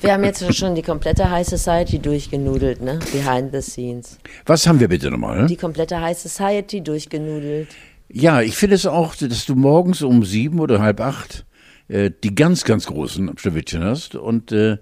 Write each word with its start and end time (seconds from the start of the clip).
Wir 0.00 0.14
haben 0.14 0.24
jetzt 0.24 0.54
schon 0.54 0.74
die 0.74 0.82
komplette 0.82 1.30
High 1.30 1.46
Society 1.46 1.98
durchgenudelt, 1.98 2.80
ne? 2.80 2.98
Behind 3.12 3.52
the 3.52 3.60
scenes. 3.60 4.18
Was 4.46 4.66
haben 4.66 4.80
wir 4.80 4.88
bitte 4.88 5.10
nochmal? 5.10 5.46
Die 5.46 5.56
komplette 5.56 6.00
High 6.00 6.18
Society 6.18 6.80
durchgenudelt. 6.80 7.68
Ja, 8.08 8.40
ich 8.40 8.56
finde 8.56 8.76
es 8.76 8.86
auch, 8.86 9.14
dass 9.14 9.44
du 9.44 9.54
morgens 9.54 10.02
um 10.02 10.24
sieben 10.24 10.58
oder 10.58 10.80
halb 10.80 11.00
acht 11.00 11.44
äh, 11.88 12.10
die 12.24 12.34
ganz, 12.34 12.64
ganz 12.64 12.86
großen 12.86 13.36
Schneewittchen 13.36 13.84
hast 13.84 14.14
und 14.14 14.52
äh, 14.52 14.78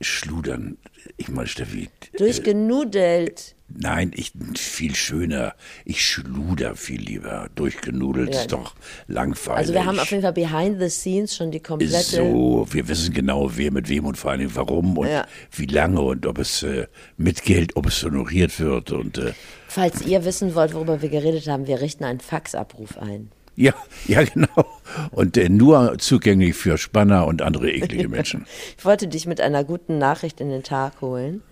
schludern. 0.00 0.78
Ich 1.18 1.28
meine, 1.28 1.46
Steffi. 1.46 1.90
Durchgenudelt. 2.16 3.56
Nein, 3.78 4.10
ich 4.14 4.32
viel 4.56 4.94
schöner. 4.94 5.54
Ich 5.84 6.04
schluder 6.04 6.74
viel 6.76 7.00
lieber. 7.00 7.48
Durchgenudelt 7.54 8.34
Ja. 8.34 8.40
ist 8.40 8.52
doch 8.52 8.74
langweilig. 9.06 9.58
Also 9.58 9.72
wir 9.74 9.84
haben 9.86 9.98
auf 9.98 10.10
jeden 10.10 10.22
Fall 10.22 10.32
behind 10.32 10.80
the 10.80 10.88
scenes 10.90 11.36
schon 11.36 11.50
die 11.50 11.60
komplette. 11.60 12.02
so, 12.02 12.66
wir 12.70 12.88
wissen 12.88 13.14
genau, 13.14 13.50
wer 13.56 13.70
mit 13.72 13.88
wem 13.88 14.06
und 14.06 14.16
vor 14.18 14.32
allen 14.32 14.40
Dingen 14.40 14.56
warum 14.56 14.98
und 14.98 15.08
Ja. 15.08 15.26
wie 15.52 15.66
lange 15.66 16.00
und 16.00 16.26
ob 16.26 16.38
es 16.38 16.62
äh, 16.62 16.86
mit 17.16 17.44
Geld, 17.44 17.76
ob 17.76 17.86
es 17.86 18.02
honoriert 18.02 18.58
wird 18.58 18.90
und 18.90 19.18
äh, 19.18 19.32
Falls 19.68 20.02
ihr 20.02 20.24
wissen 20.24 20.54
wollt, 20.56 20.74
worüber 20.74 21.00
wir 21.00 21.08
geredet 21.08 21.46
haben, 21.46 21.66
wir 21.68 21.80
richten 21.80 22.02
einen 22.04 22.18
Faxabruf 22.20 22.98
ein. 22.98 23.30
ja, 23.54 23.72
ja 24.08 24.24
genau. 24.24 24.66
Und 25.12 25.36
äh, 25.36 25.48
nur 25.48 25.96
zugänglich 25.98 26.56
für 26.56 26.76
Spanner 26.76 27.26
und 27.26 27.40
andere 27.40 27.70
eklige 27.70 28.08
Menschen. 28.16 28.46
Ich 28.76 28.84
wollte 28.84 29.06
dich 29.06 29.26
mit 29.26 29.40
einer 29.40 29.62
guten 29.62 29.98
Nachricht 29.98 30.40
in 30.40 30.48
den 30.50 30.62
Tag 30.64 31.00
holen. 31.00 31.42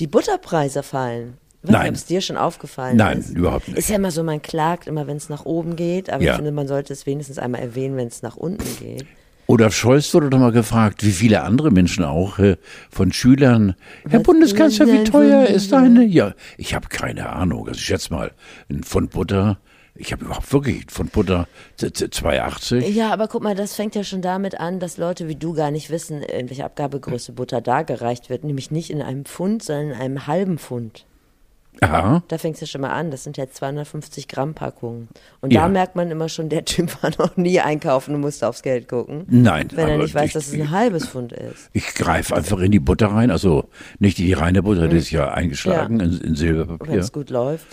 Die 0.00 0.06
Butterpreise 0.08 0.82
fallen. 0.82 1.36
Nein. 1.70 1.90
ob 1.90 1.94
es 1.94 2.04
dir 2.06 2.20
schon 2.20 2.36
aufgefallen 2.36 2.96
Nein, 2.96 3.18
ist. 3.20 3.30
überhaupt 3.30 3.68
nicht. 3.68 3.78
Ist 3.78 3.88
ja 3.88 3.96
immer 3.96 4.10
so, 4.10 4.22
man 4.24 4.42
klagt 4.42 4.86
immer, 4.86 5.06
wenn 5.06 5.16
es 5.16 5.28
nach 5.28 5.44
oben 5.44 5.76
geht, 5.76 6.10
aber 6.10 6.22
Ja. 6.22 6.30
ich 6.32 6.36
finde, 6.36 6.52
man 6.52 6.66
sollte 6.66 6.92
es 6.92 7.06
wenigstens 7.06 7.38
einmal 7.38 7.60
erwähnen, 7.60 7.96
wenn 7.96 8.08
es 8.08 8.22
nach 8.22 8.36
unten 8.36 8.64
geht. 8.80 9.06
Olaf 9.48 9.74
Scholz 9.74 10.12
wurde 10.14 10.30
doch 10.30 10.38
mal 10.38 10.52
gefragt, 10.52 11.04
wie 11.04 11.10
viele 11.10 11.42
andere 11.42 11.70
Menschen 11.70 12.04
auch 12.04 12.38
äh, 12.38 12.56
von 12.90 13.12
Schülern. 13.12 13.74
Herr 14.08 14.20
Was 14.20 14.22
Bundeskanzler, 14.26 14.86
wie 14.86 15.04
teuer 15.04 15.46
von- 15.46 15.54
ist 15.54 15.72
eine? 15.74 16.04
Ja, 16.04 16.34
ich 16.56 16.74
habe 16.74 16.88
keine 16.88 17.28
Ahnung. 17.30 17.66
Also 17.68 17.78
ich 17.78 17.84
schätze 17.84 18.12
mal, 18.14 18.30
ein 18.70 18.82
Pfund 18.82 19.10
Butter. 19.10 19.58
Ich 19.94 20.10
habe 20.12 20.24
überhaupt 20.24 20.50
wirklich 20.52 20.86
Pfund 20.86 21.12
Butter 21.12 21.46
z- 21.76 21.94
z- 21.94 22.14
2,80. 22.14 22.86
Ja, 22.88 23.12
aber 23.12 23.28
guck 23.28 23.42
mal, 23.42 23.54
das 23.54 23.74
fängt 23.74 23.94
ja 23.94 24.04
schon 24.04 24.22
damit 24.22 24.58
an, 24.58 24.80
dass 24.80 24.96
Leute 24.96 25.28
wie 25.28 25.36
du 25.36 25.52
gar 25.52 25.70
nicht 25.70 25.90
wissen, 25.90 26.22
in 26.22 26.48
welcher 26.48 26.64
Abgabegröße 26.64 27.32
Butter 27.32 27.60
dargereicht 27.60 28.30
wird. 28.30 28.44
Nämlich 28.44 28.70
nicht 28.70 28.90
in 28.90 29.02
einem 29.02 29.24
Pfund, 29.26 29.62
sondern 29.62 29.88
in 29.90 29.94
einem 29.96 30.26
halben 30.26 30.56
Pfund. 30.58 31.04
Aha. 31.80 32.22
Da 32.28 32.38
fängt 32.38 32.54
es 32.56 32.60
ja 32.60 32.66
schon 32.66 32.80
mal 32.82 32.90
an. 32.90 33.10
Das 33.10 33.24
sind 33.24 33.36
ja 33.36 33.48
250 33.50 34.28
Gramm 34.28 34.54
Packungen. 34.54 35.08
Und 35.40 35.52
Ja. 35.52 35.62
da 35.62 35.68
merkt 35.68 35.96
man 35.96 36.10
immer 36.10 36.28
schon, 36.28 36.48
der 36.48 36.64
Typ 36.64 36.90
war 37.02 37.10
noch 37.18 37.36
nie 37.36 37.60
einkaufen 37.60 38.14
und 38.14 38.20
musste 38.20 38.46
aufs 38.46 38.62
Geld 38.62 38.88
gucken. 38.88 39.24
Nein, 39.28 39.68
Wenn 39.72 39.88
er 39.88 39.94
aber 39.94 40.02
nicht 40.04 40.14
weiß, 40.14 40.26
ich- 40.26 40.32
dass 40.34 40.48
es 40.48 40.54
ein 40.54 40.70
halbes 40.70 41.08
Pfund 41.08 41.32
ist. 41.32 41.70
Ich 41.72 41.94
greife 41.94 42.36
einfach 42.36 42.58
in 42.60 42.70
die 42.72 42.78
Butter 42.78 43.08
rein, 43.08 43.30
also 43.30 43.68
nicht 43.98 44.18
in 44.20 44.26
die 44.26 44.32
reine 44.34 44.62
Butter, 44.62 44.86
die 44.88 44.98
ist 44.98 45.10
ja 45.10 45.32
eingeschlagen 45.32 46.00
in, 46.00 46.12
in 46.12 46.22
Wenn 46.22 46.34
Silberpapier. 46.36 46.98
es 47.00 47.10
gut 47.12 47.30
läuft. 47.30 47.66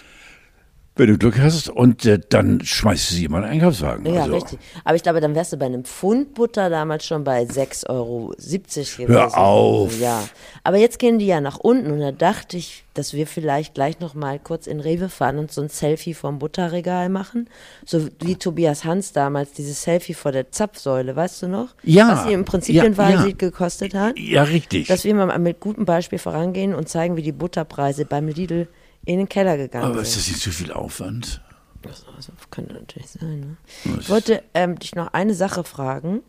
Wenn 1.00 1.08
du 1.08 1.18
Glück 1.18 1.40
hast 1.40 1.70
und 1.70 2.06
äh, 2.06 2.20
dann 2.30 2.60
schmeißt 2.62 3.10
du 3.10 3.16
sie 3.16 3.26
in 3.26 3.32
meinen 3.32 3.46
Einkaufswagen. 3.46 4.06
Ja, 4.06 4.24
also, 4.24 4.36
richtig. 4.36 4.60
Aber 4.84 4.96
ich 4.98 5.04
glaube, 5.04 5.22
dann 5.22 5.34
wärst 5.34 5.54
du 5.54 5.58
bei 5.58 5.66
einem 5.66 5.86
Pfund 5.86 6.34
Butter 6.34 6.70
damals 6.70 7.06
schon 7.06 7.24
bei 7.24 7.44
6,70 7.44 7.90
Euro 7.90 8.34
gewesen. 8.38 9.08
Hör 9.08 9.38
auf. 9.38 9.98
Ja. 9.98 10.22
Aber 10.66 10.78
jetzt 10.78 11.00
gehen 11.00 11.18
die 11.18 11.28
ja 11.28 11.40
nach 11.40 11.58
unten 11.58 11.90
und 11.92 12.02
da 12.02 12.12
dachte 12.12 12.58
ich, 12.58 12.84
dass 12.96 13.14
wir 13.14 13.28
vielleicht 13.28 13.76
gleich 13.76 14.02
noch 14.02 14.14
mal 14.14 14.40
kurz 14.40 14.68
in 14.68 14.82
Rewe 14.82 15.08
fahren 15.08 15.38
und 15.38 15.54
so 15.54 15.62
ein 15.62 15.70
Selfie 15.70 16.14
vom 16.14 16.38
Butterregal 16.38 17.08
machen. 17.08 17.48
So 17.86 18.10
wie 18.20 18.36
Tobias 18.36 18.84
Hans 18.84 19.14
damals, 19.14 19.54
dieses 19.54 19.82
Selfie 19.82 20.14
vor 20.14 20.34
der 20.34 20.52
Zapfsäule, 20.52 21.16
weißt 21.16 21.44
du 21.44 21.48
noch? 21.48 21.70
Ja. 21.84 22.10
Was 22.12 22.26
sie 22.26 22.34
im 22.34 22.44
Prinzip 22.44 22.76
Ja, 22.76 22.84
den 22.84 22.98
Wahlsieg 22.98 23.42
ja. 23.42 23.50
gekostet 23.50 23.94
hat. 23.94 24.20
Ja, 24.20 24.44
richtig. 24.44 24.88
Dass 24.88 25.06
wir 25.06 25.16
mal 25.16 25.40
mit 25.40 25.62
gutem 25.62 25.86
Beispiel 25.86 26.20
vorangehen 26.20 26.76
und 26.76 26.90
zeigen, 26.90 27.16
wie 27.16 27.22
die 27.22 27.32
Butterpreise 27.32 28.04
beim 28.04 28.28
Lidl 28.28 28.68
in 29.06 29.18
den 29.18 29.30
Keller 29.30 29.58
gegangen 29.58 29.86
Aber 29.86 30.02
ist 30.02 30.16
das 30.16 30.28
nicht 30.28 30.42
zu 30.42 30.52
viel 30.52 30.72
Aufwand? 30.72 31.42
Also, 31.86 32.34
könnte 32.52 32.74
natürlich 32.74 33.10
sein. 33.10 33.58
Ne? 33.86 33.98
Ich 34.00 34.10
wollte 34.10 34.44
ähm, 34.54 34.78
dich 34.78 34.96
noch 34.96 35.14
eine 35.14 35.34
Sache 35.34 35.64
fragen, 35.64 36.22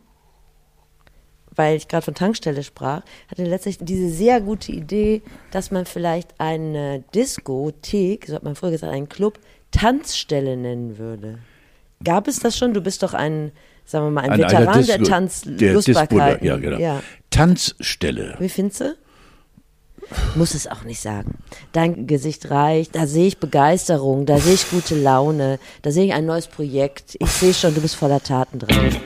weil 1.53 1.75
ich 1.75 1.89
gerade 1.89 2.05
von 2.05 2.15
Tankstelle 2.15 2.63
sprach. 2.63 3.01
Hatte 3.27 3.43
letztlich 3.43 3.77
diese 3.81 4.09
sehr 4.09 4.39
gute 4.39 4.71
Idee, 4.71 5.21
dass 5.51 5.71
man 5.71 5.85
vielleicht 5.85 6.39
eine 6.39 7.03
Diskothek, 7.13 8.27
so 8.27 8.35
hat 8.35 8.43
man 8.43 8.55
früher 8.55 8.71
gesagt, 8.71 8.93
einen 8.93 9.09
Club, 9.09 9.39
Tanzstelle 9.71 10.55
nennen 10.55 10.97
würde. 10.97 11.39
Gab 12.03 12.27
es 12.27 12.39
das 12.39 12.57
schon? 12.57 12.73
Du 12.73 12.81
bist 12.81 13.03
doch 13.03 13.13
ein, 13.13 13.51
sagen 13.85 14.05
wir 14.05 14.11
mal, 14.11 14.21
ein 14.21 14.31
einer 14.31 14.47
Veteran 14.47 14.85
der 14.85 15.03
Tanzlustbarkeit. 15.03 16.41
Ja, 16.41 16.57
genau. 16.57 16.77
Ja. 16.77 17.03
Tanzstelle. 17.29 18.35
Wie 18.39 18.49
findest 18.49 18.81
du? 18.81 18.95
Muss 20.35 20.53
es 20.53 20.67
auch 20.67 20.83
nicht 20.83 21.01
sagen. 21.01 21.37
Dein 21.71 22.07
Gesicht 22.07 22.49
reicht, 22.49 22.95
da 22.95 23.07
sehe 23.07 23.27
ich 23.27 23.37
Begeisterung, 23.37 24.25
da 24.25 24.37
sehe 24.37 24.55
ich 24.55 24.69
gute 24.69 24.95
Laune, 24.95 25.59
da 25.81 25.91
sehe 25.91 26.05
ich 26.05 26.13
ein 26.13 26.25
neues 26.25 26.47
Projekt. 26.47 27.17
Ich 27.19 27.31
sehe 27.31 27.53
schon, 27.53 27.73
du 27.75 27.81
bist 27.81 27.95
voller 27.95 28.21
Taten 28.21 28.59
drin. 28.59 29.01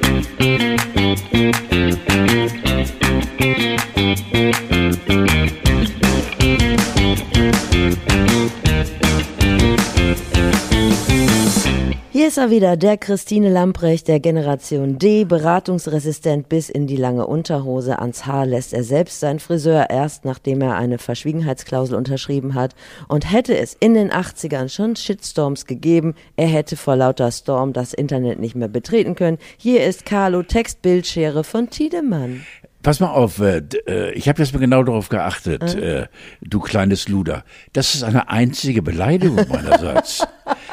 Hier 12.12 12.28
ist 12.28 12.38
er 12.38 12.50
wieder, 12.50 12.78
der 12.78 12.98
Christine 12.98 13.50
Lamprecht 13.50 14.08
der 14.08 14.22
Generation 14.22 14.98
D, 14.98 15.26
beratungsresistent 15.26 16.48
bis 16.48 16.70
in 16.70 16.88
die 16.88 16.96
lange 16.96 17.28
Unterhose. 17.28 18.00
Ans 18.00 18.26
Haar 18.26 18.46
lässt 18.46 18.74
er 18.74 18.86
selbst 18.86 19.20
seinen 19.20 19.40
Friseur 19.40 19.90
erst, 19.90 20.24
nachdem 20.24 20.62
er 20.62 20.76
eine 20.76 20.98
Verschwiegenheitsklausel 20.98 21.96
unterschrieben 21.96 22.54
hat. 22.54 22.74
Und 23.10 23.32
hätte 23.32 23.58
es 23.58 23.76
in 23.78 23.96
den 23.96 24.12
80ern 24.12 24.70
schon 24.70 24.96
Shitstorms 24.96 25.66
gegeben, 25.66 26.16
er 26.38 26.48
hätte 26.48 26.78
vor 26.78 26.96
lauter 26.96 27.32
Storm 27.32 27.74
das 27.74 27.94
Internet 27.94 28.40
nicht 28.40 28.56
mehr 28.56 28.70
betreten 28.70 29.16
können. 29.16 29.38
Hier 29.58 29.86
ist 29.86 30.06
Carlo 30.06 30.42
Textbildschere 30.42 31.44
von 31.44 31.70
Tiedemann. 31.70 32.46
Pass 32.86 33.00
mal 33.00 33.08
auf, 33.08 33.40
äh, 33.40 33.64
äh, 33.88 34.12
ich 34.12 34.30
habe 34.30 34.40
jetzt 34.44 34.54
mal 34.54 34.60
genau 34.60 34.84
darauf 34.84 35.10
geachtet, 35.10 35.74
äh, 35.74 36.06
du 36.42 36.60
kleines 36.60 37.08
Luder. 37.08 37.44
Das 37.74 37.96
ist 37.96 38.04
eine 38.04 38.30
einzige 38.30 38.84
Beleidigung 38.84 39.44
meinerseits. 39.50 40.24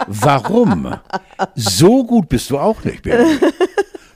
Warum? 0.06 0.94
So 1.54 2.04
gut 2.04 2.28
bist 2.28 2.50
du 2.50 2.58
auch 2.58 2.84
nicht, 2.84 3.02
Baby. 3.02 3.38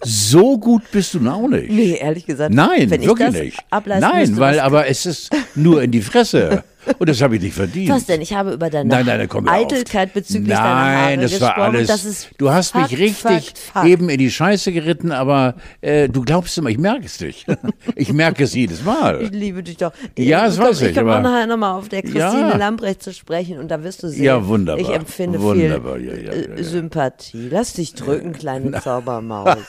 So 0.02 0.58
gut 0.58 0.82
bist 0.92 1.14
du 1.14 1.26
auch 1.26 1.48
nicht. 1.48 1.70
Nee, 1.70 1.96
ehrlich 1.98 2.26
gesagt. 2.26 2.52
Nein, 2.52 2.90
wirklich 2.90 3.30
nicht. 3.30 3.64
Nein, 3.70 4.36
weil 4.36 4.60
aber 4.60 4.88
es 4.88 5.06
ist 5.06 5.30
nur 5.54 5.82
in 5.82 5.90
die 5.90 6.02
Fresse. 6.02 6.64
Und 6.98 7.08
das 7.08 7.20
habe 7.22 7.36
ich 7.36 7.42
nicht 7.42 7.54
verdient. 7.54 7.90
Was 7.90 8.06
denn? 8.06 8.20
Ich 8.20 8.32
habe 8.34 8.52
über 8.52 8.70
deine 8.70 8.88
Nein, 8.88 9.06
nein, 9.06 9.18
nein, 9.18 9.28
komm 9.28 9.48
auf. 9.48 9.54
Eitelkeit 9.54 10.12
bezüglich 10.14 10.48
deiner 10.54 10.62
Haare 10.62 10.86
Nein, 11.06 11.20
das 11.20 11.40
war 11.40 11.48
gesprochen. 11.50 11.76
alles. 11.76 11.88
Das 11.88 12.04
ist 12.04 12.28
du 12.38 12.50
hast 12.50 12.70
Fakt, 12.70 12.90
mich 12.92 13.00
richtig 13.00 13.22
Fakt, 13.46 13.58
Fakt. 13.58 13.86
eben 13.88 14.08
in 14.08 14.18
die 14.18 14.30
Scheiße 14.30 14.72
geritten, 14.72 15.12
aber 15.12 15.54
äh, 15.80 16.08
du 16.08 16.22
glaubst 16.22 16.56
immer, 16.58 16.70
ich 16.70 16.78
merke 16.78 17.06
es 17.06 17.20
nicht. 17.20 17.46
ich 17.96 18.12
merke 18.12 18.44
es 18.44 18.54
jedes 18.54 18.80
Ich 18.80 18.84
Mal. 18.84 19.22
liebe 19.24 19.62
dich 19.62 19.76
doch. 19.78 19.92
Ja, 20.16 20.46
das 20.46 20.56
komm, 20.58 20.68
weiß 20.68 20.82
ich, 20.82 20.90
Ich 20.90 20.96
komme 20.96 21.16
auch 21.16 21.22
nachher 21.22 21.46
nochmal 21.46 21.72
auf 21.78 21.88
der 21.88 22.02
Christine 22.02 22.50
Ja. 22.50 22.56
Lambrecht 22.56 23.02
zu 23.02 23.12
sprechen 23.12 23.58
und 23.58 23.68
da 23.68 23.82
wirst 23.82 24.02
du 24.02 24.08
sehen. 24.08 24.24
Ja, 24.24 24.46
wunderbar. 24.46 24.80
Ich 24.80 24.88
empfinde 24.94 25.40
Wunderbar, 25.40 25.96
viel 25.96 26.06
ja, 26.06 26.14
ja, 26.14 26.32
äh, 26.32 26.56
ja. 26.58 26.62
Sympathie. 26.64 27.48
Lass 27.50 27.72
dich 27.74 27.94
drücken, 27.94 28.32
kleine 28.32 28.80
Zaubermaus. 28.82 29.56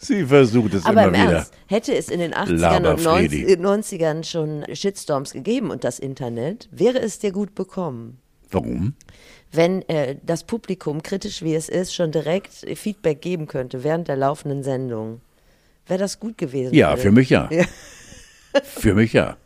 Sie 0.00 0.24
versucht 0.24 0.74
es 0.74 0.84
Aber 0.84 1.04
immer 1.04 1.14
im 1.16 1.22
wieder. 1.22 1.32
Ernst, 1.36 1.52
hätte 1.74 1.94
es 1.94 2.08
in 2.08 2.20
den 2.20 2.32
80ern 2.32 2.56
Laber, 2.56 2.90
und 2.92 3.00
Fredi. 3.00 3.56
90, 3.56 4.00
90ern 4.00 4.24
schon 4.24 4.64
Shitstorms 4.72 5.32
gegeben 5.32 5.70
und 5.70 5.84
das 5.84 5.98
Internet, 5.98 6.68
wäre 6.70 6.98
es 6.98 7.18
dir 7.18 7.32
gut 7.32 7.54
bekommen. 7.54 8.18
Warum? 8.50 8.94
wenn 9.56 9.88
äh, 9.88 10.16
das 10.22 10.44
Publikum, 10.44 11.02
kritisch 11.02 11.42
wie 11.42 11.54
es 11.54 11.68
ist, 11.68 11.94
schon 11.94 12.12
direkt 12.12 12.52
Feedback 12.74 13.20
geben 13.20 13.46
könnte 13.46 13.84
während 13.84 14.08
der 14.08 14.16
laufenden 14.16 14.62
Sendung. 14.62 15.20
Wäre 15.86 16.00
das 16.00 16.18
gut 16.18 16.38
gewesen? 16.38 16.74
Ja, 16.74 16.90
Philipp? 16.90 17.02
für 17.02 17.12
mich 17.12 17.30
ja. 17.30 17.48
Ja. 17.50 17.64
Für 18.62 18.94
mich 18.94 19.12
ja. 19.12 19.36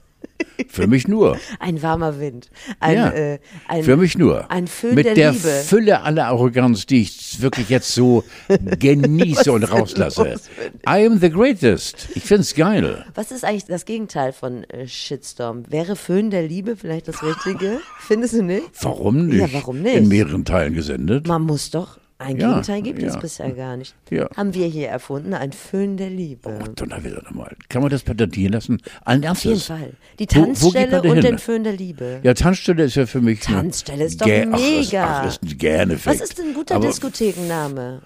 Für 0.68 0.86
mich 0.86 1.08
nur. 1.08 1.38
Ein 1.58 1.82
warmer 1.82 2.20
Wind. 2.20 2.50
Ein, 2.80 2.96
ja. 2.96 3.10
äh, 3.10 3.38
ein, 3.68 3.84
Für 3.84 3.96
mich 3.96 4.18
nur. 4.18 4.50
Ein 4.50 4.66
Föhn 4.66 4.94
Mit 4.94 5.06
der, 5.06 5.14
der, 5.14 5.32
Liebe. 5.32 5.48
Fülle 5.48 6.02
aller 6.02 6.26
Arroganz, 6.26 6.86
die 6.86 7.02
ich 7.02 7.40
wirklich 7.40 7.68
jetzt 7.68 7.92
so 7.92 8.24
genieße 8.78 9.52
und 9.52 9.64
rauslasse. 9.64 10.40
I 10.86 11.06
am 11.06 11.18
the 11.18 11.30
greatest. 11.30 12.08
Ich 12.14 12.24
find's 12.24 12.54
geil. 12.54 13.04
Was 13.14 13.30
ist 13.30 13.44
eigentlich 13.44 13.66
das 13.66 13.84
Gegenteil 13.84 14.32
von 14.32 14.64
äh, 14.64 14.86
Shitstorm? 14.86 15.64
Wäre 15.68 15.96
Föhn 15.96 16.30
der 16.30 16.42
Liebe 16.42 16.76
vielleicht 16.76 17.08
das 17.08 17.22
Richtige? 17.22 17.80
Findest 18.00 18.34
du 18.34 18.42
nicht? 18.42 18.68
Warum 18.80 19.26
nicht? 19.26 19.40
Ja, 19.40 19.52
warum 19.52 19.82
nicht? 19.82 19.96
In 19.96 20.08
mehreren 20.08 20.44
Teilen 20.44 20.74
gesendet. 20.74 21.26
Man 21.26 21.42
muss 21.42 21.70
doch. 21.70 21.98
Ein 22.20 22.36
Ja, 22.36 22.48
Gegenteil 22.48 22.82
gibt 22.82 23.00
es 23.00 23.14
ja. 23.14 23.20
bisher 23.20 23.50
gar 23.52 23.76
nicht. 23.76 23.94
Ja. 24.10 24.28
Haben 24.36 24.52
wir 24.52 24.66
hier 24.66 24.88
erfunden, 24.88 25.34
ein 25.34 25.52
Föhn 25.52 25.96
der 25.96 26.10
Liebe. 26.10 26.48
Oh, 26.60 26.66
Donnerwetter 26.74 27.22
nochmal. 27.22 27.54
Kann 27.68 27.80
man 27.80 27.92
das 27.92 28.02
patentieren 28.02 28.54
lassen? 28.54 28.82
Allen 29.04 29.24
Auf 29.24 29.44
jeden? 29.44 29.60
Fall. 29.60 29.92
Die 30.18 30.26
Wo- 30.32 30.40
wo 30.40 30.44
Tanzstelle 30.46 30.90
man 30.90 31.02
denn 31.02 31.10
und 31.12 31.16
hin? 31.18 31.24
den 31.26 31.38
Föhn 31.38 31.62
der 31.62 31.74
Liebe. 31.74 32.18
Ja, 32.24 32.34
Tanzstelle 32.34 32.82
ist 32.82 32.96
ja 32.96 33.06
für 33.06 33.20
mich. 33.20 33.38
Tanzstelle 33.40 34.04
ist 34.04 34.20
doch 34.20 34.26
Gä- 34.26 34.46
mega. 34.46 35.04
Ach, 35.04 35.24
das, 35.26 35.34
ach, 35.34 35.38
das 35.38 35.52
ist 35.52 35.62
ein 35.62 36.00
Was 36.04 36.20
ist 36.20 36.38
denn 36.38 36.46
ein 36.48 36.54
guter 36.54 36.74
Aber 36.74 36.86
Diskothekenname? 36.88 38.02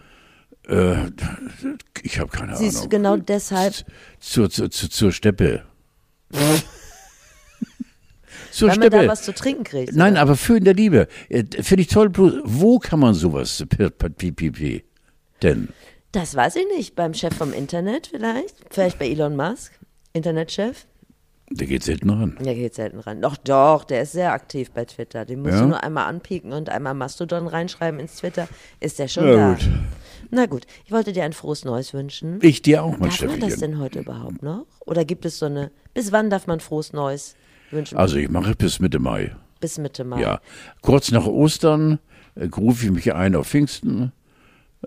Äh, 0.68 0.94
ich 2.02 2.18
habe 2.20 2.28
keine 2.30 2.54
Siehst 2.56 2.74
du, 2.74 2.78
Ahnung. 2.80 2.90
genau 2.90 3.16
deshalb, 3.16 3.74
Zur, 4.20 4.50
zur, 4.50 4.70
zur, 4.70 4.90
zur 4.90 5.10
Steppe. 5.12 5.62
zur 8.52 8.68
weil 8.68 8.78
man 8.78 8.90
da 8.90 8.96
Steppe. 8.98 9.08
was 9.12 9.22
zu 9.22 9.34
trinken 9.34 9.64
kriegt. 9.64 9.94
Nein, 9.94 10.12
oder? 10.12 10.22
aber 10.22 10.36
für 10.36 10.56
in 10.56 10.64
der 10.64 10.74
Liebe. 10.74 11.08
Äh, 11.28 11.44
Finde 11.62 11.82
ich 11.82 11.88
toll. 11.88 12.08
bloß 12.10 12.34
Wo 12.44 12.78
kann 12.78 13.00
man 13.00 13.14
sowas? 13.14 13.64
P- 13.68 13.90
Denn? 15.42 15.68
Das 16.12 16.34
weiß 16.34 16.56
ich 16.56 16.66
nicht. 16.76 16.94
Beim 16.94 17.14
Chef 17.14 17.34
vom 17.34 17.52
Internet 17.52 18.08
vielleicht? 18.08 18.56
Vielleicht 18.70 18.98
bei 18.98 19.08
Elon 19.08 19.34
Musk? 19.36 19.72
Internetchef? 20.12 20.86
Der 21.50 21.66
geht 21.66 21.82
selten 21.82 22.08
ran. 22.10 22.38
Der 22.40 22.54
geht 22.54 22.74
selten 22.74 22.98
ran. 23.00 23.20
Doch, 23.20 23.36
doch, 23.36 23.84
der 23.84 24.02
ist 24.02 24.12
sehr 24.12 24.32
aktiv 24.32 24.70
bei 24.70 24.84
Twitter. 24.86 25.24
Den 25.26 25.42
musst 25.42 25.54
Ja? 25.54 25.60
du 25.62 25.68
nur 25.68 25.82
einmal 25.82 26.06
anpieken 26.06 26.52
und 26.52 26.68
einmal 26.70 26.94
Mastodon 26.94 27.46
reinschreiben 27.46 28.00
ins 28.00 28.16
Twitter. 28.16 28.48
Ist 28.80 28.98
der 28.98 29.08
schon 29.08 29.26
Ja, 29.26 29.34
da. 29.36 29.52
gut. 29.54 29.68
Na 30.30 30.46
gut, 30.46 30.66
ich 30.86 30.92
wollte 30.92 31.12
dir 31.12 31.24
ein 31.24 31.34
frohes 31.34 31.64
Neues 31.66 31.92
wünschen. 31.92 32.38
Ich 32.40 32.62
dir 32.62 32.82
auch, 32.82 32.92
mein 32.96 33.10
Darf 33.10 33.22
man 33.26 33.40
das 33.40 33.56
denn 33.58 33.78
heute 33.78 33.98
überhaupt 34.00 34.42
noch? 34.42 34.64
Oder 34.86 35.04
gibt 35.04 35.26
es 35.26 35.38
so 35.38 35.46
eine, 35.46 35.70
bis 35.92 36.10
wann 36.10 36.30
darf 36.30 36.46
man 36.46 36.60
frohes 36.60 36.94
Neues 36.94 37.34
wünschen? 37.72 37.96
Also 37.98 38.16
ich 38.16 38.28
mache 38.28 38.54
bis 38.54 38.78
Mitte 38.80 38.98
Mai. 38.98 39.34
bis 39.60 39.78
Mitte 39.78 40.04
Mai. 40.04 40.20
Ja. 40.20 40.40
Kurz 40.80 41.10
nach 41.10 41.26
Ostern 41.26 41.98
äh, 42.34 42.46
rufe 42.46 42.86
ich 42.86 42.92
mich 42.92 43.14
ein 43.14 43.34
auf 43.34 43.48
Pfingsten. 43.48 44.12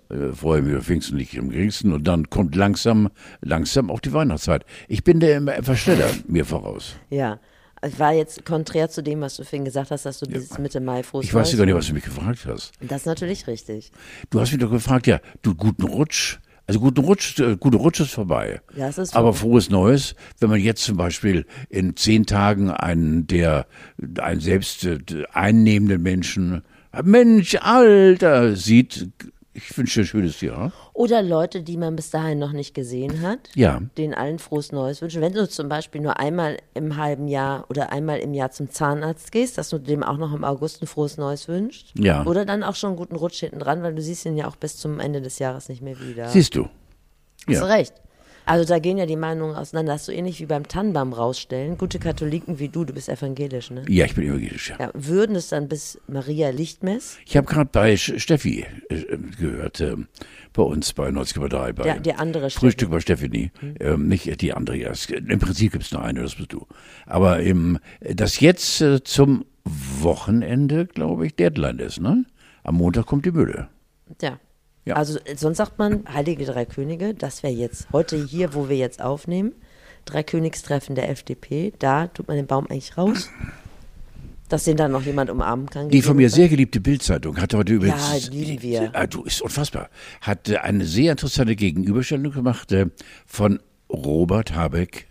Äh, 0.09 0.33
vorher 0.33 0.61
mir 0.63 0.79
auf 0.79 0.85
Pfingsten 0.85 1.17
liegt 1.17 1.37
am 1.37 1.49
geringsten 1.49 1.93
und 1.93 2.03
dann 2.05 2.29
kommt 2.29 2.55
langsam, 2.55 3.09
langsam 3.41 3.89
auch 3.89 4.01
die 4.01 4.11
Weihnachtszeit. 4.11 4.65
Ich 4.89 5.03
bin 5.03 5.19
da 5.21 5.27
immer 5.27 5.55
etwas 5.55 5.79
schneller 5.79 6.09
mir 6.27 6.45
voraus. 6.45 6.95
Ja. 7.09 7.39
Es 7.81 7.99
war 7.99 8.13
jetzt 8.13 8.45
konträr 8.45 8.89
zu 8.89 9.03
dem, 9.03 9.21
was 9.21 9.35
du 9.35 9.43
vorhin 9.43 9.63
gesagt 9.63 9.91
hast, 9.91 10.05
dass 10.05 10.19
du 10.19 10.25
bis 10.25 10.57
Mitte 10.57 10.79
Mai 10.79 11.03
frohes 11.03 11.25
Ich 11.25 11.33
weiß 11.33 11.55
gar 11.55 11.65
nicht, 11.65 11.75
was 11.75 11.85
du 11.87 11.93
mich 11.93 12.03
gefragt 12.03 12.45
hast. 12.47 12.71
Das 12.81 13.01
ist 13.01 13.05
natürlich 13.05 13.45
richtig. 13.47 13.91
Du 14.31 14.39
hast 14.39 14.51
mich 14.51 14.59
doch 14.59 14.71
gefragt, 14.71 15.05
ja, 15.05 15.19
du 15.43 15.53
guten 15.53 15.83
Rutsch. 15.83 16.39
Also 16.67 16.79
guten 16.79 17.01
Rutsch, 17.01 17.39
äh, 17.39 17.57
gute 17.57 17.77
Rutsch 17.77 17.99
ist 17.99 18.11
vorbei. 18.11 18.61
Ja, 18.75 18.87
es 18.87 18.97
ist 18.97 19.15
Aber 19.15 19.33
frohes 19.33 19.69
Neues, 19.69 20.15
wenn 20.39 20.49
man 20.49 20.59
jetzt 20.59 20.83
zum 20.83 20.97
Beispiel 20.97 21.45
in 21.69 21.95
zehn 21.95 22.25
Tagen 22.25 22.71
einen 22.71 23.27
der 23.27 23.67
einen 24.19 24.39
selbst 24.41 24.83
äh, 24.85 24.99
einnehmenden 25.31 26.01
Menschen, 26.01 26.63
Mensch, 27.03 27.55
Alter, 27.61 28.55
sieht. 28.55 29.09
Ich 29.57 29.77
wünsche 29.77 30.01
dir 30.01 30.03
ein 30.03 30.07
schönes 30.07 30.41
Jahr. 30.41 30.73
Oder 30.91 31.21
Leute, 31.21 31.63
die 31.63 31.77
man 31.77 31.95
bis 31.95 32.09
dahin 32.09 32.39
noch 32.39 32.51
nicht 32.51 32.73
gesehen 32.73 33.21
hat. 33.21 33.39
Ja. 33.55 33.79
denen 33.97 34.13
allen 34.13 34.37
frohes 34.37 34.73
Neues 34.73 35.01
wünschen. 35.01 35.21
Wenn 35.21 35.31
du 35.31 35.47
zum 35.47 35.69
Beispiel 35.69 36.01
nur 36.01 36.19
einmal 36.19 36.57
im 36.73 36.97
halben 36.97 37.29
Jahr 37.29 37.65
oder 37.69 37.91
einmal 37.93 38.19
im 38.19 38.33
Jahr 38.33 38.51
zum 38.51 38.69
Zahnarzt 38.69 39.31
gehst, 39.31 39.57
dass 39.57 39.69
du 39.69 39.77
dem 39.79 40.03
auch 40.03 40.17
noch 40.17 40.33
im 40.33 40.43
August 40.43 40.81
ein 40.83 40.87
frohes 40.87 41.15
Neues 41.15 41.47
wünschst. 41.47 41.93
Ja. 41.97 42.25
Oder 42.25 42.43
dann 42.45 42.63
auch 42.63 42.75
schon 42.75 42.89
einen 42.89 42.97
guten 42.97 43.15
Rutsch 43.15 43.39
hinten 43.39 43.59
dran, 43.59 43.81
weil 43.81 43.95
du 43.95 44.01
siehst 44.01 44.25
ihn 44.25 44.35
ja 44.35 44.47
auch 44.47 44.57
bis 44.57 44.75
zum 44.75 44.99
Ende 44.99 45.21
des 45.21 45.39
Jahres 45.39 45.69
nicht 45.69 45.81
mehr 45.81 45.97
wieder. 46.01 46.27
Siehst 46.27 46.53
du. 46.55 46.63
Hast 46.65 47.47
du 47.47 47.51
Ja. 47.53 47.63
recht. 47.65 47.93
Also 48.45 48.65
da 48.65 48.79
gehen 48.79 48.97
ja 48.97 49.05
die 49.05 49.15
Meinungen 49.15 49.55
auseinander. 49.55 49.93
Das 49.93 50.01
ist 50.01 50.05
so 50.07 50.11
ähnlich 50.11 50.39
wie 50.39 50.45
beim 50.45 50.67
Tannenbaum 50.67 51.13
rausstellen. 51.13 51.77
Gute 51.77 51.99
Katholiken 51.99 52.59
wie 52.59 52.69
du, 52.69 52.85
du 52.85 52.93
bist 52.93 53.09
evangelisch, 53.09 53.71
ne? 53.71 53.83
Ja, 53.87 54.05
ich 54.05 54.15
bin 54.15 54.25
evangelisch, 54.25 54.69
ja. 54.69 54.77
Ja, 54.79 54.91
würden 54.93 55.35
es 55.35 55.49
dann 55.49 55.67
bis 55.67 55.99
Maria 56.07 56.49
Lichtmess, 56.49 57.17
Ich 57.25 57.35
habe 57.35 57.47
gerade 57.47 57.69
bei 57.71 57.97
Steffi 57.97 58.65
äh, 58.89 59.17
gehört, 59.39 59.81
äh, 59.81 59.95
bei 60.53 60.63
uns 60.63 60.93
bei 60.93 61.09
90,3 61.09 61.73
bei 61.73 61.83
der, 61.83 61.99
der 61.99 62.19
andere 62.19 62.49
Frühstück 62.49 62.91
bei 62.91 62.99
Stephanie. 62.99 63.51
Ähm, 63.79 64.07
nicht 64.07 64.41
die 64.41 64.53
andere, 64.53 64.77
ja. 64.77 64.91
Im 65.09 65.39
Prinzip 65.39 65.73
gibt 65.73 65.83
es 65.83 65.91
nur 65.91 66.03
eine, 66.03 66.21
das 66.21 66.35
bist 66.35 66.53
du. 66.53 66.65
Aber 67.05 67.39
im, 67.39 67.79
das 67.99 68.39
jetzt 68.39 68.81
äh, 68.81 69.03
zum 69.03 69.45
Wochenende, 69.65 70.85
glaube 70.85 71.25
ich, 71.25 71.35
Deadline 71.35 71.79
ist, 71.79 71.99
ne? 71.99 72.25
Am 72.63 72.75
Montag 72.75 73.05
kommt 73.05 73.25
die 73.25 73.31
Mülle. 73.31 73.69
Ja. 74.21 74.39
Ja. 74.85 74.95
Also 74.95 75.19
äh, 75.25 75.35
sonst 75.35 75.57
sagt 75.57 75.77
man 75.79 76.03
Heilige 76.11 76.45
Drei 76.45 76.65
Könige, 76.65 77.13
das 77.13 77.43
wäre 77.43 77.53
jetzt 77.53 77.87
heute 77.91 78.23
hier, 78.23 78.53
wo 78.53 78.69
wir 78.69 78.77
jetzt 78.77 79.01
aufnehmen, 79.01 79.53
Dreikönigstreffen 80.05 80.95
der 80.95 81.09
FDP, 81.09 81.73
da 81.79 82.07
tut 82.07 82.27
man 82.27 82.37
den 82.37 82.45
Baum 82.45 82.67
eigentlich 82.67 82.95
raus, 82.95 83.31
dass 84.49 84.65
den 84.65 84.77
dann 84.77 84.91
noch 84.91 85.01
jemand 85.01 85.31
umarmen 85.31 85.67
kann. 85.67 85.89
Die 85.89 86.03
von 86.03 86.15
mir 86.15 86.29
sehr 86.29 86.47
geliebte 86.47 86.79
Bildzeitung 86.79 87.37
hat 87.41 87.55
heute 87.55 87.73
übrigens. 87.73 88.29
lieben 88.29 88.61
wir. 88.61 88.91
Ah, 88.93 89.07
du, 89.07 89.23
ist 89.23 89.41
unfassbar. 89.41 89.89
Hat 90.21 90.49
äh, 90.49 90.57
eine 90.57 90.85
sehr 90.85 91.11
interessante 91.11 91.55
Gegenüberstellung 91.55 92.31
gemacht 92.31 92.71
äh, 92.71 92.85
von 93.25 93.59
Robert 93.89 94.53
Habeck 94.53 95.07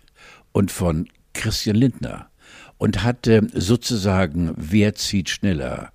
und 0.52 0.70
von 0.70 1.08
Christian 1.32 1.76
Lindner. 1.76 2.30
Und 2.76 3.02
hat 3.02 3.28
sozusagen, 3.54 4.52
wer 4.56 4.94
zieht 4.94 5.30
schneller? 5.30 5.92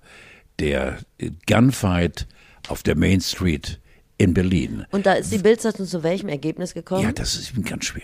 Der 0.58 0.98
Gunfight 1.46 2.26
auf 2.70 2.82
der 2.82 2.96
Main 2.96 3.20
Street 3.20 3.80
in 4.18 4.34
Berlin. 4.34 4.84
Und 4.90 5.06
da 5.06 5.14
ist 5.14 5.32
die 5.32 5.38
Bildzeitung 5.38 5.86
zu 5.86 6.02
welchem 6.02 6.28
Ergebnis 6.28 6.74
gekommen? 6.74 7.02
Ja, 7.02 7.12
das 7.12 7.36
ist 7.36 7.52
ganz 7.64 7.86
schwer. 7.86 8.02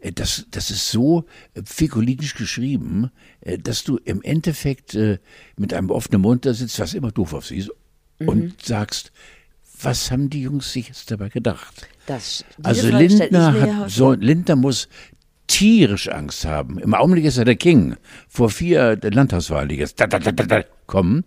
Äh, 0.00 0.12
Das, 0.12 0.46
das 0.50 0.70
ist 0.70 0.90
so 0.90 1.24
äh, 1.54 1.62
figurinisch 1.64 2.34
geschrieben, 2.34 3.10
äh, 3.40 3.58
dass 3.58 3.84
du 3.84 3.98
im 4.04 4.22
Endeffekt 4.22 4.94
äh, 4.94 5.18
mit 5.56 5.74
einem 5.74 5.90
offenen 5.90 6.22
Mund 6.22 6.46
da 6.46 6.54
sitzt, 6.54 6.78
was 6.80 6.94
immer 6.94 7.10
doof 7.12 7.34
aussieht, 7.34 7.70
Mhm. 8.20 8.28
und 8.28 8.62
sagst, 8.62 9.10
was 9.82 10.10
haben 10.12 10.30
die 10.30 10.42
Jungs 10.42 10.72
sich 10.72 10.88
jetzt 10.88 11.10
dabei 11.10 11.28
gedacht? 11.28 11.88
das, 12.06 12.44
Also 12.62 12.88
Frage 12.88 13.06
Lindner, 13.06 13.60
hat, 13.80 13.90
so, 13.90 14.12
Lindner 14.12 14.54
muss 14.56 14.88
tierisch 15.48 16.08
Angst 16.08 16.44
haben. 16.44 16.78
Im 16.78 16.94
Augenblick 16.94 17.24
ist 17.24 17.38
er 17.38 17.44
der 17.44 17.56
King. 17.56 17.96
Vor 18.28 18.50
vier 18.50 18.98
Landtagswahlen, 19.02 19.68
die 19.68 19.76
jetzt 19.76 19.98
da, 20.00 20.06
da, 20.06 20.18
da, 20.20 20.30
da, 20.30 20.62
kommen. 20.86 21.24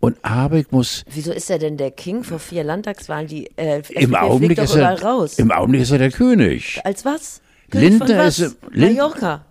Und 0.00 0.16
Habeck 0.22 0.72
muss 0.72 1.04
Wieso 1.12 1.30
ist 1.32 1.50
er 1.50 1.58
denn 1.58 1.76
der 1.76 1.90
King 1.90 2.24
vor 2.24 2.38
vier 2.38 2.64
Landtagswahlen? 2.64 3.26
Die 3.28 3.50
äh, 3.56 3.82
im 3.90 4.14
Augenblick 4.14 4.56
ist 4.58 4.74
er 4.74 5.02
raus. 5.02 5.38
im 5.38 5.52
Augenblick 5.52 5.82
ist 5.82 5.90
er 5.90 5.98
der 5.98 6.10
König. 6.10 6.80
Als 6.84 7.04
was? 7.04 7.42
König 7.70 7.90
Lindner 7.98 8.18
was? 8.18 8.38
ist- 8.38 8.56
Lind- 8.72 8.96
Mallorca. 8.96 9.44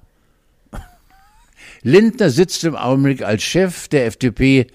Lindner 1.84 2.30
sitzt 2.30 2.64
im 2.64 2.76
Augenblick 2.76 3.22
als 3.24 3.44
Chef 3.44 3.88
der 3.88 4.06
FDP 4.08 4.68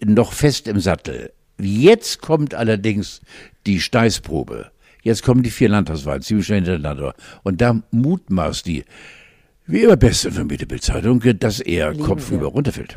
noch 0.00 0.32
fest 0.32 0.66
im 0.68 0.80
Sattel. 0.80 1.32
Jetzt 1.60 2.20
kommt 2.20 2.54
allerdings 2.54 3.20
die 3.66 3.80
Steißprobe. 3.80 4.70
Jetzt 5.02 5.22
kommen 5.22 5.42
die 5.42 5.50
vier 5.50 5.68
Landtagswahlen, 5.68 6.22
ziemlich 6.22 6.46
schnell 6.46 6.58
hintereinander. 6.64 7.14
Und 7.44 7.60
da 7.60 7.80
mutmaßt 7.92 8.66
die, 8.66 8.84
wie 9.66 9.80
immer 9.82 9.96
beste 9.96 10.28
informierte 10.28 10.66
Bildzeitung, 10.66 11.22
dass 11.38 11.60
er 11.60 11.92
Lieben 11.92 12.04
kopfüber 12.04 12.42
wir. 12.46 12.48
runterfällt. 12.48 12.96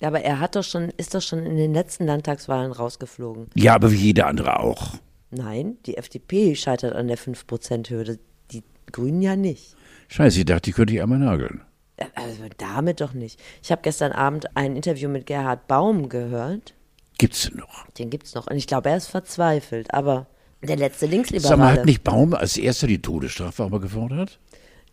Ja, 0.00 0.08
aber 0.08 0.20
er 0.22 0.38
hat 0.40 0.54
doch 0.56 0.62
schon, 0.62 0.90
ist 0.96 1.14
doch 1.14 1.22
schon 1.22 1.44
in 1.44 1.56
den 1.56 1.74
letzten 1.74 2.06
Landtagswahlen 2.06 2.70
rausgeflogen. 2.72 3.48
Ja, 3.54 3.74
aber 3.74 3.90
wie 3.90 3.96
jeder 3.96 4.26
andere 4.28 4.60
auch. 4.60 4.94
Nein, 5.30 5.76
die 5.86 5.96
FDP 5.96 6.54
scheitert 6.54 6.94
an 6.94 7.08
der 7.08 7.18
5%-Hürde, 7.18 8.18
die 8.52 8.62
Grünen 8.92 9.20
ja 9.22 9.36
nicht. 9.36 9.74
Scheiße, 10.08 10.38
ich 10.38 10.44
dachte, 10.46 10.62
die 10.62 10.72
könnte 10.72 10.94
ich 10.94 11.02
einmal 11.02 11.18
nageln. 11.18 11.60
Äh, 11.96 12.06
Also 12.14 12.42
damit 12.56 13.00
doch 13.00 13.12
nicht. 13.12 13.40
Ich 13.62 13.70
habe 13.72 13.82
gestern 13.82 14.12
Abend 14.12 14.56
ein 14.56 14.76
Interview 14.76 15.08
mit 15.08 15.26
Gerhard 15.26 15.66
Baum 15.66 16.08
gehört. 16.08 16.74
Gibt's 17.18 17.42
denn 17.42 17.58
noch? 17.58 17.86
Den 17.98 18.08
gibt's 18.10 18.34
noch. 18.34 18.46
Und 18.46 18.56
ich 18.56 18.66
glaube, 18.68 18.88
er 18.90 18.96
ist 18.96 19.08
verzweifelt. 19.08 19.92
Aber 19.92 20.26
der 20.62 20.76
letzte 20.76 21.00
Sag 21.06 21.08
mal, 21.10 21.16
Linksliberale. 21.16 21.72
hat 21.72 21.84
nicht 21.86 22.04
Baum 22.04 22.32
als 22.34 22.56
erster 22.56 22.86
die 22.86 23.02
Todesstrafe 23.02 23.64
aber 23.64 23.80
gefordert? 23.80 24.38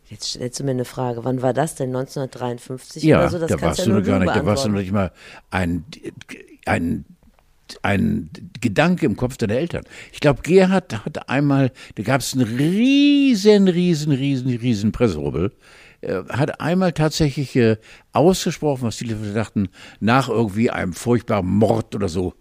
Jetzt 0.10 0.30
stellst 0.30 0.60
du 0.60 0.64
mir 0.64 0.72
eine 0.72 0.86
Frage. 0.86 1.24
Wann 1.24 1.42
war 1.42 1.54
das 1.54 1.76
denn? 1.76 1.90
1953 1.90 3.04
Ja, 3.04 3.20
oder 3.20 3.30
so? 3.30 3.40
Das 3.40 3.52
da 3.52 3.62
warst 3.62 3.80
ja 3.80 3.86
du 3.86 3.94
noch 3.94 4.04
gar 4.04 4.20
nicht, 4.20 4.36
da 4.36 4.46
warst 4.46 4.66
du 4.66 4.70
noch 4.70 4.80
nicht 4.80 4.92
mal 4.92 5.12
ein, 5.50 5.84
ein, 6.66 7.06
ein 7.82 8.30
Gedanke 8.62 9.06
im 9.06 9.18
Kopf 9.18 9.38
deiner 9.38 9.56
Eltern. 9.56 9.84
Ich 10.12 10.20
glaube, 10.20 10.42
Gerhard 10.44 11.06
hat 11.06 11.30
einmal, 11.30 11.72
da 11.96 12.04
gab 12.04 12.22
es 12.22 12.34
einen 12.34 12.44
riesen, 12.44 13.68
riesen, 13.68 14.12
riesen, 14.12 14.56
riesen 14.56 14.92
Presserubbel, 14.92 15.52
äh, 16.02 16.22
hat 16.30 16.62
einmal 16.62 16.92
tatsächlich 16.94 17.56
äh, 17.56 17.78
ausgesprochen, 18.14 18.84
was 18.84 18.98
viele 18.98 19.16
dachten, 19.16 19.70
nach 20.00 20.30
irgendwie 20.30 20.70
einem 20.70 20.94
furchtbaren 20.94 21.48
Mord 21.48 21.96
oder 21.96 22.10
so. 22.10 22.36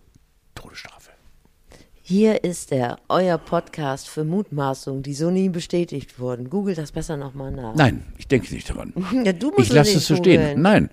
Hier 2.06 2.44
ist 2.44 2.70
er, 2.70 2.99
euer 3.08 3.38
Podcast 3.38 4.11
für 4.11 4.25
Mutmaßungen, 4.25 5.02
die 5.02 5.14
so 5.14 5.30
nie 5.30 5.49
bestätigt 5.49 6.18
wurden. 6.20 6.50
Google 6.50 6.75
das 6.75 6.92
besser 6.92 7.16
nochmal 7.16 7.50
nach. 7.50 7.75
Nein, 7.76 8.04
ich 8.18 8.28
denke 8.28 8.52
nicht 8.52 8.68
daran. 8.68 8.92
Ja, 9.25 9.32
du 9.32 9.46
musst 9.52 9.61
Ich 9.61 9.73
lasse 9.73 9.96
es 9.96 10.06
so 10.06 10.14
stehen. 10.16 10.61
Nein. 10.61 10.90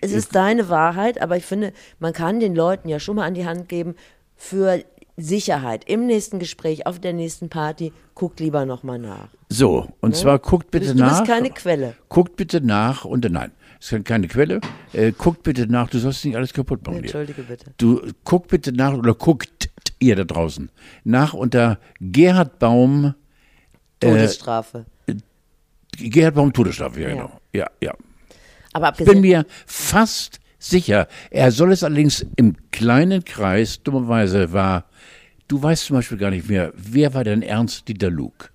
Es 0.00 0.12
ist 0.12 0.34
deine 0.34 0.70
Wahrheit, 0.70 1.20
aber 1.20 1.36
ich 1.36 1.44
finde, 1.44 1.74
man 1.98 2.14
kann 2.14 2.40
den 2.40 2.54
Leuten 2.54 2.88
ja 2.88 2.98
schon 2.98 3.16
mal 3.16 3.26
an 3.26 3.34
die 3.34 3.44
Hand 3.44 3.68
geben, 3.68 3.94
für 4.36 4.82
Sicherheit 5.18 5.84
im 5.86 6.06
nächsten 6.06 6.38
Gespräch, 6.38 6.86
auf 6.86 6.98
der 6.98 7.12
nächsten 7.12 7.50
Party, 7.50 7.92
guckt 8.14 8.40
lieber 8.40 8.64
nochmal 8.64 8.98
nach. 8.98 9.28
So, 9.50 9.88
und 10.00 10.16
zwar 10.16 10.38
guckt 10.38 10.70
bitte 10.70 10.94
Du 10.94 11.02
bist 11.04 11.20
nach. 11.20 11.26
keine 11.26 11.50
Quelle. 11.50 11.94
Guckt 12.08 12.36
bitte 12.36 12.62
nach 12.62 13.04
und 13.04 13.30
nein, 13.30 13.52
es 13.78 13.92
ist 13.92 14.04
keine 14.06 14.26
Quelle. 14.28 14.60
Äh, 14.92 15.12
guckt 15.12 15.42
bitte 15.42 15.66
nach, 15.66 15.88
du 15.90 15.98
sollst 15.98 16.24
nicht 16.24 16.36
alles 16.36 16.52
kaputt 16.52 16.84
machen. 16.86 16.98
Entschuldige 16.98 17.42
bitte. 17.42 17.66
Du 17.76 18.00
guckt 18.24 18.48
bitte 18.48 18.72
nach 18.72 18.94
oder 18.94 19.14
guckt 19.14 19.53
ihr 20.04 20.16
da 20.16 20.24
draußen 20.24 20.70
nach 21.04 21.34
unter 21.34 21.78
Gerhard 22.00 22.58
Baum, 22.58 23.14
Äh, 24.00 24.06
Todesstrafe. 24.10 24.86
Gerhard 25.96 26.34
Baum 26.34 26.52
Todesstrafe, 26.52 27.00
ja, 27.00 27.08
Ja. 27.08 27.14
genau. 27.14 27.40
Ja, 27.52 27.66
ja. 27.80 27.94
aber 28.72 28.92
Ich 28.98 29.04
bin 29.04 29.20
mir 29.20 29.46
fast 29.66 30.40
sicher, 30.58 31.06
er 31.30 31.52
soll 31.52 31.72
es 31.72 31.84
allerdings 31.84 32.26
im 32.36 32.56
kleinen 32.72 33.24
Kreis, 33.24 33.82
dummerweise 33.82 34.52
war 34.52 34.84
Du 35.46 35.62
weißt 35.62 35.84
zum 35.84 35.96
Beispiel 35.96 36.16
gar 36.16 36.30
nicht 36.30 36.48
mehr, 36.48 36.72
wer 36.74 37.12
war 37.12 37.22
denn 37.22 37.42
Ernst 37.42 37.86
Dieter 37.86 38.08
Luke? 38.10 38.48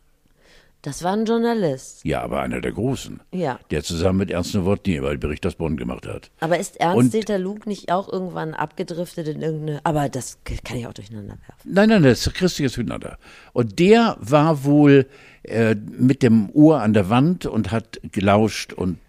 Das 0.81 1.03
war 1.03 1.11
ein 1.11 1.25
Journalist. 1.25 2.05
Ja, 2.05 2.21
aber 2.21 2.39
einer 2.41 2.61
der 2.61 2.71
Großen. 2.71 3.19
Ja. 3.33 3.59
Der 3.69 3.83
zusammen 3.83 4.19
mit 4.19 4.31
Ernst 4.31 4.55
Nowotny 4.55 4.95
immer 4.95 5.09
den 5.09 5.19
Bericht 5.19 5.45
aus 5.45 5.55
Bonn 5.55 5.75
gemacht 5.75 6.07
hat. 6.07 6.31
Aber 6.39 6.57
ist 6.57 6.79
Ernst 6.79 6.97
Und- 6.97 7.13
Dieter 7.13 7.37
Luke 7.37 7.67
nicht 7.67 7.91
auch 7.91 8.07
irgendwann 8.11 8.53
abgedriftet 8.53 9.27
in 9.27 9.41
irgendeine. 9.41 9.81
Aber 9.83 10.07
das 10.07 10.37
kann 10.63 10.77
ich 10.77 10.87
auch 10.87 10.93
durcheinander 10.93 11.33
werfen. 11.47 11.69
Nein, 11.73 11.89
nein, 11.89 12.03
das 12.03 12.25
ist 12.25 12.33
christliches 12.33 12.77
Miteinander. 12.77 13.17
Und 13.51 13.77
der 13.79 14.15
war 14.21 14.63
wohl 14.63 15.07
äh, 15.43 15.75
mit 15.75 16.23
dem 16.23 16.49
Ohr 16.53 16.81
an 16.81 16.93
der 16.93 17.09
Wand 17.09 17.45
und 17.45 17.71
hat 17.71 17.99
gelauscht 18.13 18.71
und 18.71 18.99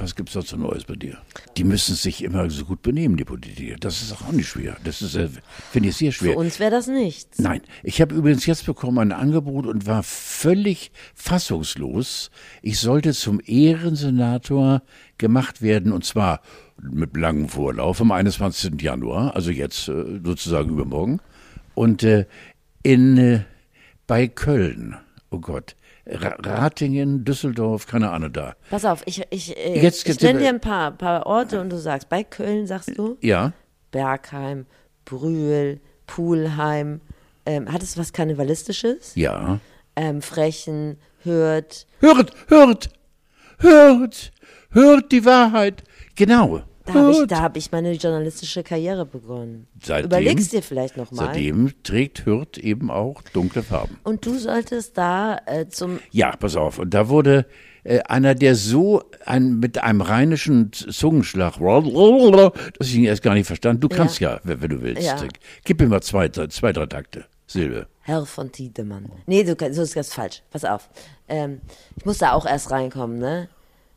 was 0.00 0.14
gibt's 0.14 0.32
sonst 0.32 0.48
so 0.48 0.56
Neues 0.56 0.84
bei 0.84 0.94
dir? 0.94 1.18
Die 1.56 1.64
müssen 1.64 1.94
sich 1.94 2.22
immer 2.22 2.48
so 2.50 2.64
gut 2.64 2.82
benehmen, 2.82 3.16
die 3.16 3.24
Politiker. 3.24 3.76
Das 3.78 4.02
ist 4.02 4.12
auch 4.12 4.32
nicht 4.32 4.48
schwer. 4.48 4.76
Das 4.84 5.02
ist, 5.02 5.14
äh, 5.14 5.28
finde 5.70 5.88
ich, 5.90 5.96
sehr 5.96 6.12
schwer. 6.12 6.32
Für 6.32 6.38
uns 6.38 6.58
wäre 6.60 6.70
das 6.70 6.86
nichts. 6.86 7.38
Nein, 7.38 7.62
ich 7.82 8.00
habe 8.00 8.14
übrigens 8.14 8.46
jetzt 8.46 8.66
bekommen 8.66 8.98
ein 8.98 9.12
Angebot 9.12 9.66
und 9.66 9.86
war 9.86 10.02
völlig 10.02 10.90
fassungslos. 11.14 12.30
Ich 12.62 12.78
sollte 12.78 13.12
zum 13.12 13.40
Ehrensenator 13.44 14.82
gemacht 15.18 15.62
werden 15.62 15.92
und 15.92 16.04
zwar 16.04 16.40
mit 16.80 17.16
langem 17.16 17.48
Vorlauf 17.48 18.00
am 18.00 18.12
21. 18.12 18.80
Januar, 18.80 19.34
also 19.34 19.50
jetzt 19.50 19.88
äh, 19.88 20.20
sozusagen 20.24 20.70
übermorgen. 20.70 21.20
Und 21.74 22.02
äh, 22.02 22.26
in 22.82 23.44
bei 24.06 24.26
Köln, 24.26 24.96
oh 25.30 25.38
Gott, 25.38 25.76
Ratingen, 26.10 27.24
Düsseldorf, 27.24 27.86
keine 27.86 28.10
Ahnung 28.10 28.32
da. 28.32 28.54
Pass 28.70 28.84
auf, 28.84 29.02
ich, 29.06 29.22
ich, 29.30 29.56
äh, 29.56 29.80
Jetzt- 29.82 30.08
ich 30.08 30.20
nenne 30.20 30.38
dir 30.38 30.48
ein 30.48 30.60
paar, 30.60 30.92
paar 30.92 31.26
Orte 31.26 31.60
und 31.60 31.70
du 31.70 31.76
sagst, 31.78 32.08
bei 32.08 32.24
Köln 32.24 32.66
sagst 32.66 32.96
du 32.96 33.16
Ja, 33.20 33.52
Bergheim, 33.90 34.66
Brühl, 35.04 35.80
Pulheim. 36.06 37.00
Ähm, 37.46 37.72
hat 37.72 37.82
es 37.82 37.96
was 37.98 38.12
Karnevalistisches? 38.12 39.12
ja. 39.14 39.60
Ähm, 39.96 40.22
Frechen, 40.22 40.96
Hürth. 41.24 41.84
Hört, 42.00 42.30
hört, 42.46 42.88
hört, 43.58 44.30
hört 44.70 45.10
die 45.10 45.24
Wahrheit. 45.24 45.82
Genau. 46.14 46.62
Da 46.88 46.94
habe 46.94 47.10
ich, 47.12 47.26
da 47.26 47.40
hab 47.40 47.56
ich 47.56 47.70
meine 47.72 47.92
journalistische 47.92 48.62
Karriere 48.62 49.06
begonnen. 49.06 49.66
Seitdem- 49.82 50.06
Überlegst 50.06 50.52
dir 50.52 50.62
vielleicht 50.62 50.96
nochmal. 50.96 51.26
Seitdem 51.26 51.72
trägt 51.82 52.26
Hürth 52.26 52.58
eben 52.58 52.90
auch 52.90 53.22
dunkle 53.32 53.62
Farben. 53.62 53.98
Und 54.04 54.24
du 54.26 54.38
solltest 54.38 54.96
da 54.98 55.38
äh, 55.46 55.68
zum. 55.68 56.00
Ja, 56.10 56.34
pass 56.36 56.56
auf. 56.56 56.78
Und 56.78 56.94
da 56.94 57.08
wurde 57.08 57.46
äh, 57.84 58.00
einer, 58.00 58.34
der 58.34 58.54
so 58.54 59.02
ein, 59.24 59.58
mit 59.60 59.78
einem 59.82 60.00
rheinischen 60.00 60.72
Zungenschlag, 60.72 61.54
dass 61.58 62.88
ich 62.88 62.94
ihn 62.96 63.04
erst 63.04 63.22
gar 63.22 63.34
nicht 63.34 63.46
verstand. 63.46 63.82
Du 63.84 63.88
kannst 63.88 64.20
ja, 64.20 64.40
wenn, 64.44 64.60
wenn 64.62 64.70
du 64.70 64.82
willst. 64.82 65.02
Ja. 65.02 65.16
Gib 65.64 65.80
mir 65.80 65.86
mal 65.88 66.02
zwei, 66.02 66.28
zwei, 66.28 66.72
drei 66.72 66.86
Takte. 66.86 67.24
Silbe. 67.46 67.86
Herr 68.02 68.26
von 68.26 68.52
Tiedemann. 68.52 69.10
Nee, 69.26 69.42
du 69.42 69.56
kannst, 69.56 69.76
so 69.76 69.82
ist 69.82 69.96
das 69.96 70.12
falsch. 70.12 70.42
Pass 70.50 70.64
auf. 70.64 70.88
Ähm, 71.28 71.60
ich 71.96 72.04
muss 72.04 72.18
da 72.18 72.32
auch 72.32 72.44
erst 72.44 72.70
reinkommen, 72.70 73.18
ne? 73.18 73.48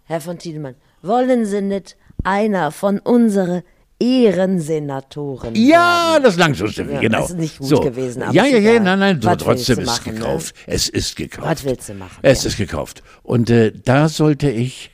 Herr 0.06 0.22
von 0.22 0.38
Tiedemann, 0.38 0.76
wollen 1.02 1.46
Sie 1.46 1.62
nicht 1.62 1.96
einer 2.24 2.72
von 2.72 3.00
unseren 3.00 3.62
Ehrensenatoren 4.00 5.54
Ja, 5.56 6.12
werden? 6.14 6.24
das 6.24 6.38
langt 6.38 6.58
schon, 6.58 6.70
Steffi, 6.72 6.94
Ja, 6.94 7.00
genau. 7.02 7.20
das 7.22 7.32
ist 7.32 7.38
nicht 7.38 7.58
gut 7.60 7.68
so. 7.68 7.80
gewesen, 7.82 8.24
aber 8.24 8.34
Ja, 8.34 8.44
ist 8.46 8.52
ja, 8.54 8.58
ja, 8.60 8.80
nein, 8.80 9.00
nein, 9.00 9.22
so, 9.22 9.28
Was 9.30 9.38
trotzdem 9.38 9.80
ist 9.80 9.90
es 9.90 10.06
ne? 10.06 10.14
gekauft. 10.14 10.56
Es 10.66 10.90
ist 10.90 11.16
gekauft. 11.16 11.48
Was 11.48 11.64
willst 11.64 11.90
du 11.90 11.94
machen? 11.94 12.18
Es 12.22 12.44
Ja. 12.44 12.48
ist 12.50 12.58
gekauft. 12.58 13.04
Und 13.24 13.50
äh, 13.50 13.72
da 13.72 14.10
sollte 14.10 14.50
ich 14.50 14.92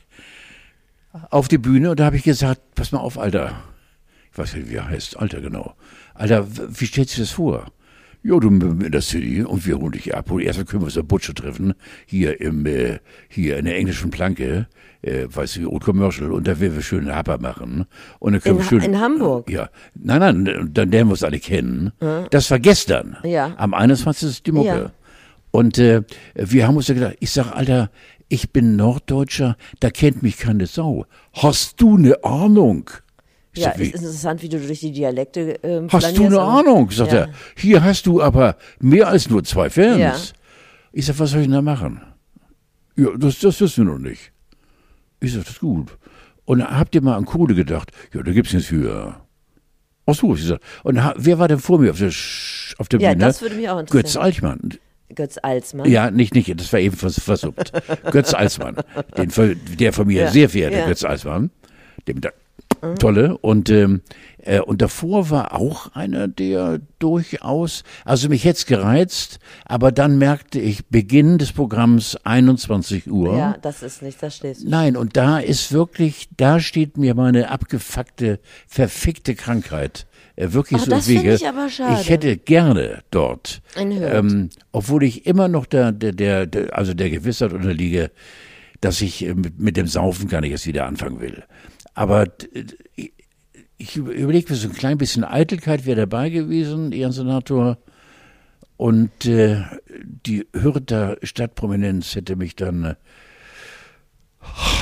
auf 1.30 1.48
die 1.48 1.58
Bühne 1.58 1.92
und 1.92 2.00
da 2.00 2.06
habe 2.06 2.18
ich 2.18 2.24
gesagt, 2.24 2.62
pass 2.76 2.92
mal 2.92 3.00
auf, 3.00 3.18
Alter. 3.18 3.64
Ich 4.32 4.38
weiß 4.38 4.54
nicht, 4.56 4.70
wie 4.70 4.76
er 4.76 4.88
heißt. 4.88 5.18
Alter, 5.18 5.42
genau. 5.42 5.74
Alter, 6.14 6.46
wie 6.50 6.86
stellst 6.86 7.18
du 7.18 7.22
das 7.22 7.32
vor? 7.32 7.66
Ja, 8.24 8.40
du 8.40 8.50
in 8.50 8.92
der 8.92 9.02
City 9.02 9.44
und 9.44 9.66
wir 9.66 9.78
holen 9.78 9.94
dich 9.94 10.16
ab. 10.16 10.32
Und 10.32 10.42
erstmal 10.42 10.66
können 10.66 10.82
wir 10.82 10.88
uns 10.88 10.98
in 10.98 11.08
Butsche 11.08 11.34
treffen, 11.34 11.74
hier 12.06 12.42
im, 12.42 12.66
äh, 12.66 13.00
hier 13.30 13.58
in 13.58 13.66
der 13.66 13.78
englischen 13.78 14.12
Planke, 14.12 14.68
äh, 15.02 15.28
weißt 15.30 15.58
du, 15.58 15.72
Old 15.72 15.84
Commercial, 15.84 16.32
und 16.32 16.48
da 16.48 16.60
werden 16.60 16.76
wir 16.76 16.82
schön 16.82 17.14
Haber 17.14 17.38
machen. 17.38 17.86
Und 18.20 18.34
dann 18.34 18.42
können 18.42 18.58
In 18.58 18.64
wir 18.64 18.68
schön. 18.68 18.82
In 18.82 19.00
Hamburg? 19.00 19.50
Ja. 19.50 19.70
Nein, 19.96 20.20
nein, 20.20 20.70
dann 20.74 20.92
lernen 20.92 21.10
wir 21.10 21.14
uns 21.14 21.24
alle 21.24 21.40
kennen. 21.40 21.92
Das 22.32 22.52
war 22.52 22.60
gestern. 22.60 23.18
Ja. 23.24 23.54
Am 23.58 23.74
21. 23.74 24.30
ist 24.30 24.46
die 24.46 24.52
Mucke. 24.52 24.68
Ja. 24.68 24.92
Und 25.52 25.78
äh, 25.78 26.04
wir 26.36 26.68
haben 26.68 26.76
uns 26.76 26.88
ja 26.88 26.96
gedacht, 26.96 27.16
ich 27.20 27.32
sag, 27.32 27.52
Alter, 27.52 27.90
ich 28.30 28.52
bin 28.52 28.76
Norddeutscher, 28.76 29.56
da 29.80 29.90
kennt 29.90 30.22
mich 30.22 30.38
keine 30.38 30.66
Sau. 30.66 31.06
Hast 31.34 31.80
du 31.80 31.96
eine 31.96 32.24
Ahnung? 32.24 32.90
Ja, 33.58 33.72
sag, 33.72 33.80
wie, 33.80 33.84
ist 33.88 33.96
interessant, 33.96 34.42
wie 34.42 34.50
du 34.50 34.60
durch 34.60 34.80
die 34.80 34.92
Dialekte 34.92 35.60
ähm, 35.64 35.88
hast 35.92 36.18
du 36.18 36.26
eine 36.26 36.40
Ahnung? 36.42 36.90
Sagt 36.92 37.12
ja. 37.12 37.20
er. 37.20 37.30
Hier 37.56 37.84
hast 37.84 38.06
du 38.06 38.22
aber 38.22 38.56
mehr 38.80 39.08
als 39.08 39.30
nur 39.30 39.44
zwei 39.44 39.70
Fans. 39.70 40.00
Ja. 40.00 40.16
Ich 40.94 41.06
sag, 41.06 41.20
was 41.20 41.32
soll 41.32 41.42
ich 41.42 41.48
denn 41.48 41.54
da 41.54 41.62
machen? 41.62 42.02
Ja, 42.96 43.10
das, 43.18 43.40
das 43.40 43.60
wissen 43.62 43.86
wir 43.86 43.94
noch 43.94 44.00
nicht. 44.00 44.32
Ich 45.20 45.34
sag, 45.34 45.42
das 45.44 45.52
ist 45.54 45.60
gut. 45.60 45.96
Und 46.46 46.64
habt 46.64 46.96
ihr 46.96 47.02
mal 47.02 47.16
an 47.16 47.26
Kohle 47.26 47.54
gedacht? 47.56 47.92
Ja, 48.14 48.24
da 48.24 48.32
gibt's 48.32 48.54
nichts 48.54 48.70
für. 48.70 49.16
Ach 50.06 50.16
so, 50.16 50.34
ich 50.36 50.46
sag, 50.46 50.60
und 50.84 51.02
wer 51.18 51.38
war 51.38 51.48
denn 51.50 51.60
vor 51.60 51.80
mir 51.80 51.92
auf 51.92 51.98
der, 51.98 52.12
Sch- 52.12 52.74
auf 52.80 52.88
der 52.88 53.02
Ja, 53.02 53.10
Bühne? 53.10 53.26
das 53.26 53.42
würde 53.42 53.56
mich 53.56 53.68
auch 53.70 53.78
Götz 53.80 54.16
interessieren. 54.16 54.24
Altmann. 54.24 54.70
Götz 55.14 55.38
Alsmann. 55.42 55.90
Ja, 55.90 56.12
nicht, 56.12 56.34
nicht, 56.36 56.60
das 56.60 56.72
war 56.74 56.80
eben 56.80 56.96
vers 56.96 57.20
versuppt. 57.20 57.72
Götz 58.12 58.34
Alsmann, 58.34 58.76
den, 59.18 59.32
der 59.80 59.94
von 59.94 60.08
mir 60.08 60.24
Ja, 60.24 60.32
sehr 60.32 60.50
verehrte 60.50 60.78
ja. 60.80 60.86
Götz 60.88 61.04
Alsmann, 61.04 61.50
dem 62.08 62.22
tolle. 63.00 63.38
Und, 63.38 63.70
ähm, 63.70 64.02
äh, 64.40 64.60
und 64.60 64.82
davor 64.82 65.30
war 65.30 65.54
auch 65.54 65.94
einer, 65.96 66.28
der 66.28 66.80
durchaus, 67.00 67.84
also 68.06 68.30
mich 68.30 68.46
hätte 68.46 68.66
gereizt, 68.66 69.40
aber 69.66 69.92
dann 69.92 70.18
merkte 70.18 70.60
ich, 70.60 70.88
Beginn 70.88 71.38
des 71.38 71.52
Programms 71.52 72.18
21 72.24 73.12
Uhr. 73.12 73.38
Ja, 73.38 73.58
das 73.62 73.84
ist 73.84 74.02
nicht, 74.02 74.22
das 74.22 74.38
stehst 74.38 74.64
du. 74.64 74.70
Nein, 74.70 74.98
und 74.98 75.18
da 75.18 75.40
ist 75.40 75.72
wirklich, 75.72 76.30
da 76.38 76.60
steht 76.60 76.98
mir 76.98 77.16
meine 77.16 77.50
abgefuckte, 77.50 78.40
verfickte 78.68 79.36
Krankheit 79.36 80.08
äh, 80.38 80.54
wirklich 80.54 80.82
Ach, 80.82 80.86
so 80.86 80.92
das 80.92 81.08
Wege. 81.08 81.34
ich 81.34 81.48
aber 81.48 81.70
schade. 81.70 82.00
Ich 82.00 82.10
hätte 82.10 82.38
gerne 82.38 83.04
dort, 83.12 83.62
ähm, 83.76 84.50
obwohl 84.72 85.04
ich 85.04 85.26
immer 85.26 85.48
noch 85.48 85.66
der, 85.66 85.92
der, 85.92 86.14
der, 86.14 86.46
der 86.46 86.78
also 86.78 86.94
der 86.94 87.10
Gewissheit 87.10 87.52
unterliege, 87.52 88.12
dass 88.80 89.02
ich 89.02 89.26
äh, 89.26 89.34
mit, 89.34 89.60
mit 89.60 89.78
dem 89.78 89.88
Saufen 89.88 90.30
gar 90.30 90.42
nicht 90.42 90.52
erst 90.52 90.68
wieder 90.68 90.86
anfangen 90.86 91.20
will. 91.20 91.44
Aber 91.98 92.28
äh, 92.54 92.64
ich, 92.96 93.12
ich 93.80 93.96
überlege 93.96 94.52
mir 94.54 94.56
so 94.56 94.68
ein 94.70 94.74
klein 94.76 95.00
bisschen 95.00 95.24
Eitelkeit 95.24 95.86
wäre 95.88 96.02
dabei 96.02 96.30
gewesen, 96.30 96.92
Ehrensenator. 96.92 97.80
Und 98.78 99.26
äh, 99.26 99.64
die 99.98 100.48
Hürther 100.54 101.18
Stadtprominenz 101.24 102.14
hätte 102.14 102.36
mich 102.36 102.56
dann. 102.56 102.84
Äh, 102.84 102.96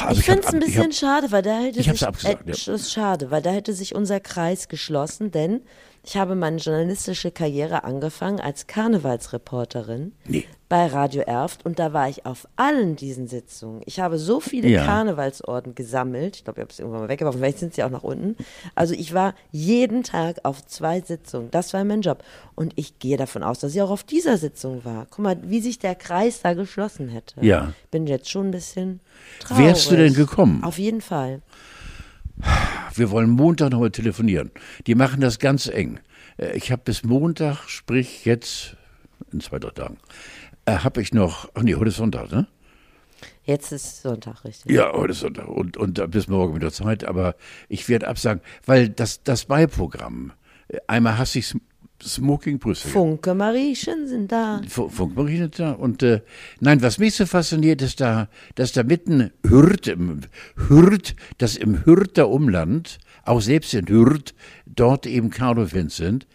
also 0.06 0.20
ich 0.20 0.26
finde 0.26 0.42
hab 0.42 0.50
es 0.50 0.54
ein 0.54 0.62
ich 0.62 0.66
bisschen 0.68 0.84
hab- 0.84 0.94
schade, 0.94 1.32
weil 1.32 1.42
da 1.42 1.58
hätte 1.60 1.80
ich 1.80 1.90
sich 1.90 2.06
abgesagt, 2.06 2.50
äh, 2.50 2.72
ja. 2.72 2.78
schade, 2.78 3.32
weil 3.32 3.42
da 3.42 3.52
hätte 3.52 3.72
sich 3.74 3.96
unser 3.96 4.20
Kreis 4.20 4.68
geschlossen, 4.68 5.32
denn 5.32 5.62
ich 6.06 6.18
habe 6.18 6.36
meine 6.36 6.58
journalistische 6.58 7.32
Karriere 7.32 7.84
angefangen 7.84 8.40
als 8.40 8.68
Karnevalsreporterin 8.68 10.12
Nee. 10.28 10.46
bei 10.70 10.86
Radio 10.88 11.22
Erft 11.24 11.66
und 11.66 11.80
da 11.80 11.94
war 11.94 12.10
ich 12.10 12.26
auf 12.26 12.48
allen 12.56 12.96
diesen 12.96 13.28
Sitzungen. 13.28 13.82
Ich 13.86 14.00
habe 14.00 14.18
so 14.20 14.40
viele 14.40 14.68
Ja. 14.70 14.86
Karnevalsorden 14.86 15.74
gesammelt. 15.76 16.38
Ich 16.38 16.44
glaube, 16.44 16.60
ich 16.60 16.62
habe 16.64 16.72
es 16.72 16.80
irgendwann 16.80 17.02
mal 17.02 17.10
weggeworfen, 17.10 17.40
vielleicht 17.40 17.60
sind 17.60 17.74
sie 17.74 17.84
auch 17.84 17.90
nach 17.90 18.04
unten. 18.04 18.36
Also 18.76 18.94
ich 18.94 19.14
war 19.14 19.34
jeden 19.52 20.04
Tag 20.04 20.38
auf 20.44 20.66
zwei 20.66 21.02
Sitzungen. 21.02 21.50
Das 21.52 21.74
war 21.74 21.84
mein 21.84 22.02
Job. 22.02 22.24
Und 22.56 22.74
ich 22.76 23.00
gehe 23.00 23.18
davon 23.18 23.44
aus, 23.44 23.60
dass 23.60 23.74
ich 23.74 23.82
auch 23.82 23.90
auf 23.92 24.04
dieser 24.04 24.38
Sitzung 24.38 24.86
war. 24.86 25.08
Guck 25.10 25.20
mal, 25.20 25.38
wie 25.44 25.60
sich 25.62 25.80
der 25.80 25.96
Kreis 25.96 26.42
da 26.42 26.54
geschlossen 26.54 27.10
hätte. 27.10 27.36
Ja. 27.44 27.74
Bin 27.92 28.06
jetzt 28.08 28.30
schon 28.30 28.48
ein 28.48 28.52
bisschen 28.52 29.00
traurig. 29.40 29.66
Wärst 29.66 29.92
du 29.92 29.96
denn 29.98 30.14
gekommen? 30.14 30.64
Auf 30.64 30.78
jeden 30.78 31.02
Fall. 31.02 31.42
Wir 32.94 33.12
wollen 33.12 33.30
Montag 33.30 33.72
nochmal 33.72 33.92
telefonieren. 33.92 34.52
Die 34.88 34.96
machen 34.96 35.22
das 35.22 35.40
ganz 35.40 35.68
eng. 35.68 36.00
Äh, 36.38 36.56
Ich 36.58 36.72
habe 36.72 36.82
bis 36.86 37.04
Montag, 37.04 37.68
sprich 37.70 38.26
jetzt 38.26 38.76
in 39.32 39.42
zwei, 39.42 39.60
drei 39.60 39.72
Tagen, 39.72 39.98
äh, 40.66 40.78
habe 40.78 41.02
ich 41.02 41.14
noch, 41.14 41.50
ach 41.54 41.62
nee, 41.64 41.76
heute 41.76 41.90
ist 41.90 41.98
Sonntag, 41.98 42.32
ne? 42.32 42.48
Jetzt 43.44 43.72
ist 43.72 44.02
Sonntag, 44.02 44.44
richtig? 44.44 44.72
Ja, 44.72 44.92
heute 44.94 45.12
ist 45.12 45.20
Sonntag 45.20 45.48
und, 45.48 45.78
und 45.78 46.12
bis 46.12 46.28
morgen 46.28 46.56
wieder 46.56 46.72
Zeit, 46.72 47.04
aber 47.06 47.36
ich 47.70 47.88
werde 47.90 48.08
absagen, 48.08 48.42
weil 48.66 48.90
das, 48.90 49.24
das 49.24 49.46
Beiprogramm, 49.46 50.34
äh, 50.68 50.78
einmal 50.88 51.18
hasse 51.18 51.40
ich 51.40 51.46
Sm- 51.46 51.62
Smoking 52.08 52.60
Brüssel. 52.60 52.92
Funke 52.92 53.34
Mariechen 53.34 54.08
sind 54.08 54.32
da. 54.32 54.62
Fu- 54.68 54.90
Funkmaschine 54.90 55.50
da. 55.50 55.72
Und 55.72 56.04
äh, 56.04 56.22
nein, 56.60 56.82
was 56.82 56.98
mich 57.00 57.16
so 57.16 57.26
fasziniert, 57.26 57.82
ist 57.82 58.00
da, 58.02 58.30
dass 58.56 58.72
da 58.72 58.84
mitten 58.84 59.32
Hürth, 59.46 59.88
im 59.88 60.22
Hürth, 60.70 61.16
dass 61.40 61.56
im 61.58 61.86
Hürther 61.86 62.30
Umland, 62.30 63.00
auch 63.24 63.42
selbst 63.42 63.74
in 63.74 63.88
Hürth, 63.88 64.34
dort 64.66 65.06
eben 65.08 65.30
Karnevalfans 65.32 65.96
sind. 65.98 66.28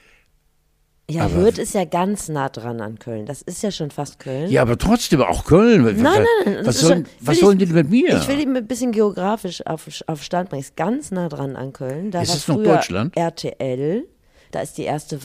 Ja, 1.10 1.24
Aber- 1.24 1.34
Hürth 1.42 1.58
ist 1.58 1.74
ja 1.74 1.84
ganz 1.84 2.28
nah 2.28 2.48
dran 2.48 2.80
an 2.80 2.98
Köln. 3.00 3.26
Das 3.26 3.42
ist 3.42 3.62
ja 3.64 3.72
schon 3.72 3.90
fast 3.90 4.20
Köln. 4.20 4.48
Ja, 4.48 4.62
aber 4.62 4.78
trotzdem 4.78 5.20
auch 5.22 5.44
Köln. 5.44 5.82
Nein, 5.82 5.96
nein, 6.02 6.24
nein. 6.44 6.58
Was, 6.66 6.78
sollen, 6.80 7.04
schon- 7.06 7.14
was 7.26 7.38
sollen 7.40 7.58
ich- 7.60 7.66
die 7.68 7.74
denn 7.74 7.82
mit 7.82 7.90
mir? 7.90 8.16
Ich 8.16 8.28
will 8.28 8.38
ihn 8.38 8.56
ein 8.56 8.66
bisschen 8.68 8.92
geografisch 8.92 9.66
auf, 9.66 9.88
auf 10.06 10.22
Stand 10.22 10.50
bringen. 10.50 10.62
Ist 10.62 10.76
ganz 10.76 11.10
nah 11.10 11.28
dran 11.28 11.56
an 11.56 11.72
Köln. 11.72 12.12
Da 12.12 12.22
Ist 12.22 12.28
war 12.28 12.36
es 12.36 12.48
noch 12.48 12.62
Deutschland? 12.62 13.16
RTL. 13.16 14.06
Da 14.52 14.60
ist 14.60 14.78
die 14.78 14.82
erste 14.84 15.18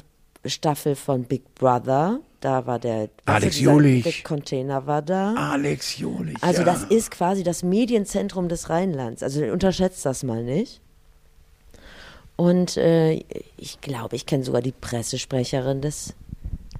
Staffel 0.45 0.95
von 0.95 1.23
Big 1.23 1.55
Brother. 1.55 2.19
Da 2.39 2.65
war 2.67 2.79
der 2.79 3.09
Alex 3.25 3.59
Jolich. 3.59 4.03
Der 4.03 4.13
Container 4.23 4.85
war 4.85 5.01
da. 5.01 5.33
Alex 5.33 5.97
Jolich. 5.97 6.37
Also 6.41 6.61
ja. 6.61 6.65
das 6.65 6.83
ist 6.83 7.11
quasi 7.11 7.43
das 7.43 7.63
Medienzentrum 7.63 8.49
des 8.49 8.69
Rheinlands. 8.69 9.23
Also 9.23 9.43
unterschätzt 9.45 10.05
das 10.05 10.23
mal 10.23 10.43
nicht. 10.43 10.81
Und 12.35 12.77
äh, 12.77 13.23
ich 13.57 13.79
glaube, 13.81 14.15
ich 14.15 14.25
kenne 14.25 14.43
sogar 14.43 14.61
die 14.61 14.73
Pressesprecherin 14.73 15.81
des, 15.81 16.13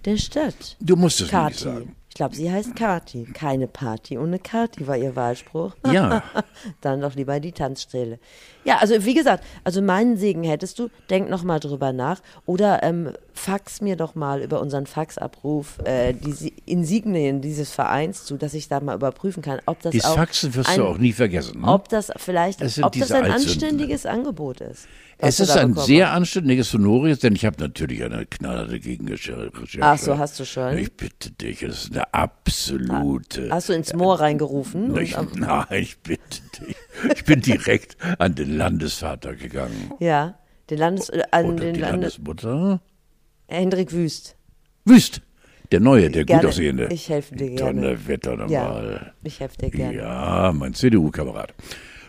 der 0.04 0.18
Stadt. 0.18 0.76
Du 0.80 0.96
musst 0.96 1.22
es 1.22 1.32
mir 1.32 1.46
nicht 1.46 1.60
Kati. 1.60 1.64
sagen. 1.64 1.96
Ich 2.16 2.18
glaube, 2.18 2.34
sie 2.34 2.50
heißt 2.50 2.78
Kati. 2.78 3.26
Keine 3.34 3.68
Party 3.68 4.18
ohne 4.18 4.40
Kati 4.40 4.88
war 4.88 4.96
ihr 4.96 5.18
Wahlspruch. 5.18 5.76
Ja. 5.92 6.24
Dann 6.80 7.02
doch 7.02 7.14
lieber 7.14 7.42
die 7.42 7.52
Tanzstelle. 7.52 8.20
Ja, 8.64 8.78
also 8.78 9.04
wie 9.04 9.14
gesagt, 9.14 9.44
also 9.66 9.82
meinen 9.82 10.16
Segen 10.16 10.46
hättest 10.46 10.80
du, 10.80 10.88
denk 11.10 11.30
noch 11.30 11.44
mal 11.44 11.60
drüber 11.60 11.92
nach 11.92 12.22
oder 12.46 12.84
ähm, 12.84 13.12
fax 13.34 13.82
mir 13.82 13.98
doch 13.98 14.16
mal 14.16 14.42
über 14.42 14.62
unseren 14.62 14.86
Faxabruf 14.86 15.80
äh, 15.84 16.14
die 16.14 16.32
Si- 16.32 16.54
Insignien 16.66 17.42
dieses 17.42 17.72
Vereins 17.72 18.24
zu, 18.24 18.38
dass 18.38 18.54
ich 18.54 18.70
da 18.70 18.80
mal 18.80 18.96
überprüfen 18.96 19.44
kann, 19.44 19.60
ob 19.66 19.82
das 19.82 19.92
Dieses 19.92 20.10
auch 20.10 20.16
Faxen 20.16 20.56
wirst 20.56 20.70
ein, 20.70 20.78
du 20.80 20.86
auch 20.88 20.98
nie 20.98 21.12
vergessen. 21.12 21.60
Ne? 21.64 21.68
ob 21.68 21.90
das 21.90 22.12
vielleicht, 22.16 22.62
Das 22.62 22.82
ob 22.82 22.94
das 22.98 23.12
ein 23.12 23.30
anständiges 23.30 24.06
Angebot 24.06 24.62
ist. 24.62 24.88
Es 25.18 25.40
ist 25.40 25.52
ein 25.52 25.70
bekommen 25.70 25.86
sehr 25.86 26.12
anständiges 26.12 26.72
Sonorius, 26.72 27.20
denn 27.20 27.36
ich 27.36 27.46
habe 27.46 27.58
natürlich 27.60 28.04
eine 28.04 28.26
knallharte 28.26 28.80
Gegenrecherche. 28.80 29.52
Ach 29.80 29.98
so, 29.98 30.18
hast 30.18 30.40
du 30.40 30.46
schon? 30.46 30.78
Ich 30.78 30.92
bitte 30.94 31.32
dich, 31.32 31.64
es 31.64 31.86
ist 31.86 31.92
eine 31.94 32.14
absolute. 32.14 33.50
Hast 33.50 33.70
du 33.70 33.74
ins 33.74 33.94
Moor 33.94 34.20
reingerufen? 34.20 34.92
und 34.92 35.02
ich, 35.02 35.16
nein, 35.36 35.66
ich 35.72 35.98
bitte 36.00 36.42
dich. 36.60 36.76
Ich 37.16 37.24
bin 37.24 37.42
direkt 37.42 37.98
an 38.20 38.36
den 38.36 38.58
Landesvater 38.58 39.36
gegangen. 39.36 39.92
ja, 40.00 40.38
den 40.70 40.80
Landes, 40.80 41.10
äh, 41.10 41.24
an 41.32 41.46
Oder 41.46 41.56
den 41.66 41.74
die 41.76 41.80
Landes, 41.80 42.18
Landesmutter. 42.18 42.82
Hendrik 43.48 43.92
Wüst. 43.92 44.36
Wüst, 44.86 45.22
der 45.72 45.80
Neue, 45.80 46.10
der 46.10 46.26
Gerne. 46.26 46.42
gut 46.42 46.50
aussehende. 46.50 46.88
Ich 46.92 47.10
helfe 47.10 47.36
dir 47.36 47.50
gerne. 47.52 47.82
Donnerwetter 47.82 48.36
nochmal. 48.38 49.14
Ich 49.24 49.40
helfe 49.40 49.58
dir 49.58 49.70
gerne. 49.70 49.96
Ja, 49.96 50.52
mein 50.54 50.74
CDU-Kamerad. 50.74 51.54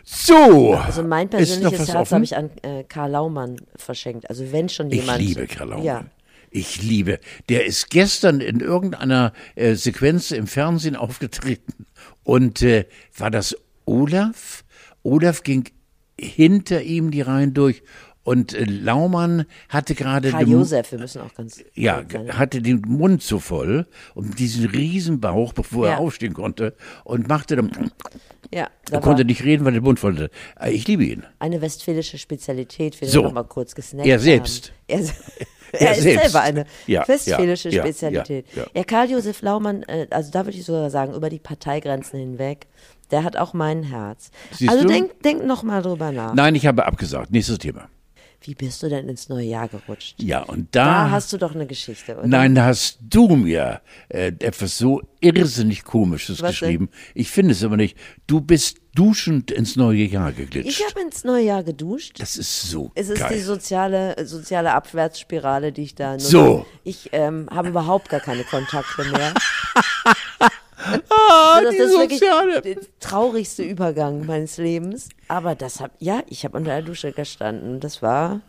So. 0.08 0.74
Also 0.74 1.02
mein 1.02 1.28
persönliches 1.28 1.92
Herz 1.92 2.12
habe 2.12 2.22
ich 2.24 2.36
an 2.36 2.50
äh, 2.62 2.84
Karl 2.84 3.10
Laumann 3.10 3.56
verschenkt. 3.74 4.30
Also 4.30 4.52
wenn 4.52 4.68
schon 4.68 4.88
Ich 4.90 5.00
jemand. 5.00 5.20
liebe 5.20 5.46
Karl 5.48 5.70
Laumann. 5.70 5.84
Ja. 5.84 6.04
Ich 6.50 6.80
liebe. 6.80 7.18
Der 7.48 7.66
ist 7.66 7.90
gestern 7.90 8.40
in 8.40 8.60
irgendeiner 8.60 9.32
äh, 9.56 9.74
Sequenz 9.74 10.30
im 10.30 10.46
Fernsehen 10.46 10.94
aufgetreten. 10.96 11.86
Und 12.22 12.62
äh, 12.62 12.86
war 13.18 13.32
das 13.32 13.56
Olaf? 13.84 14.64
Olaf 15.02 15.42
ging 15.42 15.64
hinter 16.18 16.82
ihm 16.82 17.10
die 17.10 17.20
Reihen 17.22 17.52
durch. 17.52 17.82
Und 18.26 18.54
äh, 18.54 18.64
Laumann 18.64 19.44
hatte 19.68 19.94
gerade 19.94 20.30
Karl 20.32 20.48
Josef, 20.48 20.90
wir 20.90 20.98
müssen 20.98 21.20
auch 21.22 21.32
ganz. 21.34 21.62
ja, 21.74 22.02
hatte 22.30 22.60
den 22.60 22.80
Mund 22.80 23.22
so 23.22 23.38
voll 23.38 23.86
und 24.16 24.40
diesen 24.40 24.66
Riesenbauch, 24.66 25.52
bevor 25.52 25.86
Ja. 25.86 25.92
er 25.92 25.98
aufstehen 26.00 26.34
konnte 26.34 26.74
und 27.04 27.28
machte 27.28 27.54
dann, 27.54 27.70
ja, 28.52 28.62
er 28.64 28.70
da 28.86 28.92
war 28.94 29.00
konnte 29.00 29.24
nicht 29.24 29.44
reden, 29.44 29.64
weil 29.64 29.74
der 29.74 29.82
Mund 29.82 30.00
voll 30.00 30.14
hatte. 30.14 30.30
Äh, 30.60 30.72
Ich 30.72 30.88
liebe 30.88 31.04
ihn. 31.04 31.22
eine 31.38 31.60
westfälische 31.62 32.18
Spezialität, 32.18 33.00
wir 33.00 33.08
So. 33.08 33.22
noch 33.22 33.32
mal 33.32 33.44
kurz 33.44 33.76
gesnackt 33.76 34.08
Er 34.08 34.18
selbst. 34.18 34.72
Haben. 34.90 35.04
Er, 35.04 35.10
Er 35.72 35.80
er 35.88 35.96
ist 35.96 36.02
selbst. 36.02 36.22
selber 36.24 36.40
eine 36.42 36.64
Ja, 36.86 37.06
westfälische 37.06 37.68
ja, 37.70 37.82
Spezialität. 37.82 38.46
ja, 38.56 38.64
Ja. 38.74 38.82
Karl-Josef 38.84 39.40
Laumann, 39.42 39.82
äh, 39.84 40.06
also 40.10 40.30
da 40.32 40.46
würde 40.46 40.58
ich 40.58 40.64
sogar 40.64 40.90
sagen, 40.90 41.14
über 41.14 41.28
die 41.30 41.38
Parteigrenzen 41.40 42.18
hinweg, 42.18 42.66
der 43.12 43.22
hat 43.24 43.36
auch 43.36 43.52
mein 43.54 43.84
Herz. 43.84 44.30
Siehst 44.52 44.70
also 44.70 44.82
du? 44.84 44.88
denk, 44.92 45.22
denk 45.22 45.44
noch 45.44 45.62
mal 45.62 45.80
drüber 45.82 46.10
nach. 46.10 46.34
Nein, 46.34 46.54
ich 46.56 46.66
habe 46.66 46.86
abgesagt. 46.86 47.30
Nächstes 47.30 47.58
Thema. 47.58 47.88
Wie 48.46 48.54
bist 48.54 48.82
du 48.82 48.88
denn 48.88 49.08
ins 49.08 49.28
neue 49.28 49.44
Jahr 49.46 49.68
gerutscht? 49.68 50.22
Ja, 50.22 50.42
und 50.42 50.68
Da 50.74 50.84
da, 50.84 51.10
hast 51.10 51.32
du 51.32 51.36
doch 51.36 51.54
eine 51.54 51.66
Geschichte, 51.66 52.16
oder? 52.16 52.26
nein, 52.26 52.54
da 52.54 52.66
hast 52.66 52.98
du 53.00 53.28
mir 53.34 53.80
äh, 54.08 54.28
etwas 54.38 54.78
so 54.78 55.02
irrsinnig 55.20 55.82
Komisches 55.84 56.40
Was 56.42 56.50
geschrieben. 56.50 56.88
Ich 57.14 57.30
finde 57.30 57.52
es 57.52 57.64
aber 57.64 57.76
nicht. 57.76 57.96
Du 58.28 58.40
bist 58.40 58.78
duschend 58.94 59.50
ins 59.50 59.74
neue 59.76 60.04
Jahr 60.04 60.32
geglitscht. 60.32 60.68
Ich 60.80 60.86
habe 60.88 61.00
ins 61.00 61.24
neue 61.24 61.44
Jahr 61.44 61.64
geduscht. 61.64 62.20
das 62.20 62.36
ist 62.36 62.70
so 62.70 62.92
Es 62.94 63.08
ist 63.08 63.18
geil. 63.20 63.32
die 63.34 63.40
soziale, 63.42 64.26
soziale 64.26 64.72
Abwärtsspirale, 64.72 65.72
die 65.72 65.82
ich 65.82 65.94
da 65.96 66.12
nutze. 66.12 66.26
So. 66.28 66.66
Ich 66.84 67.10
ähm, 67.12 67.48
habe 67.50 67.68
überhaupt 67.70 68.08
gar 68.08 68.20
keine 68.20 68.44
Kontakte 68.44 69.04
mehr. 69.10 69.34
ah, 71.10 71.60
das 71.62 71.70
die 71.72 71.76
ist 71.78 71.92
wirklich 71.98 72.20
soziale. 72.20 72.62
der 72.62 72.76
traurigste 73.00 73.62
Übergang 73.62 74.26
meines 74.26 74.56
Lebens. 74.58 75.08
Aber 75.28 75.54
das 75.54 75.80
hab, 75.80 75.90
ja, 75.98 76.22
ich 76.28 76.44
habe 76.44 76.56
unter 76.56 76.70
der 76.70 76.82
Dusche 76.82 77.12
gestanden. 77.12 77.80
Das 77.80 78.02
war, 78.02 78.40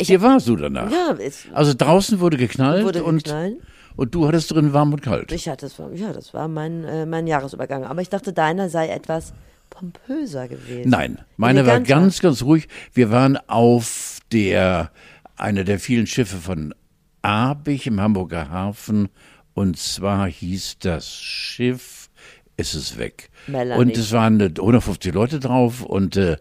Hier 0.00 0.22
warst 0.22 0.46
du 0.48 0.56
danach. 0.56 0.90
ja, 0.90 1.14
es 1.18 1.46
Also 1.52 1.74
draußen 1.76 2.20
wurde 2.20 2.36
geknallt, 2.36 2.84
wurde 2.84 3.02
und, 3.04 3.24
geknallt. 3.24 3.56
und 3.96 4.14
du 4.14 4.26
hattest 4.28 4.52
drin 4.52 4.72
warm 4.72 4.92
und 4.92 5.02
kalt. 5.02 5.32
Ich 5.32 5.48
hatte, 5.48 5.66
das 5.66 5.78
war, 5.78 5.92
ja, 5.92 6.12
das 6.12 6.34
war 6.34 6.48
mein, 6.48 6.84
äh, 6.84 7.06
mein 7.06 7.26
Jahresübergang. 7.26 7.84
Aber 7.84 8.00
ich 8.00 8.08
dachte, 8.08 8.32
deiner 8.32 8.68
sei 8.68 8.88
etwas 8.88 9.32
pompöser 9.70 10.48
gewesen. 10.48 10.88
Nein, 10.90 11.18
meine 11.36 11.66
war 11.66 11.80
ganz, 11.80 12.20
ganz 12.20 12.42
ruhig. 12.42 12.68
Wir 12.94 13.10
waren 13.10 13.36
auf 13.48 14.18
der, 14.32 14.90
einer 15.36 15.64
der 15.64 15.78
vielen 15.78 16.06
Schiffe 16.06 16.36
von 16.36 16.74
Abich 17.22 17.86
im 17.86 18.00
Hamburger 18.00 18.50
Hafen. 18.50 19.08
Und 19.58 19.76
zwar 19.76 20.28
hieß 20.28 20.76
das 20.78 21.12
Schiff, 21.12 22.10
ist 22.56 22.74
es 22.74 22.96
weg. 22.96 23.28
Melanie. 23.48 23.80
Und 23.80 23.96
es 23.96 24.12
waren 24.12 24.38
äh, 24.38 24.52
150 24.56 25.12
Leute 25.12 25.40
drauf 25.40 25.82
und 25.82 26.16
äh, 26.16 26.36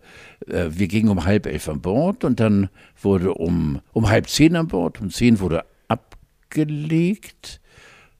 äh, 0.45 0.67
wir 0.69 0.87
gingen 0.87 1.09
um 1.09 1.25
halb 1.25 1.47
elf 1.47 1.67
an 1.67 1.81
Bord 1.81 2.23
und 2.23 2.39
dann 2.39 2.69
wurde 3.01 3.33
um, 3.33 3.81
um 3.91 4.07
halb 4.07 4.29
zehn 4.29 4.55
an 4.55 4.67
Bord, 4.67 5.01
um 5.01 5.09
zehn 5.09 5.39
wurde 5.39 5.65
abgelegt. 5.87 7.59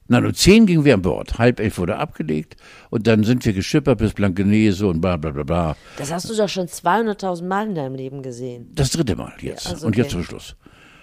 Nein, 0.08 0.26
um 0.26 0.34
zehn 0.34 0.66
gingen 0.66 0.84
wir 0.84 0.94
an 0.94 1.02
Bord, 1.02 1.38
halb 1.38 1.60
elf 1.60 1.78
wurde 1.78 1.96
abgelegt 1.96 2.56
und 2.90 3.06
dann 3.06 3.22
sind 3.22 3.44
wir 3.44 3.52
geschippert 3.52 3.98
bis 3.98 4.14
Blankenese 4.14 4.88
und 4.88 5.00
bla 5.00 5.16
bla 5.16 5.30
bla 5.30 5.44
bla. 5.44 5.76
Das 5.96 6.10
hast 6.10 6.28
du 6.28 6.34
doch 6.34 6.48
schon 6.48 6.66
200.000 6.66 7.44
Mal 7.44 7.68
in 7.68 7.76
deinem 7.76 7.94
Leben 7.94 8.20
gesehen. 8.20 8.72
Das 8.74 8.90
dritte 8.90 9.14
Mal 9.14 9.34
jetzt. 9.42 9.66
Ja, 9.66 9.74
also 9.74 9.86
Und 9.86 9.96
jetzt 9.96 10.06
okay. 10.06 10.14
zum 10.14 10.24
Schluss. 10.24 10.56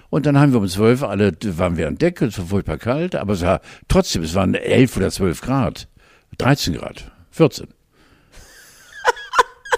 Und 0.10 0.26
dann 0.26 0.40
haben 0.40 0.54
wir 0.54 0.60
um 0.60 0.68
zwölf 0.68 1.04
alle, 1.04 1.32
waren 1.58 1.78
wir 1.78 1.88
an 1.88 1.98
Deck, 1.98 2.22
es 2.22 2.38
war 2.38 2.46
furchtbar 2.46 2.78
kalt, 2.78 3.16
aber 3.16 3.34
es 3.34 3.42
war 3.42 3.62
trotzdem, 3.88 4.24
es 4.24 4.34
waren 4.36 4.54
elf 4.54 4.96
oder 4.98 5.12
zwölf 5.12 5.42
Grad. 5.42 5.88
13 6.38 6.74
Grad, 6.76 7.12
14. 7.32 7.68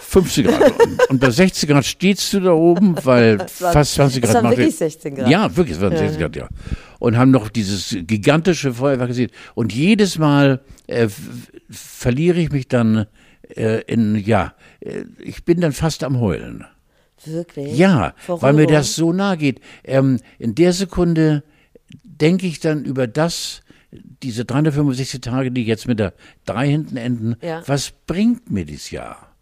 15 0.02 0.46
Grad. 0.48 0.80
Und, 0.82 1.10
und 1.10 1.20
bei 1.20 1.30
16 1.30 1.70
Grad 1.70 1.86
stehst 1.86 2.32
du 2.34 2.40
da 2.40 2.52
oben, 2.52 2.96
weil 3.04 3.40
waren- 3.60 3.74
fast 3.74 3.94
20 3.96 4.24
es 4.24 4.30
Grad 4.30 4.36
waren 4.36 4.44
macht- 4.52 4.58
wirklich 4.58 4.76
16 4.76 5.16
Grad. 5.16 5.30
Ja, 5.30 5.56
wirklich, 5.56 5.76
es 5.78 5.82
waren 5.82 5.96
16 5.98 6.20
Grad, 6.20 6.36
ja. 6.36 6.48
Und 7.00 7.18
haben 7.18 7.32
noch 7.32 7.50
dieses 7.50 7.96
gigantische 8.02 8.74
Feuerwerk 8.74 9.10
gesehen. 9.10 9.32
Und 9.54 9.74
jedes 9.74 10.18
Mal 10.18 10.62
äh, 10.88 11.08
verliere 11.70 12.40
ich 12.40 12.52
mich 12.52 12.68
dann 12.68 13.06
äh, 13.56 13.82
in, 13.84 14.16
ja, 14.16 14.54
äh, 14.80 15.04
ich 15.20 15.46
bin 15.46 15.62
dann 15.62 15.74
fast 15.74 16.04
am 16.04 16.20
Heulen. 16.20 16.66
Wirklich? 17.28 17.78
Ja, 17.78 18.14
Vor 18.18 18.42
weil 18.42 18.54
mir 18.54 18.68
das 18.68 18.96
so 18.96 19.14
nahe 19.14 19.38
geht. 19.38 19.60
Ähm, 19.84 20.20
in 20.40 20.56
der 20.56 20.74
Sekunde 20.74 21.44
denke 22.04 22.48
ich 22.48 22.60
dann 22.60 22.84
über 22.86 23.08
das, 23.08 23.62
diese 23.92 24.46
365 24.46 25.22
Tage, 25.22 25.52
die 25.52 25.64
jetzt 25.66 25.88
mit 25.88 26.00
der 26.00 26.14
3 26.46 26.68
hinten 26.70 26.98
enden, 26.98 27.36
Ja. 27.42 27.62
was 27.68 27.92
bringt 28.06 28.52
mir 28.52 28.66
dieses 28.66 28.92
Jahr? 28.92 29.36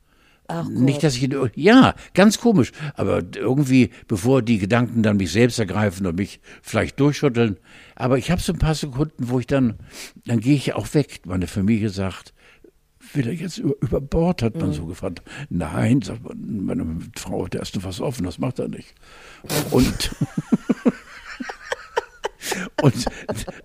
Ach 0.48 0.68
Nicht, 0.68 1.02
dass 1.04 1.16
ich, 1.16 1.28
ja, 1.56 1.96
ganz 2.14 2.40
komisch, 2.40 2.72
aber 2.94 3.24
irgendwie, 3.36 3.90
bevor 4.08 4.44
die 4.44 4.60
Gedanken 4.60 5.02
dann 5.02 5.18
mich 5.18 5.32
selbst 5.32 5.58
ergreifen 5.58 6.06
und 6.06 6.18
mich 6.18 6.40
vielleicht 6.62 7.00
durchschütteln, 7.00 7.58
aber 7.96 8.20
ich 8.20 8.30
habe 8.30 8.40
so 8.42 8.54
ein 8.54 8.60
paar 8.60 8.76
Sekunden, 8.76 9.30
wo 9.30 9.40
ich 9.40 9.48
dann, 9.48 9.80
dann 10.28 10.40
gehe 10.42 10.56
ich 10.56 10.74
auch 10.76 10.94
weg. 10.94 11.22
Meine 11.26 11.48
Familie 11.48 11.90
sagt, 11.90 12.35
will 13.16 13.28
er 13.28 13.34
jetzt 13.34 13.58
über, 13.58 13.76
über 13.82 14.02
Bord, 14.02 14.42
hat 14.42 14.56
Mhm. 14.56 14.62
man 14.62 14.74
so 14.74 14.86
gefragt. 14.86 15.22
Nein, 15.50 16.02
sagt 16.02 16.24
man, 16.24 16.66
meine 16.66 17.00
Frau, 17.18 17.48
der 17.48 17.62
ist 17.62 17.76
noch 17.76 17.84
was 17.84 18.02
offen, 18.02 18.26
das 18.26 18.40
macht 18.40 18.60
er 18.60 18.68
nicht. 18.68 18.94
Und, 19.72 20.12
und 22.82 23.06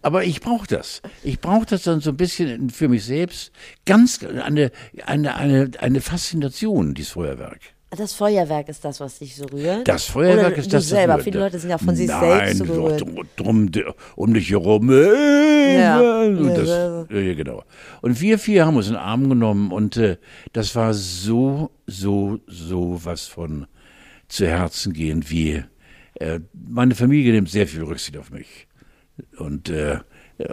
aber 0.02 0.24
ich 0.24 0.40
brauche 0.40 0.66
das. 0.66 1.02
Ich 1.22 1.40
brauche 1.40 1.66
das 1.66 1.82
dann 1.82 2.00
so 2.00 2.10
ein 2.10 2.16
bisschen 2.16 2.70
für 2.70 2.88
mich 2.88 3.04
selbst. 3.04 3.52
Ganz 3.84 4.24
eine, 4.24 4.70
eine, 5.04 5.34
eine, 5.36 5.70
eine 5.78 6.00
Faszination, 6.00 6.94
dieses 6.94 7.12
Feuerwerk. 7.12 7.60
Das 7.96 8.12
Feuerwerk 8.12 8.68
ist 8.68 8.85
das, 8.85 9.00
was 9.00 9.18
dich 9.18 9.35
so 9.35 9.46
rührt? 9.46 9.88
Das 9.88 10.05
Feuerwerk 10.05 10.53
Oder 10.53 10.57
ist 10.59 10.72
das. 10.72 10.88
selber. 10.88 11.14
rührt. 11.14 11.24
Viele 11.24 11.40
Leute 11.40 11.59
sind 11.59 11.70
ja 11.70 11.79
von 11.79 11.96
sich 11.96 12.07
Nein, 12.07 12.20
selbst 12.20 12.59
so 12.59 12.64
doch, 12.64 12.74
gerührt. 12.98 13.31
drum, 13.37 13.70
um 14.14 14.33
dich 14.35 14.50
herum. 14.50 14.90
Äh, 14.90 15.81
Ja. 15.81 16.00
und 16.22 16.44
das, 16.55 16.68
ja. 16.68 17.35
genau. 17.35 17.64
Und 18.00 18.20
wir 18.20 18.38
vier 18.38 18.64
haben 18.64 18.76
uns 18.76 18.87
in 18.87 18.92
den 18.92 19.03
Arm 19.03 19.29
genommen 19.29 19.72
und 19.72 19.96
äh, 19.96 20.18
das 20.53 20.76
war 20.76 20.94
so, 20.94 21.70
so, 21.87 22.38
so 22.46 23.00
was 23.05 23.26
von 23.26 23.66
zu 24.29 24.46
Herzen 24.46 24.92
gehend, 24.92 25.29
wie 25.31 25.64
äh, 26.14 26.38
meine 26.53 26.94
Familie 26.94 27.33
nimmt 27.33 27.50
sehr 27.50 27.66
viel 27.66 27.83
Rücksicht 27.83 28.16
auf 28.16 28.31
mich. 28.31 28.68
Und 29.37 29.68
äh, 29.68 29.94
äh, 29.94 30.48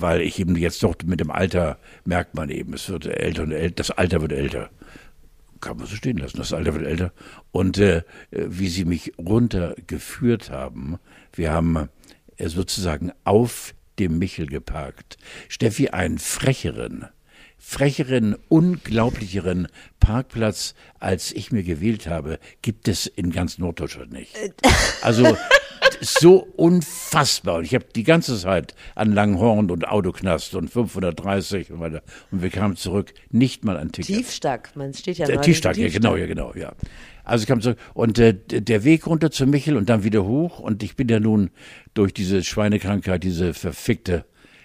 weil 0.00 0.22
ich 0.22 0.40
eben 0.40 0.56
jetzt 0.56 0.82
doch 0.82 0.94
mit 1.04 1.20
dem 1.20 1.30
Alter 1.30 1.78
merkt 2.06 2.34
man 2.34 2.48
eben, 2.48 2.72
es 2.72 2.88
wird 2.88 3.06
älter 3.06 3.42
und 3.42 3.52
älter, 3.52 3.74
das 3.76 3.90
Alter 3.90 4.22
wird 4.22 4.32
älter. 4.32 4.70
Kann 5.62 5.78
man 5.78 5.86
so 5.86 5.96
stehen 5.96 6.18
lassen. 6.18 6.36
Das 6.36 6.52
Alter 6.52 6.74
wird 6.74 6.86
älter. 6.86 7.12
Und 7.50 7.78
äh, 7.78 8.02
wie 8.30 8.68
sie 8.68 8.84
mich 8.84 9.12
runtergeführt 9.18 10.50
haben, 10.50 10.98
wir 11.32 11.52
haben 11.52 11.88
äh, 12.36 12.48
sozusagen 12.48 13.12
auf 13.24 13.74
dem 13.98 14.18
Michel 14.18 14.46
geparkt. 14.46 15.16
Steffi, 15.48 15.88
einen 15.88 16.18
frecheren, 16.18 17.06
frecheren, 17.56 18.36
unglaublicheren 18.48 19.68
Parkplatz, 20.00 20.74
als 20.98 21.32
ich 21.32 21.52
mir 21.52 21.62
gewählt 21.62 22.06
habe, 22.06 22.38
gibt 22.60 22.88
es 22.88 23.06
in 23.06 23.30
ganz 23.30 23.58
Norddeutschland 23.58 24.12
nicht. 24.12 24.36
Also 25.02 25.36
so 26.02 26.38
unfassbar. 26.56 27.58
Und 27.58 27.64
ich 27.64 27.74
habe 27.74 27.86
die 27.94 28.02
ganze 28.02 28.38
Zeit 28.38 28.74
an 28.94 29.12
Langhorn 29.12 29.70
und 29.70 29.86
Autoknast 29.88 30.54
und 30.54 30.68
530 30.68 31.70
und 31.70 31.80
weiter. 31.80 32.02
Und 32.30 32.42
wir 32.42 32.50
kamen 32.50 32.76
zurück, 32.76 33.14
nicht 33.30 33.64
mal 33.64 33.76
an 33.76 33.92
Ticket. 33.92 34.16
Tiefstack, 34.16 34.74
man 34.74 34.92
steht 34.92 35.18
ja 35.18 35.26
Äh, 35.26 35.34
neulich 35.34 35.46
Tiefstack, 35.46 35.76
ja 35.76 35.88
genau, 35.88 36.16
ja 36.16 36.26
genau, 36.26 36.52
ja. 36.54 36.72
Also 37.24 37.42
ich 37.42 37.48
kam 37.48 37.60
zurück 37.60 37.78
und 37.94 38.18
äh, 38.18 38.34
der 38.34 38.82
Weg 38.84 39.06
runter 39.06 39.30
zu 39.30 39.46
Michel 39.46 39.76
und 39.76 39.88
dann 39.88 40.02
wieder 40.02 40.24
hoch 40.24 40.58
und 40.58 40.82
ich 40.82 40.96
bin 40.96 41.08
ja 41.08 41.20
nun 41.20 41.50
durch 41.94 42.12
diese 42.12 42.42
Schweinekrankheit, 42.42 43.22
diese 43.22 43.54
verfickte, 43.54 44.24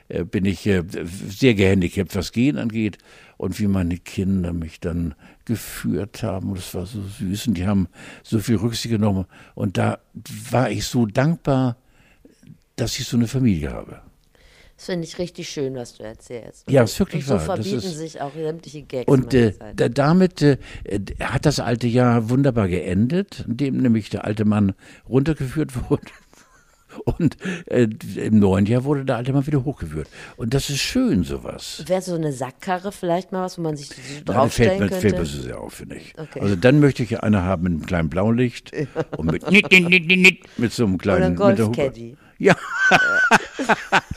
äh, 0.09 0.23
bin 0.23 0.45
ich 0.45 0.65
äh, 0.65 0.83
sehr 0.87 1.53
gehandicapt, 1.53 2.15
was 2.15 2.31
Gehen 2.31 2.57
angeht 2.57 2.97
und 3.37 3.59
wie 3.59 3.67
meine 3.67 3.97
Kinder 3.97 4.51
mich 4.53 4.79
dann 4.79 5.15
geführt 5.45 6.23
haben. 6.23 6.49
Und 6.49 6.57
das 6.57 6.73
war 6.73 6.85
so 6.85 7.01
süß 7.01 7.47
und 7.47 7.53
die 7.55 7.67
haben 7.67 7.87
so 8.23 8.39
viel 8.39 8.57
Rücksicht 8.57 8.91
genommen 8.91 9.25
und 9.55 9.77
da 9.77 9.99
war 10.51 10.69
ich 10.69 10.85
so 10.85 11.05
dankbar, 11.05 11.77
dass 12.75 12.99
ich 12.99 13.07
so 13.07 13.17
eine 13.17 13.27
Familie 13.27 13.71
habe. 13.71 14.01
Das 14.75 14.85
finde 14.85 15.07
ich 15.07 15.17
richtig 15.17 15.49
schön, 15.49 15.73
was 15.73 15.95
du 15.95 16.03
erzählst. 16.03 16.69
Ja, 16.69 16.83
ist 16.83 16.99
wirklich 16.99 17.23
und 17.23 17.27
so 17.29 17.33
wahr. 17.33 17.55
Verbieten 17.55 17.77
ist- 17.77 17.97
sich 17.97 18.21
auch 18.21 18.31
sämtliche 18.35 18.83
Gags. 18.83 19.07
Und 19.11 19.33
äh, 19.33 19.53
damit 19.75 20.43
äh, 20.43 20.57
hat 21.19 21.47
das 21.47 21.59
alte 21.59 21.87
Jahr 21.87 22.29
wunderbar 22.29 22.67
geendet, 22.67 23.43
indem 23.47 23.77
nämlich 23.77 24.11
der 24.11 24.25
alte 24.25 24.45
Mann 24.45 24.73
runtergeführt 25.09 25.71
wurde. 25.89 26.03
Und 27.05 27.37
äh, 27.67 27.87
im 28.15 28.39
neuen 28.39 28.65
Jahr 28.65 28.83
wurde 28.83 29.05
der 29.05 29.17
alte 29.17 29.33
Mann 29.33 29.45
wieder 29.47 29.63
hochgeführt. 29.63 30.07
Und 30.35 30.53
das 30.53 30.69
ist 30.69 30.79
schön, 30.79 31.23
sowas. 31.23 31.83
Wäre 31.87 32.01
so 32.01 32.15
eine 32.15 32.31
Sackkarre 32.33 32.91
vielleicht 32.91 33.31
mal 33.31 33.43
was, 33.43 33.57
wo 33.57 33.61
man 33.61 33.75
sich 33.75 33.87
so 33.89 33.93
Ja, 34.17 34.21
draufstellen 34.25 34.77
fällt, 34.77 34.91
mir- 34.91 34.97
fällt 34.99 35.01
könnte? 35.15 35.19
mir 35.19 35.25
so 35.25 35.41
sehr 35.41 35.59
auf, 35.61 35.73
finde 35.73 35.95
ich. 35.97 36.13
Okay. 36.17 36.39
Also 36.41 36.55
dann 36.55 36.79
möchte 36.79 37.03
ich 37.03 37.21
eine 37.23 37.43
haben 37.43 37.63
mit 37.63 37.71
einem 37.73 37.85
kleinen 37.85 38.09
Blaulicht 38.09 38.71
und 39.17 39.31
mit, 39.31 39.49
nit, 39.51 39.71
nit, 39.71 40.07
nit, 40.07 40.39
mit 40.57 40.71
so 40.73 40.83
einem 40.85 40.95
Oder 40.95 41.01
kleinen 41.03 41.23
ein 41.41 41.49
mit 41.49 41.57
der 41.57 41.65
Hupe. 41.67 41.77
Golfcaddy. 41.77 42.17
Ja, 42.39 42.55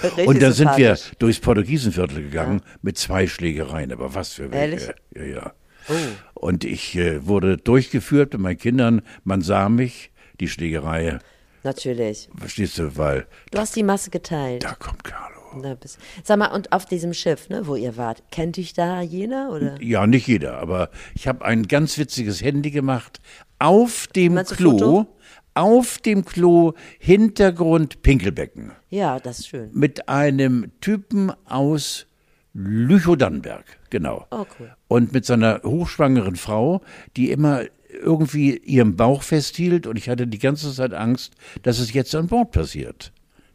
Richtig 0.03 0.27
und 0.27 0.43
da 0.43 0.53
sind 0.53 0.77
wir 0.77 0.97
durchs 1.19 1.41
Portugiesenviertel 1.41 2.23
gegangen 2.23 2.61
mit 2.83 2.99
zwei 2.99 3.27
Schlägereien, 3.27 3.93
aber 3.93 4.15
was 4.15 4.35
für 4.35 4.47
Ehrlich? 4.53 4.89
welche. 5.15 5.31
Ja, 5.33 5.41
ja. 5.43 5.53
Oh. 5.89 5.95
Und 6.35 6.65
ich 6.65 6.97
äh, 6.97 7.27
wurde 7.27 7.57
durchgeführt 7.57 8.35
mit 8.35 8.43
meinen 8.43 8.59
Kindern. 8.59 9.03
Man 9.25 9.41
sah 9.41 9.69
mich, 9.71 10.11
die 10.39 10.49
Schlägerei, 10.49 11.19
Natürlich. 11.63 12.29
verstehst 12.39 12.79
du, 12.79 12.97
weil 12.97 13.27
Du 13.51 13.59
hast 13.59 13.77
die 13.77 13.83
Masse 13.83 14.11
geteilt. 14.11 14.65
da 14.65 14.75
kommt 14.75 15.05
Carlo. 15.05 15.37
Na, 15.57 15.75
bis- 15.75 15.99
Sag 16.23 16.39
mal, 16.39 16.47
und 16.53 16.73
auf 16.73 16.87
diesem 16.87 17.13
Schiff, 17.13 17.49
ne, 17.49 17.67
wo 17.67 17.75
ihr 17.75 17.97
wart, 17.97 18.23
kennt 18.31 18.57
dich 18.57 18.73
da 18.73 19.01
jener? 19.03 19.51
Oder? 19.51 19.83
Ja, 19.83 20.07
nicht 20.07 20.27
jeder, 20.29 20.59
aber 20.59 20.91
ich 21.15 21.27
habe 21.27 21.45
ein 21.45 21.67
ganz 21.67 21.99
witziges 21.99 22.41
Handy 22.43 22.71
gemacht. 22.71 23.21
Auf 23.59 24.07
dem 24.07 24.35
Meinst 24.35 24.57
Klo, 24.57 25.07
auf 25.55 25.99
dem 25.99 26.25
Klo, 26.25 26.73
Hintergrund 27.01 28.01
Pinkelbecken. 28.03 28.73
Ja, 28.91 29.19
das 29.19 29.41
ist 29.41 29.49
schön. 29.49 29.71
Mit 29.75 30.09
einem 30.09 30.71
Typen 30.81 31.33
aus 31.47 32.07
Lüchow-Dannenberg, 32.55 33.65
genau. 33.91 34.27
Oh, 34.31 34.47
cool. 34.59 34.75
Und 34.89 35.13
mit 35.13 35.25
seiner 35.27 35.61
hochschwangeren 35.65 36.37
Frau, 36.37 36.81
die 37.17 37.31
immer 37.31 37.63
irgendwie 38.03 38.57
ihren 38.59 38.97
Bauch 38.97 39.23
festhielt 39.23 39.87
und 39.87 39.97
ich 39.97 40.09
hatte 40.09 40.27
die 40.27 40.39
ganze 40.39 40.73
Zeit 40.73 40.95
Angst, 40.95 41.35
dass 41.63 41.79
es 41.79 41.93
jetzt 41.93 42.15
an 42.15 42.27
Bord 42.27 42.53
passiert. 42.53 43.13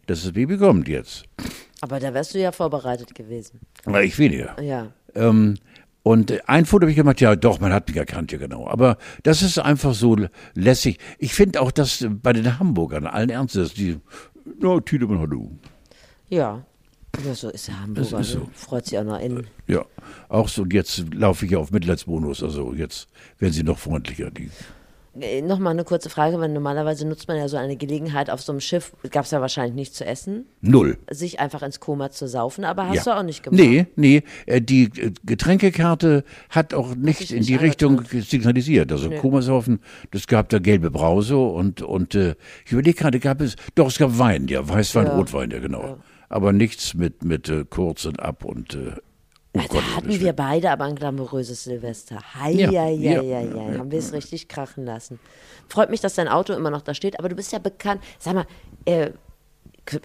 Dass 0.07 0.23
das 0.23 0.33
Baby 0.33 0.57
kommt 0.57 0.87
jetzt. 0.87 1.23
Aber 1.81 1.99
da 1.99 2.13
wärst 2.13 2.33
du 2.33 2.39
ja 2.39 2.51
vorbereitet 2.51 3.15
gewesen. 3.15 3.59
Aber 3.85 4.03
ich 4.03 4.17
weniger. 4.19 4.61
Ja. 4.61 4.87
Ähm, 5.15 5.55
und 6.03 6.47
ein 6.47 6.65
Foto 6.65 6.83
habe 6.83 6.91
ich 6.91 6.97
gemacht, 6.97 7.19
ja 7.19 7.35
doch, 7.35 7.59
man 7.59 7.73
hat 7.73 7.87
mich 7.87 7.97
erkannt, 7.97 8.31
ja 8.31 8.37
genau. 8.37 8.67
Aber 8.67 8.97
das 9.23 9.41
ist 9.41 9.57
einfach 9.57 9.95
so 9.95 10.15
lässig. 10.53 10.99
Ich 11.17 11.33
finde 11.33 11.61
auch, 11.61 11.71
dass 11.71 12.05
bei 12.07 12.31
den 12.31 12.59
Hamburgern, 12.59 13.07
allen 13.07 13.31
Ernstes, 13.31 13.73
die, 13.73 13.97
na, 14.59 14.79
Tiedemann, 14.81 15.19
hallo. 15.19 15.49
Ja. 16.29 16.63
Ja, 17.25 17.33
so 17.35 17.49
ist 17.49 17.67
der 17.67 17.79
Hamburger. 17.81 18.19
ist 18.19 18.31
so. 18.31 18.39
ne? 18.39 18.45
Freut 18.53 18.85
sich 18.85 18.97
auch 18.99 19.03
noch 19.03 19.19
in. 19.19 19.45
Ja, 19.67 19.85
auch 20.29 20.47
so, 20.49 20.63
und 20.63 20.73
jetzt 20.73 21.03
laufe 21.13 21.45
ich 21.45 21.51
ja 21.51 21.57
auf 21.59 21.71
Mitleidsbonus, 21.71 22.43
also 22.43 22.73
jetzt 22.73 23.07
werden 23.39 23.53
sie 23.53 23.63
noch 23.63 23.77
freundlicher. 23.77 24.31
Die, 24.31 24.49
Äh, 25.19 25.41
Nochmal 25.41 25.71
eine 25.71 25.85
kurze 25.85 26.09
Frage, 26.09 26.39
weil 26.41 26.49
normalerweise 26.49 27.07
nutzt 27.07 27.29
man 27.29 27.37
ja 27.37 27.47
so 27.47 27.55
eine 27.55 27.77
Gelegenheit 27.77 28.29
auf 28.29 28.41
so 28.41 28.51
einem 28.51 28.59
Schiff, 28.59 28.91
gab 29.11 29.23
es 29.23 29.31
ja 29.31 29.39
wahrscheinlich 29.39 29.73
nichts 29.73 29.95
zu 29.95 30.05
essen, 30.05 30.45
null. 30.59 30.97
sich 31.09 31.39
einfach 31.39 31.61
ins 31.63 31.79
Koma 31.79 32.11
zu 32.11 32.27
saufen, 32.27 32.65
aber 32.65 32.89
hast 32.89 33.05
ja. 33.05 33.13
du 33.13 33.19
auch 33.19 33.23
nicht 33.23 33.41
gemacht. 33.41 33.57
Nee, 33.57 33.85
nee, 33.95 34.23
äh, 34.45 34.59
die 34.61 34.83
äh, 34.99 35.11
Getränkekarte 35.25 36.25
hat 36.49 36.73
auch 36.73 36.95
nicht 36.95 37.31
in 37.31 37.37
nicht 37.37 37.49
die 37.49 37.55
Richtung 37.55 37.99
angetan. 37.99 38.21
signalisiert. 38.23 38.91
Also 38.91 39.09
Komasaufen, 39.09 39.79
das 40.11 40.27
gab 40.27 40.49
da 40.49 40.59
gelbe 40.59 40.91
Brause 40.91 41.37
und, 41.37 41.81
und 41.81 42.13
äh, 42.15 42.35
ich 42.65 42.73
überlege 42.73 42.97
gerade, 42.99 43.19
gab 43.21 43.39
es, 43.39 43.55
doch, 43.75 43.87
es 43.87 43.97
gab 43.97 44.17
Wein, 44.19 44.47
ja, 44.49 44.67
Weißwein, 44.67 45.05
Ja. 45.05 45.15
Rotwein, 45.15 45.49
ja 45.51 45.59
genau. 45.59 45.97
Aber 46.29 46.53
nichts 46.53 46.93
mit, 46.93 47.23
mit 47.23 47.49
äh, 47.49 47.65
kurz 47.69 48.05
und 48.05 48.19
ab 48.19 48.43
und 48.45 48.73
äh, 48.75 48.93
oh 49.53 49.59
Da 49.59 49.67
Gott, 49.67 49.83
hatten 49.95 50.19
wir 50.19 50.33
beide 50.33 50.71
aber 50.71 50.85
ein 50.85 50.95
glamouröses 50.95 51.63
Silvester. 51.63 52.19
Hei, 52.35 52.51
Ja, 52.51 52.71
ja, 52.71 52.87
ja, 52.89 53.21
ja, 53.21 53.41
ja, 53.41 53.41
ja, 53.41 53.77
Haben 53.79 53.91
wir 53.91 53.99
es 53.99 54.13
richtig 54.13 54.47
krachen 54.47 54.85
lassen. 54.85 55.19
Freut 55.67 55.89
mich, 55.89 56.01
dass 56.01 56.15
dein 56.15 56.27
Auto 56.27 56.53
immer 56.53 56.69
noch 56.69 56.81
da 56.81 56.93
steht, 56.93 57.19
aber 57.19 57.29
du 57.29 57.35
bist 57.35 57.51
ja 57.51 57.59
bekannt. 57.59 58.01
Sag 58.19 58.35
mal, 58.35 58.45
äh, 58.85 59.11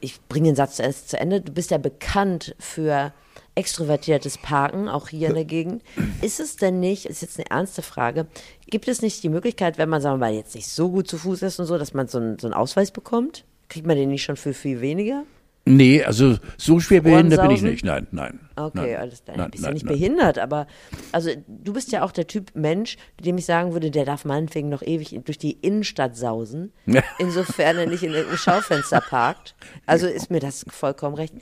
ich 0.01 0.21
bringe 0.29 0.49
den 0.49 0.57
Satz 0.57 0.79
erst 0.79 1.09
zu 1.09 1.19
Ende. 1.19 1.41
Du 1.41 1.53
bist 1.53 1.71
ja 1.71 1.79
bekannt 1.79 2.55
für 2.59 3.13
extrovertiertes 3.55 4.39
Parken, 4.39 4.89
auch 4.89 5.09
hier 5.09 5.29
in 5.29 5.35
der 5.35 5.45
Gegend. 5.45 5.83
Ist 6.23 6.41
es 6.41 6.57
denn 6.57 6.81
nicht, 6.81 7.07
ist 7.07 7.23
jetzt 7.23 7.39
eine 7.39 7.51
ernste 7.51 7.83
Frage, 7.83 8.27
gibt 8.69 8.89
es 8.89 9.03
nicht 9.03 9.23
die 9.23 9.29
Möglichkeit, 9.29 9.79
wenn 9.79 9.89
man, 9.89 10.01
sagen 10.01 10.21
wir 10.21 10.27
mal, 10.27 10.35
jetzt 10.35 10.55
nicht 10.55 10.69
so 10.69 10.91
gut 10.91 11.09
zu 11.09 11.19
Fuß 11.19 11.43
ist 11.43 11.59
und 11.59 11.67
so, 11.67 11.79
dass 11.79 11.95
man 11.95 12.09
so 12.09 12.19
einen, 12.19 12.39
so 12.39 12.47
einen 12.47 12.55
Ausweis 12.55 12.91
bekommt? 12.91 13.45
Kriegt 13.69 13.87
man 13.87 13.97
den 13.97 14.11
nicht 14.11 14.23
schon 14.23 14.37
für 14.37 14.55
viel 14.55 14.81
weniger? 14.81 15.25
Nee, 15.71 16.03
also 16.03 16.37
so 16.57 16.81
schwer 16.81 17.01
behindert 17.01 17.43
bin 17.43 17.51
ich 17.51 17.63
nicht. 17.63 17.85
Nein, 17.85 18.07
nein. 18.11 18.41
Okay, 18.57 18.71
nein, 18.75 18.97
alles 18.97 19.25
klar. 19.25 19.37
Du 19.37 19.49
bist 19.49 19.65
ja 19.65 19.73
nicht 19.73 19.87
nein. 19.87 19.95
behindert, 19.95 20.39
aber 20.39 20.67
also 21.13 21.31
du 21.47 21.73
bist 21.73 21.93
ja 21.93 22.03
auch 22.03 22.13
der 22.13 22.27
Typ 22.27 22.51
Mensch, 22.55 22.97
dem 23.25 23.39
ich 23.39 23.47
sagen 23.47 23.73
würde, 23.73 23.91
der 23.91 24.05
darf 24.05 24.25
meinetwegen 24.25 24.69
noch 24.69 24.83
ewig 24.83 25.19
durch 25.25 25.39
die 25.39 25.53
Innenstadt 25.53 26.17
sausen, 26.17 26.73
insofern 27.19 27.79
er 27.79 27.87
nicht 27.87 28.03
in 28.03 28.13
irgendeinem 28.13 28.39
Schaufenster 28.39 29.01
parkt. 29.01 29.55
Also 29.87 30.07
ist 30.07 30.31
mir 30.31 30.41
das 30.41 30.65
vollkommen 30.69 31.15
recht. 31.15 31.35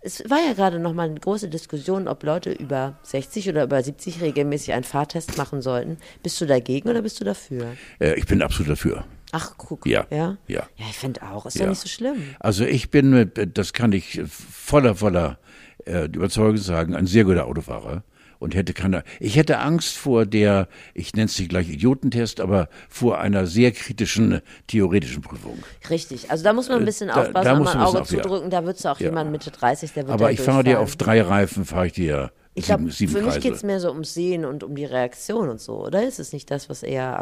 Es 0.00 0.22
war 0.30 0.38
ja 0.38 0.52
gerade 0.52 0.78
noch 0.78 0.94
mal 0.94 1.08
eine 1.08 1.18
große 1.18 1.48
Diskussion, 1.48 2.08
ob 2.08 2.22
Leute 2.22 2.52
über 2.52 2.98
60 3.02 3.48
oder 3.48 3.64
über 3.64 3.82
70 3.82 4.22
regelmäßig 4.22 4.72
einen 4.72 4.84
Fahrtest 4.84 5.36
machen 5.36 5.60
sollten. 5.60 5.98
Bist 6.22 6.40
du 6.40 6.46
dagegen 6.46 6.88
oder 6.88 7.02
bist 7.02 7.20
du 7.20 7.24
dafür? 7.24 7.76
Äh, 7.98 8.14
ich 8.14 8.26
bin 8.26 8.40
absolut 8.40 8.70
dafür. 8.70 9.04
Ach, 9.32 9.54
guck. 9.58 9.86
Ja, 9.86 10.06
Ja, 10.10 10.38
ja. 10.46 10.62
ja 10.76 10.86
ich 10.90 10.96
finde 10.96 11.22
auch. 11.22 11.46
Ist 11.46 11.56
Ja. 11.56 11.62
doch 11.64 11.70
nicht 11.70 11.80
so 11.80 11.88
schlimm. 11.88 12.22
Also 12.40 12.64
ich 12.64 12.90
bin, 12.90 13.10
mit- 13.10 13.56
das 13.58 13.72
kann 13.72 13.92
ich 13.92 14.20
voller, 14.28 14.94
voller 14.94 15.38
äh, 15.86 16.06
Überzeugung 16.06 16.56
sagen, 16.56 16.94
ein 16.94 17.06
sehr 17.06 17.24
guter 17.24 17.46
Autofahrer 17.46 18.04
und 18.40 18.54
hätte 18.54 18.72
keine, 18.72 19.02
ich 19.20 19.36
hätte 19.36 19.58
Angst 19.58 19.96
vor 19.96 20.24
der, 20.26 20.68
ich 20.94 21.12
nenne 21.14 21.26
es 21.26 21.38
nicht 21.38 21.48
gleich 21.50 21.68
Idiotentest, 21.68 22.40
aber 22.40 22.68
vor 22.88 23.18
einer 23.18 23.46
sehr 23.46 23.72
kritischen 23.72 24.40
theoretischen 24.66 25.22
Prüfung. 25.22 25.58
Richtig. 25.90 26.30
Also 26.30 26.44
da 26.44 26.52
muss 26.52 26.68
man 26.68 26.78
ein 26.78 26.84
bisschen 26.84 27.08
Äh, 27.08 27.14
da- 27.14 27.20
aufpassen, 27.22 27.44
da 27.44 27.54
auch 27.54 27.58
muss 27.58 27.68
ein 27.72 27.78
man 27.78 27.86
Auge 27.86 27.98
ein 27.98 28.02
bisschen 28.04 28.18
auf- 28.20 28.24
ja. 28.24 28.30
zudrücken. 28.30 28.50
Da 28.50 28.64
wird 28.64 28.76
es 28.78 28.86
auch 28.86 29.00
Ja. 29.00 29.06
jemand 29.08 29.30
Mitte 29.32 29.50
30, 29.50 29.92
der 29.92 30.04
wird 30.04 30.14
Aber 30.14 30.24
da 30.26 30.30
ich 30.30 30.40
fahre 30.40 30.64
dir 30.64 30.80
auf 30.80 30.96
drei 30.96 31.20
Reifen, 31.22 31.64
fahre 31.64 31.86
ich 31.88 31.92
dir 31.94 32.30
Ich 32.54 32.64
glaube, 32.66 32.90
für 32.90 33.22
mich 33.22 33.40
geht 33.40 33.54
es 33.54 33.62
mehr 33.62 33.78
so 33.80 33.88
ums 33.90 34.14
Sehen 34.14 34.44
und 34.44 34.62
um 34.64 34.74
die 34.74 34.84
Reaktion 34.84 35.48
und 35.48 35.60
so, 35.60 35.84
oder? 35.86 36.06
Ist 36.06 36.18
es 36.18 36.32
nicht 36.32 36.50
das, 36.50 36.68
was 36.68 36.82
eher 36.82 37.18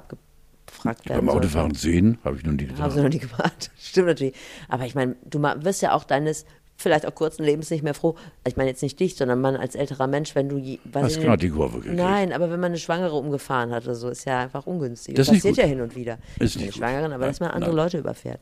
abgefragt 0.66 1.08
werden 1.08 1.26
Beim? 1.26 1.36
Autofahren 1.36 1.74
sehen, 1.74 2.18
habe 2.24 2.36
ich 2.36 2.44
noch 2.44 2.52
nie 2.52 2.66
Haben 2.68 2.74
getan. 2.74 2.90
sie 2.90 3.02
noch 3.02 3.08
nie 3.08 3.18
gemacht. 3.18 3.70
Stimmt 3.78 4.08
natürlich. 4.08 4.34
Aber 4.68 4.84
ich 4.84 4.94
meine, 4.94 5.16
du 5.24 5.42
wirst 5.42 5.82
ja 5.82 5.92
auch 5.92 6.04
deines 6.04 6.44
vielleicht 6.78 7.06
auch 7.06 7.14
kurzen 7.14 7.42
Lebens 7.42 7.70
nicht 7.70 7.82
mehr 7.82 7.94
froh. 7.94 8.16
Ich 8.46 8.56
meine 8.56 8.68
jetzt 8.68 8.82
nicht 8.82 9.00
dich, 9.00 9.16
sondern 9.16 9.40
man 9.40 9.56
als 9.56 9.74
älterer 9.74 10.06
Mensch, 10.06 10.34
wenn 10.34 10.48
du 10.48 10.58
Hast 10.94 11.20
gerade 11.20 11.38
die 11.38 11.50
Kurve 11.50 11.78
gekriegt. 11.78 11.96
Nein, 11.96 12.32
aber 12.32 12.50
wenn 12.50 12.60
man 12.60 12.72
eine 12.72 12.78
Schwangere 12.78 13.14
umgefahren 13.14 13.70
hat 13.70 13.84
oder 13.84 13.94
so, 13.94 14.10
ist 14.10 14.26
ja 14.26 14.40
einfach 14.40 14.66
ungünstig. 14.66 15.14
Das 15.14 15.28
passiert 15.28 15.54
gut. 15.54 15.56
ja 15.56 15.64
hin 15.64 15.80
und 15.80 15.96
wieder. 15.96 16.18
Ist 16.38 16.56
nicht 16.56 16.66
gut. 16.66 16.76
Schwangeren, 16.76 17.12
aber 17.12 17.20
Nein, 17.20 17.30
dass 17.30 17.40
man 17.40 17.50
andere 17.50 17.70
nein. 17.70 17.84
Leute 17.84 17.98
überfährt. 17.98 18.40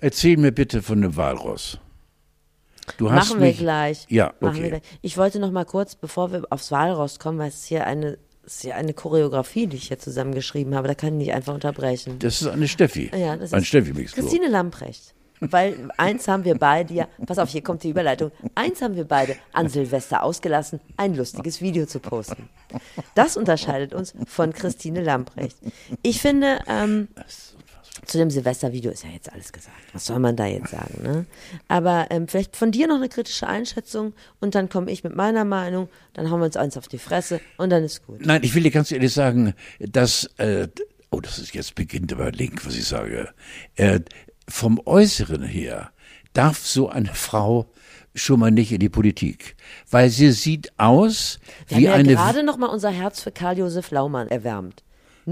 Erzähl 0.00 0.38
mir 0.38 0.52
bitte 0.52 0.80
von 0.80 1.02
dem 1.02 1.16
Walross. 1.16 1.78
Du 2.96 3.10
hast 3.12 3.28
Machen 3.28 3.40
wir 3.40 3.48
mich, 3.48 3.58
gleich. 3.58 4.06
Ja, 4.08 4.32
wir 4.40 4.48
okay. 4.48 4.80
Ich 5.02 5.16
wollte 5.18 5.38
noch 5.38 5.50
mal 5.50 5.64
kurz, 5.64 5.94
bevor 5.94 6.32
wir 6.32 6.42
aufs 6.50 6.72
Walross 6.72 7.18
kommen, 7.18 7.38
weil 7.38 7.48
es 7.48 7.64
hier 7.64 7.86
eine, 7.86 8.18
es 8.44 8.56
ist 8.56 8.62
hier 8.62 8.76
eine 8.76 8.94
Choreografie, 8.94 9.66
die 9.66 9.76
ich 9.76 9.88
hier 9.88 9.98
zusammengeschrieben 9.98 10.74
habe. 10.74 10.88
Da 10.88 10.94
kann 10.94 11.10
ich 11.14 11.26
nicht 11.26 11.34
einfach 11.34 11.54
unterbrechen. 11.54 12.18
Das 12.18 12.40
ist 12.40 12.48
eine 12.48 12.68
Steffi. 12.68 13.10
Ja, 13.16 13.36
das 13.36 13.52
ein 13.52 13.62
ist 13.62 13.68
Steffi-Mixtur. 13.68 14.22
Christine 14.22 14.48
Lamprecht. 14.48 15.14
Weil 15.40 15.88
eins 15.96 16.28
haben 16.28 16.44
wir 16.44 16.54
beide 16.54 16.92
ja, 16.92 17.08
pass 17.26 17.38
auf, 17.38 17.48
hier 17.48 17.62
kommt 17.62 17.82
die 17.82 17.88
Überleitung. 17.88 18.30
Eins 18.54 18.82
haben 18.82 18.94
wir 18.94 19.04
beide 19.04 19.36
an 19.52 19.68
Silvester 19.68 20.22
ausgelassen, 20.22 20.80
ein 20.98 21.14
lustiges 21.14 21.62
Video 21.62 21.86
zu 21.86 21.98
posten. 21.98 22.50
Das 23.14 23.38
unterscheidet 23.38 23.94
uns 23.94 24.14
von 24.26 24.52
Christine 24.52 25.02
Lamprecht. 25.02 25.56
Ich 26.02 26.20
finde, 26.20 26.58
ähm, 26.68 27.08
zu 28.10 28.18
dem 28.18 28.30
Silvestervideo 28.30 28.90
ist 28.90 29.04
ja 29.04 29.10
jetzt 29.10 29.32
alles 29.32 29.52
gesagt. 29.52 29.76
Was 29.92 30.06
soll 30.06 30.18
man 30.18 30.34
da 30.34 30.46
jetzt 30.46 30.70
sagen? 30.70 31.02
Ne? 31.02 31.26
Aber 31.68 32.08
ähm, 32.10 32.26
vielleicht 32.26 32.56
von 32.56 32.72
dir 32.72 32.88
noch 32.88 32.96
eine 32.96 33.08
kritische 33.08 33.46
Einschätzung 33.46 34.14
und 34.40 34.54
dann 34.54 34.68
komme 34.68 34.90
ich 34.90 35.04
mit 35.04 35.14
meiner 35.14 35.44
Meinung, 35.44 35.88
dann 36.12 36.30
hauen 36.30 36.40
wir 36.40 36.46
uns 36.46 36.56
eins 36.56 36.76
auf 36.76 36.88
die 36.88 36.98
Fresse 36.98 37.40
und 37.56 37.70
dann 37.70 37.84
ist 37.84 38.04
gut. 38.06 38.26
Nein, 38.26 38.42
ich 38.42 38.54
will 38.54 38.64
dir 38.64 38.72
ganz 38.72 38.90
ehrlich 38.90 39.12
sagen, 39.12 39.54
dass, 39.78 40.24
äh, 40.38 40.66
oh, 41.10 41.20
das 41.20 41.38
ist 41.38 41.54
jetzt 41.54 41.76
beginnt 41.76 42.12
aber 42.12 42.32
link, 42.32 42.66
was 42.66 42.74
ich 42.74 42.86
sage. 42.86 43.28
Äh, 43.76 44.00
vom 44.48 44.80
Äußeren 44.84 45.44
her 45.44 45.92
darf 46.32 46.66
so 46.66 46.88
eine 46.88 47.14
Frau 47.14 47.70
schon 48.16 48.40
mal 48.40 48.50
nicht 48.50 48.72
in 48.72 48.80
die 48.80 48.88
Politik, 48.88 49.54
weil 49.88 50.10
sie 50.10 50.32
sieht 50.32 50.72
aus 50.78 51.38
Wir 51.68 51.76
wie 51.76 51.88
haben 51.88 51.92
ja 51.92 51.94
eine 51.94 52.14
gerade 52.14 52.42
noch 52.42 52.56
mal 52.56 52.66
unser 52.66 52.90
Herz 52.90 53.22
für 53.22 53.30
Karl-Josef 53.30 53.92
Laumann 53.92 54.28
erwärmt. 54.28 54.82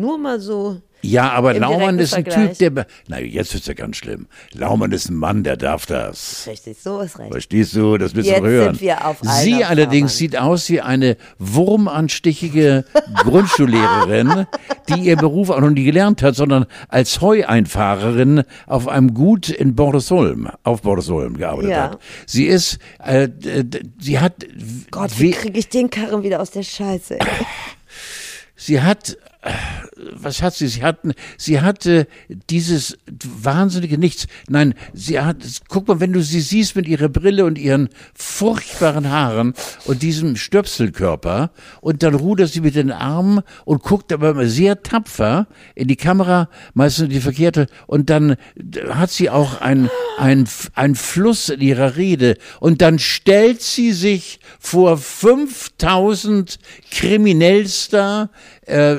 Nur 0.00 0.18
mal 0.18 0.40
so. 0.40 0.80
Ja, 1.00 1.30
aber 1.30 1.54
Laumann 1.54 2.00
ist 2.00 2.12
ein 2.12 2.24
Vergleich. 2.24 2.58
Typ, 2.58 2.74
der. 2.74 2.87
Na, 3.06 3.20
jetzt 3.20 3.54
wird's 3.54 3.68
ja 3.68 3.74
ganz 3.74 3.96
schlimm. 3.98 4.26
Laumann 4.52 4.90
ist 4.90 5.08
ein 5.08 5.14
Mann, 5.14 5.44
der 5.44 5.56
darf 5.56 5.87
das. 5.87 6.44
Richtig, 6.48 6.76
so 6.82 6.98
ist 7.00 7.20
recht. 7.20 7.30
Verstehst 7.30 7.76
du? 7.76 7.98
Das 7.98 8.16
willst 8.16 8.28
Jetzt 8.28 8.40
du 8.40 8.46
hören. 8.48 8.74
sind 8.74 8.80
wir 8.80 9.06
auf 9.06 9.18
Sie 9.22 9.62
allerdings 9.64 10.12
Fahrbahn. 10.12 10.30
sieht 10.32 10.37
aus 10.38 10.68
wie 10.70 10.80
eine 10.80 11.16
wurmanstichige 11.38 12.84
Grundschullehrerin, 13.22 14.46
die 14.88 15.00
ihr 15.00 15.16
Beruf 15.16 15.50
auch 15.50 15.61
noch 15.61 15.70
nie 15.70 15.84
gelernt 15.84 16.20
hat, 16.22 16.34
sondern 16.34 16.66
als 16.88 17.20
Heueinfahrerin 17.20 18.42
auf 18.66 18.88
einem 18.88 19.14
Gut 19.14 19.50
in 19.50 19.76
Bordesholm, 19.76 20.48
auf 20.64 20.82
Bordesholm 20.82 21.37
gearbeitet 21.37 21.70
Ja. 21.70 21.82
hat. 21.90 21.98
Sie 22.26 22.46
ist, 22.46 22.78
äh, 22.98 23.28
sie 24.00 24.18
hat, 24.18 24.34
Gott, 24.90 25.12
wie 25.20 25.30
kriege 25.30 25.58
ich 25.61 25.68
den 25.68 25.90
Karren 25.90 26.24
wieder 26.24 26.40
aus 26.40 26.50
der 26.50 26.64
Scheiße? 26.64 27.20
Ey? 27.20 27.26
sie 28.56 28.80
hat, 28.82 29.16
äh, 29.42 29.50
was 30.14 30.42
hat 30.42 30.54
sie? 30.54 30.68
Sie 30.68 30.82
hatten, 30.82 31.12
sie 31.37 31.61
hatte 31.61 32.06
dieses 32.50 32.98
wahnsinnige 33.08 33.98
Nichts. 33.98 34.26
Nein, 34.48 34.74
sie 34.92 35.20
hat, 35.20 35.37
guck 35.68 35.88
mal, 35.88 36.00
wenn 36.00 36.12
du 36.12 36.22
sie 36.22 36.40
siehst 36.40 36.76
mit 36.76 36.87
ihrer 36.87 37.08
Brille 37.08 37.44
und 37.44 37.58
ihren 37.58 37.88
furchtbaren 38.14 39.11
Haaren 39.11 39.54
und 39.87 40.02
diesem 40.02 40.37
Stöpselkörper 40.37 41.50
und 41.80 42.02
dann 42.02 42.14
rudert 42.14 42.50
sie 42.50 42.61
mit 42.61 42.74
den 42.74 42.92
Armen 42.92 43.40
und 43.64 43.82
guckt 43.82 44.12
aber 44.12 44.30
immer 44.30 44.46
sehr 44.46 44.82
tapfer 44.82 45.46
in 45.74 45.88
die 45.88 45.96
Kamera, 45.96 46.48
meistens 46.74 47.04
in 47.04 47.11
die 47.11 47.20
verkehrte 47.20 47.66
und 47.87 48.11
dann 48.11 48.37
hat 48.90 49.11
sie 49.11 49.30
auch 49.30 49.61
ein, 49.61 49.90
ein, 50.18 50.46
Fluss 50.94 51.48
in 51.48 51.61
ihrer 51.61 51.96
Rede 51.96 52.37
und 52.61 52.82
dann 52.82 52.98
stellt 52.98 53.62
sie 53.62 53.92
sich 53.92 54.40
vor 54.58 54.96
5000 54.96 56.58
Kriminellster, 56.90 58.30
äh, 58.66 58.96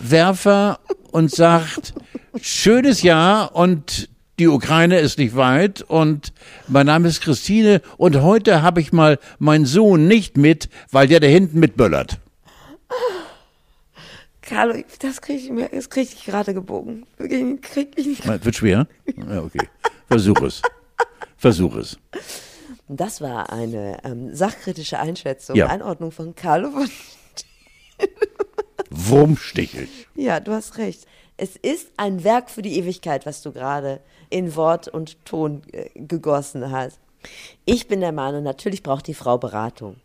Böllerwerfer 0.00 0.80
und 1.12 1.30
sagt, 1.30 1.94
schönes 2.40 3.02
Jahr 3.02 3.54
und 3.54 4.08
die 4.38 4.48
Ukraine 4.48 4.98
ist 4.98 5.18
nicht 5.18 5.36
weit 5.36 5.82
und 5.82 6.32
mein 6.66 6.86
Name 6.86 7.08
ist 7.08 7.20
Christine 7.20 7.80
und 7.96 8.20
heute 8.20 8.62
habe 8.62 8.80
ich 8.80 8.92
mal 8.92 9.18
meinen 9.38 9.66
Sohn 9.66 10.08
nicht 10.08 10.36
mit, 10.36 10.68
weil 10.90 11.06
der 11.06 11.20
da 11.20 11.26
hinten 11.28 11.60
mitböllert. 11.60 12.18
Carlo, 14.42 14.74
das 14.98 15.22
kriege 15.22 15.38
ich 15.40 15.50
mir, 15.50 15.68
das 15.68 15.88
kriege 15.88 16.10
ich 16.12 16.24
gerade 16.24 16.52
gebogen. 16.52 17.06
Krieg 17.62 17.92
ich 17.96 18.06
nicht. 18.06 18.26
Wird 18.44 18.56
schwer? 18.56 18.86
Ja, 19.16 19.42
okay. 19.42 19.68
Versuch 20.08 20.40
es. 20.42 20.60
Versuch 21.36 21.76
es. 21.76 21.98
Das 22.88 23.20
war 23.22 23.50
eine 23.50 23.98
ähm, 24.04 24.34
sachkritische 24.34 24.98
Einschätzung, 24.98 25.56
Ja. 25.56 25.68
Einordnung 25.68 26.10
von 26.12 26.34
Carlo. 26.34 26.70
Von, 26.72 26.88
Wurmstichel. 28.96 29.88
ja, 30.14 30.40
du 30.40 30.52
hast 30.52 30.78
recht. 30.78 31.06
Es 31.36 31.56
ist 31.56 31.88
ein 31.96 32.22
Werk 32.24 32.48
für 32.50 32.62
die 32.62 32.78
Ewigkeit, 32.78 33.26
was 33.26 33.42
du 33.42 33.52
gerade 33.52 34.00
in 34.30 34.54
Wort 34.54 34.86
und 34.88 35.24
Ton 35.24 35.62
äh, 35.72 35.90
gegossen 35.94 36.70
hast. 36.70 36.98
Ich 37.64 37.88
bin 37.88 38.00
der 38.00 38.12
Meinung, 38.12 38.42
natürlich 38.44 38.82
braucht 38.82 39.06
die 39.06 39.14
Frau 39.14 39.38
Beratung. 39.38 39.96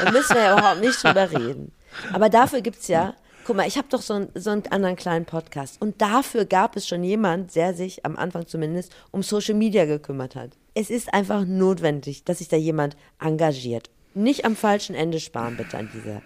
Da 0.00 0.10
müssen 0.10 0.34
wir 0.34 0.42
ja 0.42 0.52
überhaupt 0.58 0.80
nicht 0.80 1.02
drüber 1.04 1.30
reden. 1.30 1.70
Aber 2.12 2.28
dafür 2.28 2.60
gibt's 2.62 2.88
ja, 2.88 3.14
guck 3.46 3.56
mal, 3.56 3.68
ich 3.68 3.76
habe 3.78 3.86
doch 3.90 4.02
so, 4.02 4.14
einen- 4.14 4.28
so 4.34 4.50
einen 4.50 4.66
anderen 4.68 4.96
kleinen 4.96 5.24
Podcast. 5.26 5.80
Und 5.80 6.00
dafür 6.02 6.44
gab 6.46 6.74
es 6.76 6.88
schon 6.88 7.04
jemand, 7.04 7.54
der 7.54 7.72
sich 7.74 8.04
am 8.04 8.16
Anfang 8.16 8.46
zumindest 8.46 8.92
um 9.12 9.22
Social 9.22 9.54
Media 9.54 9.84
gekümmert 9.84 10.34
hat. 10.34 10.50
Es 10.74 10.90
ist 10.90 11.14
einfach 11.14 11.44
notwendig, 11.44 12.24
dass 12.24 12.38
sich 12.38 12.48
da 12.48 12.56
jemand 12.56 12.96
engagiert. 13.20 13.90
Nicht 14.14 14.44
am 14.46 14.56
falschen 14.56 14.94
Ende 14.96 15.20
sparen, 15.20 15.56
bitte 15.56 15.76
an 15.78 15.90
dieser. 15.94 16.22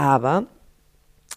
Aber 0.00 0.46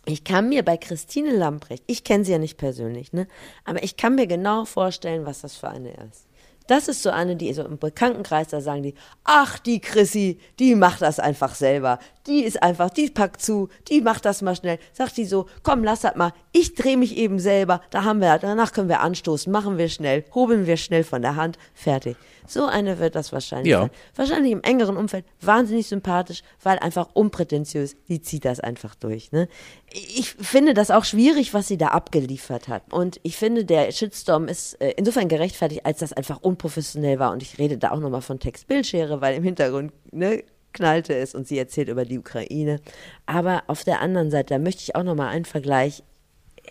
ich 0.05 0.23
kann 0.23 0.47
mir 0.47 0.63
bei 0.63 0.77
Christine 0.77 1.35
Lamprecht, 1.35 1.83
ich 1.85 2.05
kenne 2.05 2.23
sie 2.23 2.31
ja 2.31 2.37
nicht 2.37 2.57
persönlich, 2.57 3.11
ne? 3.11 3.27
Aber 3.65 3.83
ich 3.83 3.97
kann 3.97 4.15
mir 4.15 4.25
genau 4.25 4.63
vorstellen, 4.63 5.25
was 5.25 5.41
das 5.41 5.57
für 5.57 5.67
eine 5.67 5.89
ist. 5.89 6.27
Das 6.67 6.87
ist 6.87 7.03
so 7.03 7.09
eine, 7.09 7.35
die 7.35 7.51
so 7.51 7.65
im 7.65 7.77
Bekanntenkreis, 7.77 8.47
da 8.47 8.61
sagen 8.61 8.83
die, 8.83 8.93
ach, 9.25 9.59
die 9.59 9.81
Chrissy, 9.81 10.39
die 10.59 10.75
macht 10.75 11.01
das 11.01 11.19
einfach 11.19 11.55
selber. 11.55 11.99
Die 12.27 12.43
ist 12.43 12.63
einfach, 12.63 12.89
die 12.89 13.09
packt 13.09 13.41
zu, 13.41 13.69
die 13.89 14.01
macht 14.01 14.23
das 14.25 14.41
mal 14.41 14.55
schnell. 14.55 14.79
Sagt 14.93 15.17
die 15.17 15.25
so, 15.25 15.47
komm, 15.61 15.83
lass 15.83 16.01
das 16.01 16.15
mal, 16.15 16.31
ich 16.53 16.73
drehe 16.75 16.95
mich 16.97 17.17
eben 17.17 17.39
selber, 17.39 17.81
da 17.89 18.03
haben 18.05 18.19
wir, 18.21 18.37
danach 18.37 18.71
können 18.71 18.87
wir 18.89 19.01
anstoßen, 19.01 19.51
machen 19.51 19.77
wir 19.77 19.89
schnell, 19.89 20.23
hobeln 20.33 20.65
wir 20.65 20.77
schnell 20.77 21.03
von 21.03 21.21
der 21.21 21.35
Hand, 21.35 21.57
fertig. 21.73 22.15
So 22.47 22.65
eine 22.65 22.99
wird 22.99 23.15
das 23.15 23.31
wahrscheinlich 23.31 23.71
Ja. 23.71 23.81
sein. 23.81 23.89
Wahrscheinlich 24.15 24.51
im 24.51 24.61
engeren 24.63 24.97
Umfeld 24.97 25.25
wahnsinnig 25.41 25.87
sympathisch, 25.87 26.43
weil 26.61 26.77
einfach 26.79 27.09
unprätentiös, 27.13 27.95
die 28.09 28.21
zieht 28.21 28.43
das 28.45 28.59
einfach 28.59 28.95
durch. 28.95 29.31
Ne? 29.31 29.47
Ich 29.93 30.31
finde 30.31 30.73
das 30.73 30.91
auch 30.91 31.05
schwierig, 31.05 31.53
was 31.53 31.67
sie 31.67 31.77
da 31.77 31.87
abgeliefert 31.89 32.67
hat. 32.67 32.91
Und 32.91 33.19
ich 33.23 33.37
finde, 33.37 33.63
der 33.63 33.91
Shitstorm 33.91 34.47
ist 34.49 34.73
äh, 34.81 34.93
insofern 34.97 35.29
gerechtfertigt, 35.29 35.85
als 35.85 35.99
das 35.99 36.11
einfach 36.13 36.39
unprofessionell 36.41 37.17
war. 37.19 37.31
Und 37.31 37.41
ich 37.41 37.57
rede 37.59 37.77
da 37.77 37.91
auch 37.91 37.99
nochmal 37.99 38.21
von 38.21 38.39
Text-Bildschere, 38.39 39.21
weil 39.21 39.35
im 39.35 39.43
Hintergrund 39.43 39.93
ne, 40.11 40.43
knallte 40.73 41.15
es 41.15 41.33
und 41.35 41.47
sie 41.47 41.57
erzählt 41.57 41.87
über 41.89 42.05
die 42.05 42.19
Ukraine. 42.19 42.79
Aber 43.25 43.63
auf 43.67 43.83
der 43.83 44.01
anderen 44.01 44.31
Seite, 44.31 44.55
da 44.55 44.59
möchte 44.59 44.81
ich 44.81 44.95
auch 44.95 45.03
nochmal 45.03 45.29
einen 45.29 45.45
Vergleich 45.45 46.03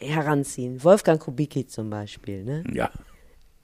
heranziehen. 0.00 0.82
Wolfgang 0.84 1.20
Kubicki 1.20 1.66
zum 1.66 1.90
Beispiel, 1.90 2.44
ne? 2.44 2.64
Ja. 2.72 2.90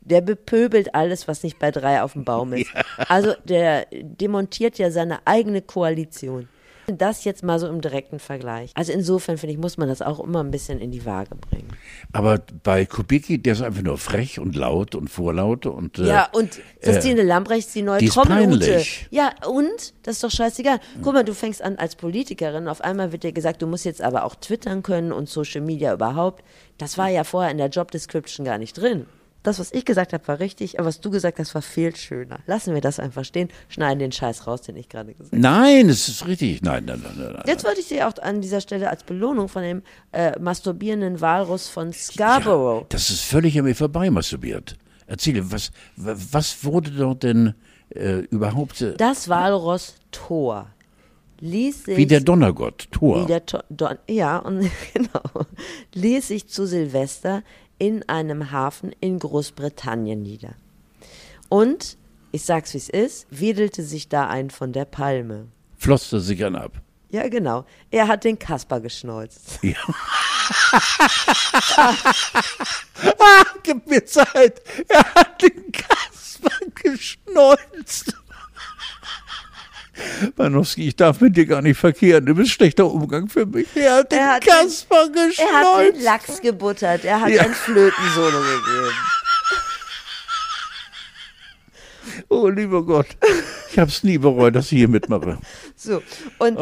der 0.00 0.20
bepöbelt 0.20 0.94
alles, 0.94 1.28
was 1.28 1.42
nicht 1.42 1.58
bei 1.58 1.70
drei 1.70 2.02
auf 2.02 2.12
dem 2.14 2.24
Baum 2.24 2.52
ist. 2.52 2.70
Also 3.08 3.34
der 3.44 3.86
demontiert 3.92 4.78
ja 4.78 4.90
seine 4.90 5.20
eigene 5.26 5.62
Koalition. 5.62 6.48
Das 6.96 7.24
jetzt 7.24 7.42
mal 7.44 7.58
so 7.58 7.66
im 7.68 7.80
direkten 7.80 8.18
Vergleich. 8.18 8.70
Also 8.74 8.92
insofern 8.92 9.36
finde 9.36 9.52
ich, 9.52 9.58
muss 9.58 9.76
man 9.76 9.88
das 9.88 10.00
auch 10.00 10.20
immer 10.20 10.42
ein 10.42 10.50
bisschen 10.50 10.80
in 10.80 10.90
die 10.90 11.04
Waage 11.04 11.34
bringen. 11.34 11.68
Aber 12.12 12.40
bei 12.62 12.86
Kubicki, 12.86 13.42
der 13.42 13.52
ist 13.52 13.62
einfach 13.62 13.82
nur 13.82 13.98
frech 13.98 14.38
und 14.38 14.56
laut 14.56 14.94
und 14.94 15.08
vorlaut 15.08 15.66
und. 15.66 15.98
Äh, 15.98 16.06
Ja, 16.06 16.28
und 16.32 16.60
Christine 16.80 17.22
Lambrecht 17.22 17.68
ist 17.68 17.74
die 17.74 17.82
neue 17.82 17.98
die 17.98 18.08
peinlich. 18.08 19.06
Ja, 19.10 19.32
und? 19.46 19.94
Das 20.02 20.16
ist 20.16 20.24
doch 20.24 20.30
scheißegal. 20.30 20.80
Guck 21.02 21.12
mal, 21.12 21.24
du 21.24 21.34
fängst 21.34 21.62
an 21.62 21.76
als 21.76 21.96
Politikerin, 21.96 22.68
auf 22.68 22.80
einmal 22.80 23.12
wird 23.12 23.24
dir 23.24 23.32
gesagt, 23.32 23.60
du 23.60 23.66
musst 23.66 23.84
jetzt 23.84 24.00
aber 24.00 24.24
auch 24.24 24.34
twittern 24.34 24.82
können 24.82 25.12
und 25.12 25.28
Social 25.28 25.60
Media 25.60 25.92
überhaupt. 25.92 26.42
Das 26.78 26.96
war 26.96 27.08
ja 27.08 27.24
vorher 27.24 27.50
in 27.50 27.58
der 27.58 27.68
Job 27.68 27.90
Description 27.90 28.46
gar 28.46 28.56
nicht 28.58 28.78
drin. 28.78 29.06
Das, 29.44 29.58
was 29.60 29.72
ich 29.72 29.84
gesagt 29.84 30.12
habe, 30.12 30.26
war 30.26 30.40
richtig, 30.40 30.78
aber 30.78 30.88
was 30.88 31.00
du 31.00 31.10
gesagt 31.10 31.38
hast, 31.38 31.54
war 31.54 31.62
viel 31.62 31.94
schöner. 31.94 32.40
Lassen 32.46 32.74
wir 32.74 32.80
das 32.80 32.98
einfach 32.98 33.24
stehen, 33.24 33.48
schneiden 33.68 34.00
den 34.00 34.12
Scheiß 34.12 34.46
raus, 34.46 34.62
den 34.62 34.76
ich 34.76 34.88
gerade 34.88 35.12
gesagt 35.14 35.32
habe. 35.32 35.40
Nein, 35.40 35.88
es 35.88 36.08
ist 36.08 36.26
richtig. 36.26 36.60
Nein, 36.62 36.84
nein, 36.86 37.00
nein, 37.02 37.32
nein. 37.34 37.42
Jetzt 37.46 37.64
wollte 37.64 37.80
ich 37.80 37.88
dir 37.88 38.08
auch 38.08 38.18
an 38.20 38.40
dieser 38.40 38.60
Stelle 38.60 38.90
als 38.90 39.04
Belohnung 39.04 39.48
von 39.48 39.62
dem 39.62 39.82
äh, 40.12 40.38
masturbierenden 40.40 41.20
Walrus 41.20 41.68
von 41.68 41.92
Scarborough. 41.92 42.80
Ja, 42.82 42.86
das 42.90 43.10
ist 43.10 43.22
völlig 43.22 43.56
an 43.58 43.64
mir 43.64 43.76
vorbei 43.76 44.10
masturbiert. 44.10 44.76
Erzähle, 45.06 45.50
was, 45.52 45.70
wa- 45.96 46.16
was 46.32 46.64
wurde 46.64 46.90
dort 46.90 47.22
denn 47.22 47.54
äh, 47.90 48.18
überhaupt, 48.30 48.80
äh, 48.82 48.94
Das 48.96 49.28
Walross 49.28 49.94
Thor 50.10 50.66
ließ 51.40 51.84
sich 51.84 51.96
wie 51.96 52.06
der 52.06 52.20
Donnergott, 52.20 52.88
Thor. 52.90 53.22
Wie 53.22 53.26
der 53.26 53.40
Don 53.70 53.96
ja, 54.10 54.38
und 54.38 54.68
genau. 54.92 55.46
Ließ 55.94 56.28
sich 56.28 56.48
zu 56.48 56.66
Silvester 56.66 57.42
in 57.78 58.08
einem 58.08 58.50
Hafen 58.50 58.92
in 59.00 59.18
Großbritannien 59.18 60.22
nieder. 60.22 60.54
Und, 61.48 61.96
ich 62.32 62.44
sag's 62.44 62.74
wie 62.74 62.78
es 62.78 62.88
ist, 62.88 63.26
wedelte 63.30 63.82
sich 63.82 64.08
da 64.08 64.28
ein 64.28 64.50
von 64.50 64.72
der 64.72 64.84
Palme. 64.84 65.48
Flotzte 65.76 66.20
sich 66.20 66.44
an 66.44 66.56
ab. 66.56 66.80
Ja, 67.10 67.28
genau. 67.28 67.64
Er 67.90 68.08
hat 68.08 68.24
den 68.24 68.38
Kasper 68.38 68.80
geschneuzt. 68.80 69.58
Ja. 69.62 69.76
ah, 73.18 73.44
gib 73.62 73.86
mir 73.86 74.04
Zeit. 74.06 74.62
Er 74.88 75.14
hat 75.14 75.42
den 75.42 75.72
Kasper 75.72 76.50
geschnolzt. 76.74 78.14
Banowski, 80.36 80.88
ich 80.88 80.96
darf 80.96 81.20
mit 81.20 81.36
dir 81.36 81.46
gar 81.46 81.62
nicht 81.62 81.78
verkehren. 81.78 82.26
Du 82.26 82.34
bist 82.34 82.50
schlechter 82.50 82.86
Umgang 82.90 83.28
für 83.28 83.46
mich. 83.46 83.66
Er 83.74 83.96
hat 83.96 84.12
den 84.12 84.18
Er 84.18 84.34
hat 84.34 84.44
den- 84.46 84.52
Kasper 84.52 84.94
Er 84.96 85.02
hat 85.02 85.14
den 85.16 85.28
geschnolzt. 85.28 86.02
Lachs 86.02 86.40
gebuttert. 86.40 87.04
Er 87.04 87.20
hat 87.20 87.30
Ja. 87.30 87.42
ein 87.42 87.52
Flötensolo 87.54 88.38
gegeben. 88.40 88.94
Oh, 92.28 92.48
lieber 92.48 92.84
Gott. 92.84 93.06
Ich 93.70 93.78
hab's 93.78 94.02
nie 94.02 94.18
bereut, 94.18 94.54
dass 94.56 94.66
ich 94.72 94.78
hier 94.78 94.88
mitmache. 94.88 95.38
So, 95.76 96.02
und 96.38 96.58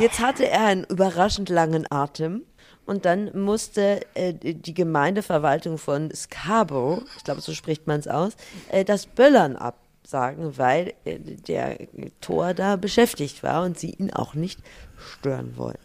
jetzt 0.00 0.20
hatte 0.20 0.48
er 0.48 0.66
einen 0.66 0.84
überraschend 0.84 1.48
langen 1.48 1.86
Atem. 1.90 2.42
Und 2.84 3.04
dann 3.04 3.30
musste 3.40 4.00
äh, 4.14 4.34
die 4.34 4.74
Gemeindeverwaltung 4.74 5.78
von 5.78 6.12
Scarborough, 6.12 7.02
ich 7.16 7.22
glaube, 7.22 7.40
so 7.40 7.52
spricht 7.54 7.86
man 7.86 8.00
es 8.00 8.08
aus, 8.08 8.32
äh, 8.70 8.84
das 8.84 9.06
Böllern 9.06 9.56
absagen, 10.12 10.58
weil 10.58 10.94
äh, 11.04 11.18
der 11.18 11.78
Tor 12.20 12.54
da 12.54 12.76
beschäftigt 12.76 13.42
war 13.42 13.64
und 13.64 13.78
sie 13.78 13.90
ihn 13.90 14.12
auch 14.12 14.34
nicht 14.34 14.60
stören 15.18 15.56
wollten. 15.56 15.78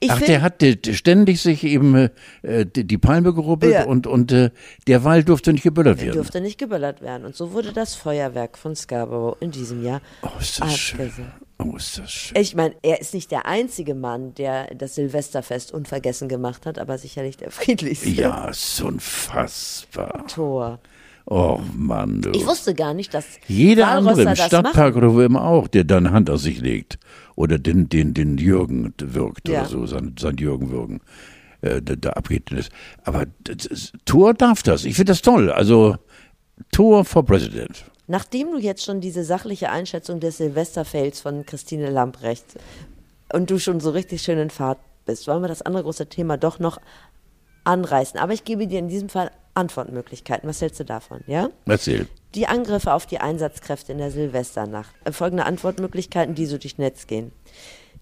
Ich 0.00 0.10
Ach, 0.10 0.18
der 0.20 0.40
hat 0.40 0.62
ständig 0.92 1.42
sich 1.42 1.62
eben 1.62 2.08
äh, 2.42 2.64
die, 2.64 2.84
die 2.84 2.96
Palme 2.96 3.34
gerubbelt 3.34 3.74
Ja. 3.74 3.84
und, 3.84 4.06
und 4.06 4.32
äh, 4.32 4.48
der 4.86 5.04
Wald 5.04 5.28
durfte 5.28 5.52
nicht 5.52 5.62
geböllert 5.62 6.00
werden. 6.00 6.14
durfte 6.14 6.40
nicht 6.40 6.58
geböllert 6.58 7.02
werden. 7.02 7.26
Und 7.26 7.36
so 7.36 7.52
wurde 7.52 7.72
das 7.74 7.94
Feuerwerk 7.94 8.56
von 8.56 8.74
Scarborough 8.74 9.36
in 9.40 9.50
diesem 9.50 9.84
Jahr 9.84 10.00
Oh, 10.22 10.28
ist 10.40 10.58
das 10.62 10.78
schön. 10.78 11.12
Oh, 11.58 11.76
ist 11.76 11.98
das 11.98 12.10
schön. 12.10 12.40
Ich 12.40 12.54
meine, 12.54 12.74
er 12.80 13.02
ist 13.02 13.12
nicht 13.12 13.30
der 13.30 13.44
einzige 13.44 13.94
Mann, 13.94 14.34
der 14.36 14.74
das 14.74 14.94
Silvesterfest 14.94 15.70
unvergessen 15.72 16.30
gemacht 16.30 16.64
hat, 16.64 16.78
aber 16.78 16.96
sicherlich 16.96 17.36
der 17.36 17.50
friedlichste 17.50 18.08
Ja, 18.08 18.48
ist 18.48 18.80
unfassbar. 18.80 20.26
Tor. 20.28 20.78
Oh 21.26 21.60
Mann, 21.74 22.20
du. 22.20 22.30
Ich 22.32 22.46
wusste 22.46 22.74
gar 22.74 22.92
nicht, 22.92 23.14
dass 23.14 23.24
Jeder 23.48 23.88
andere 23.88 24.22
im 24.22 24.36
Stadtpark 24.36 24.96
oder 24.96 25.14
wo 25.14 25.20
immer 25.22 25.44
auch, 25.44 25.68
der 25.68 25.84
dann 25.84 26.10
Hand 26.10 26.28
auf 26.28 26.40
sich 26.40 26.60
legt 26.60 26.98
oder 27.34 27.58
den, 27.58 27.88
den, 27.88 28.12
den 28.12 28.36
Jürgen 28.36 28.92
wirkt 28.98 29.48
Ja. 29.48 29.60
oder 29.60 29.68
so, 29.68 29.86
sein, 29.86 30.14
sein 30.18 30.36
Jürgen 30.36 30.70
würgen, 30.70 31.00
äh, 31.62 31.80
da, 31.80 31.96
da 31.96 32.12
ist. 32.50 32.70
Aber 33.04 33.24
das 33.44 33.92
Thor 34.04 34.34
darf 34.34 34.62
das. 34.62 34.84
Ich 34.84 34.96
finde 34.96 35.12
das 35.12 35.22
toll. 35.22 35.50
Also 35.50 35.96
Thor 36.72 37.04
for 37.04 37.24
President. 37.24 37.84
Nachdem 38.06 38.52
du 38.52 38.58
jetzt 38.58 38.84
schon 38.84 39.00
diese 39.00 39.24
sachliche 39.24 39.70
Einschätzung 39.70 40.20
des 40.20 40.36
Silvesterfails 40.36 41.20
von 41.22 41.46
Christine 41.46 41.88
Lamprecht 41.88 42.44
und 43.32 43.50
du 43.50 43.58
schon 43.58 43.80
so 43.80 43.90
richtig 43.90 44.20
schön 44.20 44.38
in 44.38 44.50
Fahrt 44.50 44.78
bist, 45.06 45.26
wollen 45.26 45.42
wir 45.42 45.48
das 45.48 45.62
andere 45.62 45.84
große 45.84 46.06
Thema 46.06 46.36
doch 46.36 46.58
noch 46.58 46.78
anreißen. 47.64 48.20
Aber 48.20 48.34
ich 48.34 48.44
gebe 48.44 48.66
dir 48.66 48.78
in 48.78 48.88
diesem 48.88 49.08
Fall 49.08 49.30
Antwortmöglichkeiten. 49.54 50.48
Was 50.48 50.60
hältst 50.60 50.80
du 50.80 50.84
davon, 50.84 51.20
ja? 51.26 51.50
Erzähl. 51.66 52.06
Die 52.34 52.46
Angriffe 52.46 52.92
auf 52.92 53.06
die 53.06 53.18
Einsatzkräfte 53.20 53.92
in 53.92 53.98
der 53.98 54.10
Silvesternacht. 54.10 54.94
Äh, 55.04 55.12
Folgende 55.12 55.44
Antwortmöglichkeiten, 55.46 56.34
die 56.34 56.46
so 56.46 56.58
durchs 56.58 56.78
Netz 56.78 57.06
gehen. 57.06 57.32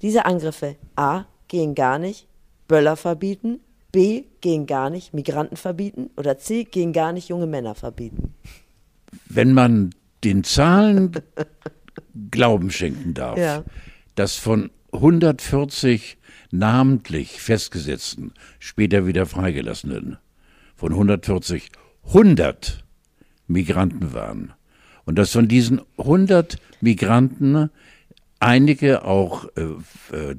Diese 0.00 0.24
Angriffe 0.24 0.76
A. 0.96 1.24
gehen 1.48 1.74
gar 1.74 1.98
nicht, 1.98 2.26
Böller 2.68 2.96
verbieten, 2.96 3.60
B. 3.92 4.24
gehen 4.40 4.66
gar 4.66 4.88
nicht, 4.90 5.12
Migranten 5.12 5.56
verbieten 5.56 6.10
oder 6.16 6.38
C. 6.38 6.64
gehen 6.64 6.92
gar 6.94 7.12
nicht, 7.12 7.28
junge 7.28 7.46
Männer 7.46 7.74
verbieten. 7.74 8.34
Wenn 9.26 9.52
man 9.52 9.94
den 10.24 10.44
Zahlen 10.44 11.12
Glauben 12.30 12.70
schenken 12.70 13.12
darf, 13.14 13.38
Ja. 13.38 13.64
dass 14.14 14.36
von 14.36 14.70
140 14.92 16.16
namentlich 16.50 17.40
festgesetzten, 17.40 18.32
später 18.58 19.06
wieder 19.06 19.26
freigelassenen, 19.26 20.16
von 20.82 20.90
140 20.90 21.70
100 22.08 22.82
Migranten 23.46 24.14
waren. 24.14 24.52
Und 25.04 25.16
dass 25.16 25.30
von 25.30 25.46
diesen 25.46 25.80
100 25.96 26.56
Migranten 26.80 27.70
einige 28.40 29.04
auch 29.04 29.44
äh, 29.54 30.16
äh, 30.16 30.34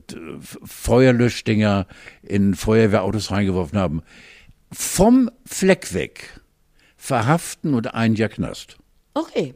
Feuerlöschdinger 0.65 1.87
in 2.23 2.55
Feuerwehrautos 2.55 3.31
reingeworfen 3.31 3.79
haben, 3.79 4.01
vom 4.69 5.31
Fleck 5.45 5.93
weg 5.93 6.41
verhaften 6.97 7.73
und 7.73 7.93
ein 7.93 8.15
Jahr 8.15 8.27
Knast. 8.27 8.75
Okay. 9.13 9.53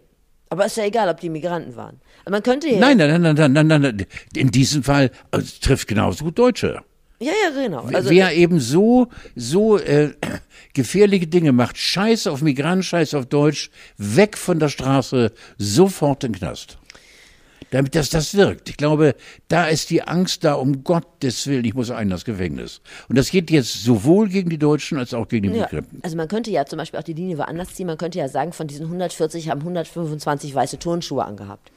Aber 0.49 0.67
ist 0.67 0.77
ja 0.77 0.85
egal, 0.85 1.09
ob 1.09 1.19
die 1.19 1.29
Migranten 1.29 1.75
waren. 1.75 1.99
Man 2.29 2.41
könnte 2.41 2.69
ja. 2.69 2.79
Nein, 2.79 2.95
nein, 2.95 3.21
nein, 3.21 3.35
nein, 3.35 3.51
nein, 3.51 3.67
nein, 3.67 3.81
nein. 3.81 4.05
In 4.33 4.51
diesem 4.51 4.83
Fall 4.83 5.11
also, 5.31 5.53
trifft 5.59 5.89
genauso 5.89 6.23
gut 6.23 6.39
Deutsche. 6.39 6.81
Ja, 7.19 7.31
ja, 7.45 7.63
genau. 7.63 7.81
Also, 7.81 8.09
Wer 8.09 8.33
eben 8.33 8.59
so, 8.59 9.07
so 9.35 9.77
äh, 9.77 10.13
gefährliche 10.73 11.27
Dinge 11.27 11.51
macht, 11.51 11.77
Scheiß 11.77 12.27
auf 12.27 12.41
Migranten, 12.41 12.83
Scheiß 12.83 13.15
auf 13.15 13.25
Deutsch, 13.25 13.71
weg 13.97 14.37
von 14.37 14.59
der 14.59 14.69
Straße, 14.69 15.31
sofort 15.57 16.23
in 16.23 16.33
den 16.33 16.39
Knast. 16.39 16.77
Damit 17.71 17.95
das, 17.95 18.09
das 18.09 18.35
wirkt. 18.35 18.69
Ich 18.69 18.77
glaube, 18.77 19.15
da 19.49 19.67
ist 19.67 19.89
die 19.89 20.01
Angst 20.01 20.43
da, 20.45 20.53
um 20.53 20.83
Gottes 20.83 21.47
Willen, 21.47 21.65
ich 21.65 21.73
muss 21.73 21.91
ein 21.91 22.09
das 22.09 22.23
Gefängnis. 22.23 22.81
Und 23.09 23.17
das 23.17 23.29
geht 23.29 23.51
jetzt 23.51 23.83
sowohl 23.83 24.29
gegen 24.29 24.49
die 24.49 24.57
Deutschen 24.57 24.97
als 24.97 25.13
auch 25.13 25.27
gegen 25.27 25.51
die 25.51 25.57
ja, 25.57 25.65
Migranten. 25.65 25.99
also 26.01 26.15
man 26.15 26.29
könnte 26.29 26.49
ja 26.49 26.65
zum 26.65 26.77
Beispiel 26.77 26.99
auch 26.99 27.03
die 27.03 27.13
Linie 27.13 27.37
woanders 27.37 27.73
ziehen. 27.73 27.87
Man 27.87 27.97
könnte 27.97 28.19
ja 28.19 28.29
sagen, 28.29 28.53
von 28.53 28.67
diesen 28.67 28.85
140 28.85 29.49
haben 29.49 29.59
125 29.61 30.55
weiße 30.55 30.79
Turnschuhe 30.79 31.25
angehabt. 31.25 31.71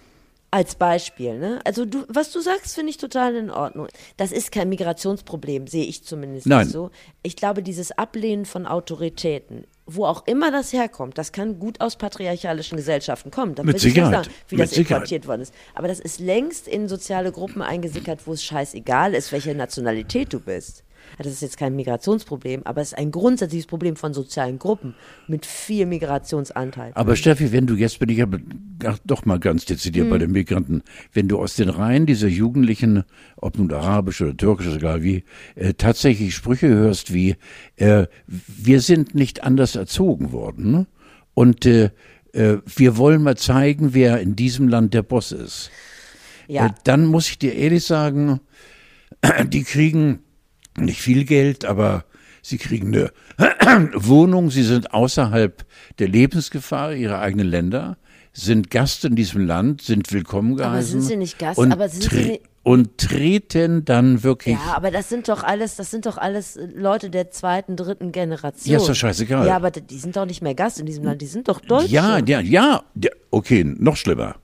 Als 0.52 0.74
Beispiel, 0.74 1.38
ne? 1.38 1.60
Also 1.64 1.84
du, 1.84 2.04
was 2.08 2.32
du 2.32 2.40
sagst, 2.40 2.74
finde 2.74 2.90
ich 2.90 2.96
total 2.96 3.36
in 3.36 3.50
Ordnung. 3.50 3.86
Das 4.16 4.32
ist 4.32 4.50
kein 4.50 4.68
Migrationsproblem, 4.68 5.68
sehe 5.68 5.84
ich 5.84 6.02
zumindest 6.02 6.46
Nein. 6.48 6.62
nicht 6.66 6.72
so. 6.72 6.90
Ich 7.22 7.36
glaube, 7.36 7.62
dieses 7.62 7.92
Ablehnen 7.92 8.44
von 8.44 8.66
Autoritäten, 8.66 9.64
wo 9.86 10.06
auch 10.06 10.26
immer 10.26 10.50
das 10.50 10.72
herkommt, 10.72 11.18
das 11.18 11.30
kann 11.30 11.60
gut 11.60 11.80
aus 11.80 11.94
patriarchalischen 11.96 12.76
Gesellschaften 12.76 13.30
kommen. 13.30 13.54
Das 13.54 13.64
Mit 13.64 13.74
will 13.74 13.78
ich 13.78 13.84
nicht 13.84 13.94
Sicherheit. 13.94 14.24
sagen, 14.24 14.36
wie 14.48 14.56
Mit 14.56 14.64
das 14.64 14.70
Sicherheit. 14.70 14.90
importiert 15.02 15.28
worden 15.28 15.42
ist. 15.42 15.54
Aber 15.76 15.86
das 15.86 16.00
ist 16.00 16.18
längst 16.18 16.66
in 16.66 16.88
soziale 16.88 17.30
Gruppen 17.30 17.62
eingesickert, 17.62 18.26
wo 18.26 18.32
es 18.32 18.42
scheißegal 18.42 19.14
ist, 19.14 19.30
welche 19.30 19.54
Nationalität 19.54 20.32
du 20.32 20.40
bist. 20.40 20.82
Das 21.18 21.26
ist 21.26 21.42
jetzt 21.42 21.56
kein 21.56 21.76
Migrationsproblem, 21.76 22.62
aber 22.64 22.80
es 22.80 22.88
ist 22.88 22.98
ein 22.98 23.10
grundsätzliches 23.10 23.66
Problem 23.66 23.96
von 23.96 24.14
sozialen 24.14 24.58
Gruppen 24.58 24.94
mit 25.26 25.46
viel 25.46 25.86
Migrationsanteil. 25.86 26.92
Aber 26.94 27.16
Steffi, 27.16 27.52
wenn 27.52 27.66
du 27.66 27.74
jetzt 27.74 27.98
bin 27.98 28.08
ich 28.08 28.22
aber 28.22 28.38
doch 29.04 29.24
mal 29.24 29.38
ganz 29.38 29.64
dezidiert 29.64 30.10
bei 30.10 30.18
den 30.18 30.32
Migranten, 30.32 30.82
wenn 31.12 31.28
du 31.28 31.38
aus 31.38 31.56
den 31.56 31.68
Reihen 31.68 32.06
dieser 32.06 32.28
Jugendlichen, 32.28 33.04
ob 33.36 33.58
nun 33.58 33.72
arabisch 33.72 34.20
oder 34.20 34.36
türkisch, 34.36 34.68
egal 34.68 35.02
wie, 35.02 35.24
äh, 35.54 35.74
tatsächlich 35.74 36.34
Sprüche 36.34 36.68
hörst 36.68 37.12
wie, 37.12 37.36
äh, 37.76 38.06
wir 38.26 38.80
sind 38.80 39.14
nicht 39.14 39.44
anders 39.44 39.76
erzogen 39.76 40.32
worden 40.32 40.70
ne? 40.70 40.86
und 41.34 41.66
äh, 41.66 41.90
äh, 42.32 42.58
wir 42.64 42.96
wollen 42.96 43.22
mal 43.22 43.36
zeigen, 43.36 43.94
wer 43.94 44.20
in 44.20 44.36
diesem 44.36 44.68
Land 44.68 44.94
der 44.94 45.02
Boss 45.02 45.32
ist. 45.32 45.70
Ja, 46.46 46.66
Äh, 46.66 46.70
dann 46.84 47.06
muss 47.06 47.28
ich 47.28 47.38
dir 47.38 47.54
ehrlich 47.54 47.84
sagen, 47.84 48.40
die 49.48 49.62
kriegen 49.62 50.20
nicht 50.78 51.00
viel 51.00 51.24
Geld, 51.24 51.64
aber 51.64 52.04
sie 52.42 52.58
kriegen 52.58 52.88
eine 52.94 53.10
Wohnung, 53.94 54.50
sie 54.50 54.62
sind 54.62 54.92
außerhalb 54.92 55.64
der 55.98 56.08
Lebensgefahr 56.08 56.94
ihrer 56.94 57.20
eigenen 57.20 57.48
Länder, 57.48 57.96
sind 58.32 58.70
Gast 58.70 59.04
in 59.04 59.16
diesem 59.16 59.46
Land, 59.46 59.82
sind 59.82 60.12
willkommen 60.12 60.56
geheißen. 60.56 60.74
Aber 60.74 60.82
sind 60.82 61.02
sie 61.02 61.16
nicht 61.16 61.38
Gast? 61.38 61.58
Und, 61.58 61.72
Aber 61.72 61.88
sind 61.88 62.04
sie 62.10 62.24
nicht- 62.24 62.42
und 62.62 62.98
treten 62.98 63.86
dann 63.86 64.22
wirklich. 64.22 64.54
ja, 64.54 64.74
aber 64.76 64.90
das 64.90 65.08
sind 65.08 65.28
doch 65.28 65.42
alles, 65.42 65.76
das 65.76 65.90
sind 65.90 66.04
doch 66.04 66.18
alles 66.18 66.58
Leute 66.74 67.08
der 67.08 67.30
zweiten, 67.30 67.74
dritten 67.74 68.12
Generation. 68.12 68.72
Ja, 68.72 68.78
ist 68.78 68.88
doch 68.88 68.94
scheißegal. 68.94 69.46
Ja, 69.46 69.56
aber 69.56 69.70
die 69.70 69.98
sind 69.98 70.14
doch 70.14 70.26
nicht 70.26 70.42
mehr 70.42 70.54
Gast 70.54 70.78
in 70.78 70.84
diesem 70.84 71.04
Land, 71.04 71.22
die 71.22 71.26
sind 71.26 71.48
doch 71.48 71.60
Deutsche. 71.60 71.88
ja, 71.88 72.18
ja, 72.18 72.40
ja, 72.40 72.82
ja, 72.94 73.10
okay, 73.30 73.64
noch 73.64 73.96
schlimmer. 73.96 74.36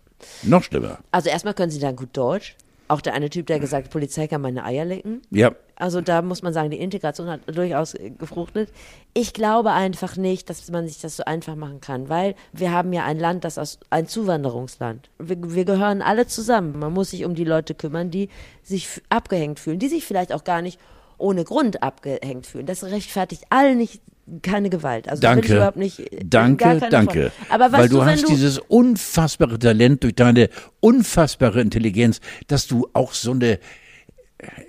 Noch 0.42 0.62
schlimmer. 0.64 0.98
Also 1.10 1.28
erstmal 1.28 1.52
können 1.52 1.70
sie 1.70 1.78
dann 1.78 1.94
gut 1.94 2.08
Deutsch. 2.14 2.56
Auch 2.88 3.02
der 3.02 3.12
eine 3.14 3.28
Typ, 3.28 3.46
der 3.46 3.60
gesagt, 3.60 3.90
Polizei 3.90 4.28
kann 4.28 4.40
meine 4.40 4.64
Eier 4.64 4.84
lecken. 4.86 5.20
Ja, 5.30 5.52
Also 5.76 6.00
da 6.00 6.22
muss 6.22 6.42
man 6.42 6.52
sagen, 6.52 6.70
die 6.70 6.80
Integration 6.80 7.28
hat 7.28 7.40
durchaus 7.46 7.94
äh, 7.94 8.10
gefruchtet. 8.10 8.70
Ich 9.12 9.32
glaube 9.32 9.72
einfach 9.72 10.16
nicht, 10.16 10.48
dass 10.48 10.70
man 10.70 10.88
sich 10.88 11.00
das 11.00 11.16
so 11.16 11.24
einfach 11.24 11.54
machen 11.54 11.80
kann, 11.80 12.08
weil 12.08 12.34
wir 12.52 12.72
haben 12.72 12.92
ja 12.92 13.04
ein 13.04 13.18
Land, 13.18 13.44
das 13.44 13.58
aus 13.58 13.78
ein 13.90 14.08
Zuwanderungsland. 14.08 15.10
Wir, 15.18 15.36
wir 15.42 15.64
gehören 15.64 16.02
alle 16.02 16.26
zusammen. 16.26 16.78
Man 16.78 16.92
muss 16.92 17.10
sich 17.10 17.24
um 17.24 17.34
die 17.34 17.44
Leute 17.44 17.74
kümmern, 17.74 18.10
die 18.10 18.30
sich 18.62 18.88
abgehängt 19.10 19.60
fühlen, 19.60 19.78
die 19.78 19.88
sich 19.88 20.04
vielleicht 20.04 20.32
auch 20.32 20.44
gar 20.44 20.62
nicht 20.62 20.80
ohne 21.18 21.44
Grund 21.44 21.82
abgehängt 21.82 22.46
fühlen. 22.46 22.66
Das 22.66 22.82
rechtfertigt 22.84 23.44
allen 23.50 23.78
nicht 23.78 24.00
keine 24.42 24.70
Gewalt. 24.70 25.08
Also 25.08 25.20
Danke. 25.20 25.54
überhaupt 25.54 25.76
nicht. 25.76 26.00
äh, 26.00 26.24
Danke, 26.24 26.80
danke. 26.90 27.32
Aber 27.48 27.70
Weil 27.70 27.88
du 27.88 28.00
wenn 28.00 28.06
hast 28.08 28.28
dieses 28.28 28.58
unfassbare 28.58 29.58
Talent 29.58 30.02
durch 30.02 30.14
deine 30.14 30.48
unfassbare 30.80 31.60
Intelligenz, 31.60 32.20
dass 32.48 32.66
du 32.66 32.88
auch 32.92 33.12
so 33.12 33.32
eine 33.32 33.58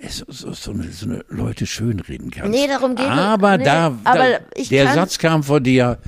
so, 0.08 0.52
so, 0.52 0.70
eine, 0.72 0.84
so 0.90 1.06
eine 1.06 1.24
Leute 1.28 1.66
schönreden 1.66 2.30
kannst. 2.30 2.50
Nee, 2.50 2.66
darum 2.66 2.94
geht 2.94 3.04
es- 3.06 3.10
Aber 3.12 3.58
nee, 3.58 3.64
da, 3.64 3.86
aber 4.04 4.28
da 4.30 4.38
ich 4.54 4.68
der 4.68 4.92
Satz 4.94 5.18
kam 5.18 5.42
von 5.42 5.62
dir. 5.62 5.98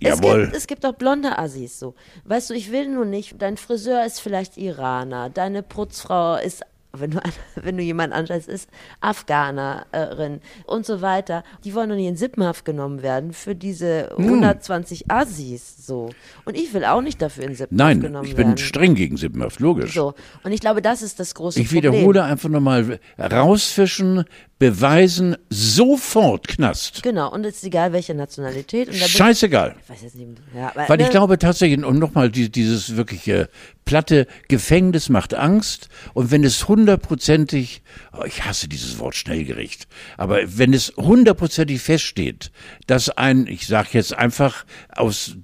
Es 0.00 0.18
Jawohl. 0.20 0.44
gibt, 0.44 0.56
es 0.56 0.66
gibt 0.66 0.84
auch 0.84 0.94
blonde 0.94 1.38
Assis 1.38 1.78
so. 1.78 1.94
Weißt 2.24 2.50
du, 2.50 2.54
ich 2.54 2.70
will 2.72 2.88
nur 2.88 3.04
nicht, 3.06 3.40
dein 3.40 3.56
Friseur 3.56 4.04
ist 4.04 4.20
vielleicht 4.20 4.56
Iraner, 4.58 5.30
deine 5.30 5.62
Putzfrau 5.62 6.36
ist 6.36 6.62
wenn 7.00 7.12
du, 7.12 7.20
wenn 7.56 7.76
du 7.76 7.82
jemanden 7.82 8.14
anschaust, 8.14 8.48
ist 8.48 8.68
Afghanerin 9.00 10.40
und 10.66 10.86
so 10.86 11.00
weiter. 11.00 11.44
Die 11.64 11.74
wollen 11.74 11.88
doch 11.88 11.96
nicht 11.96 12.08
in 12.08 12.16
Sippenhaft 12.16 12.64
genommen 12.64 13.02
werden 13.02 13.32
für 13.32 13.54
diese 13.54 14.10
120 14.16 15.00
hm. 15.00 15.06
Assis, 15.08 15.86
so. 15.86 16.10
Und 16.44 16.56
ich 16.56 16.72
will 16.74 16.84
auch 16.84 17.00
nicht 17.00 17.20
dafür 17.20 17.44
in 17.44 17.54
Sippenhaft 17.54 17.72
Nein, 17.72 18.00
genommen 18.00 18.26
werden. 18.26 18.36
Nein, 18.36 18.52
ich 18.52 18.56
bin 18.56 18.58
streng 18.58 18.94
gegen 18.94 19.16
Sippenhaft, 19.16 19.60
logisch. 19.60 19.94
So. 19.94 20.14
Und 20.42 20.52
ich 20.52 20.60
glaube, 20.60 20.82
das 20.82 21.02
ist 21.02 21.20
das 21.20 21.34
große 21.34 21.60
ich 21.60 21.68
Problem. 21.68 21.92
Ich 21.92 21.98
wiederhole 22.00 22.24
einfach 22.24 22.48
nochmal, 22.48 22.98
rausfischen, 23.18 24.24
beweisen, 24.58 25.36
sofort 25.50 26.48
Knast. 26.48 27.02
Genau, 27.02 27.30
und 27.32 27.44
es 27.44 27.56
ist 27.56 27.64
egal, 27.64 27.92
welche 27.92 28.14
Nationalität. 28.14 28.94
Scheißegal. 28.94 29.74
Ich 29.82 29.90
weiß 29.90 30.02
jetzt 30.02 30.16
nicht, 30.16 30.28
ja, 30.54 30.72
weil, 30.74 30.88
weil 30.88 31.00
ich 31.00 31.08
ne? 31.08 31.12
glaube 31.12 31.38
tatsächlich, 31.38 31.84
und 31.84 31.98
nochmal 31.98 32.30
die, 32.30 32.50
dieses 32.50 32.96
wirkliche 32.96 33.48
platte 33.84 34.26
Gefängnis 34.48 35.08
macht 35.08 35.34
Angst. 35.34 35.88
Und 36.14 36.30
wenn 36.30 36.44
es 36.44 36.68
hundertprozentig, 36.84 37.82
oh, 38.12 38.24
ich 38.26 38.44
hasse 38.44 38.68
dieses 38.68 38.98
Wort 38.98 39.16
Schnellgericht, 39.16 39.88
aber 40.18 40.58
wenn 40.58 40.74
es 40.74 40.92
hundertprozentig 40.96 41.80
feststeht, 41.80 42.52
dass 42.86 43.08
ein, 43.08 43.46
ich 43.46 43.66
sage 43.66 43.88
jetzt 43.92 44.12
einfach 44.12 44.66
aus, 44.90 45.34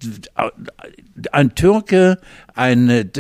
ein 1.33 1.55
Türke 1.55 2.21
eine 2.55 3.11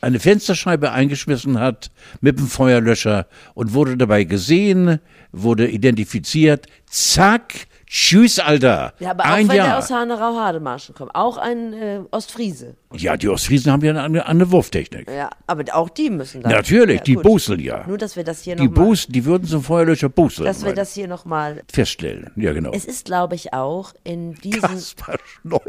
eine 0.00 0.20
Fensterscheibe 0.20 0.92
eingeschmissen 0.92 1.58
hat 1.58 1.90
mit 2.20 2.38
dem 2.38 2.46
Feuerlöscher 2.46 3.26
und 3.54 3.72
wurde 3.74 3.96
dabei 3.96 4.24
gesehen, 4.24 5.00
wurde 5.32 5.68
identifiziert, 5.68 6.66
zack, 6.86 7.66
tschüss, 7.86 8.38
Alter. 8.38 8.92
Ja, 8.98 9.10
aber 9.10 9.24
auch 9.24 9.28
ein 9.30 9.48
wenn 9.48 9.56
Jahr. 9.56 9.66
der 9.66 9.78
aus 9.78 9.90
Hanau-Hademarschen 9.90 10.94
kommt, 10.94 11.14
auch 11.14 11.36
ein 11.36 11.72
äh, 11.72 12.00
Ostfriese. 12.10 12.76
Ja, 12.92 13.16
die 13.16 13.28
Ostfriesen 13.28 13.72
haben 13.72 13.84
ja 13.84 14.02
eine, 14.02 14.26
eine 14.26 14.50
Wurftechnik. 14.50 15.10
Ja, 15.10 15.30
aber 15.46 15.64
auch 15.74 15.88
die 15.88 16.10
müssen 16.10 16.42
dann. 16.42 16.52
Natürlich, 16.52 16.98
ja, 16.98 17.04
die 17.04 17.16
buseln 17.16 17.60
ja. 17.60 17.84
Nur, 17.86 17.98
dass 17.98 18.16
wir 18.16 18.24
das 18.24 18.42
hier 18.42 18.56
die 18.56 18.68
nochmal. 18.68 18.96
Die 19.08 19.24
würden 19.24 19.46
zum 19.46 19.62
Feuerlöscher 19.62 20.08
buseln. 20.08 20.46
Dass 20.46 20.64
wir 20.64 20.74
das 20.74 20.94
hier 20.94 21.08
nochmal. 21.08 21.62
Feststellen, 21.70 22.30
ja, 22.36 22.52
genau. 22.52 22.72
Es 22.72 22.84
ist, 22.84 23.06
glaube 23.06 23.34
ich, 23.34 23.52
auch 23.52 23.92
in 24.04 24.34
diesen. 24.34 24.60
Kaspar 24.60 25.18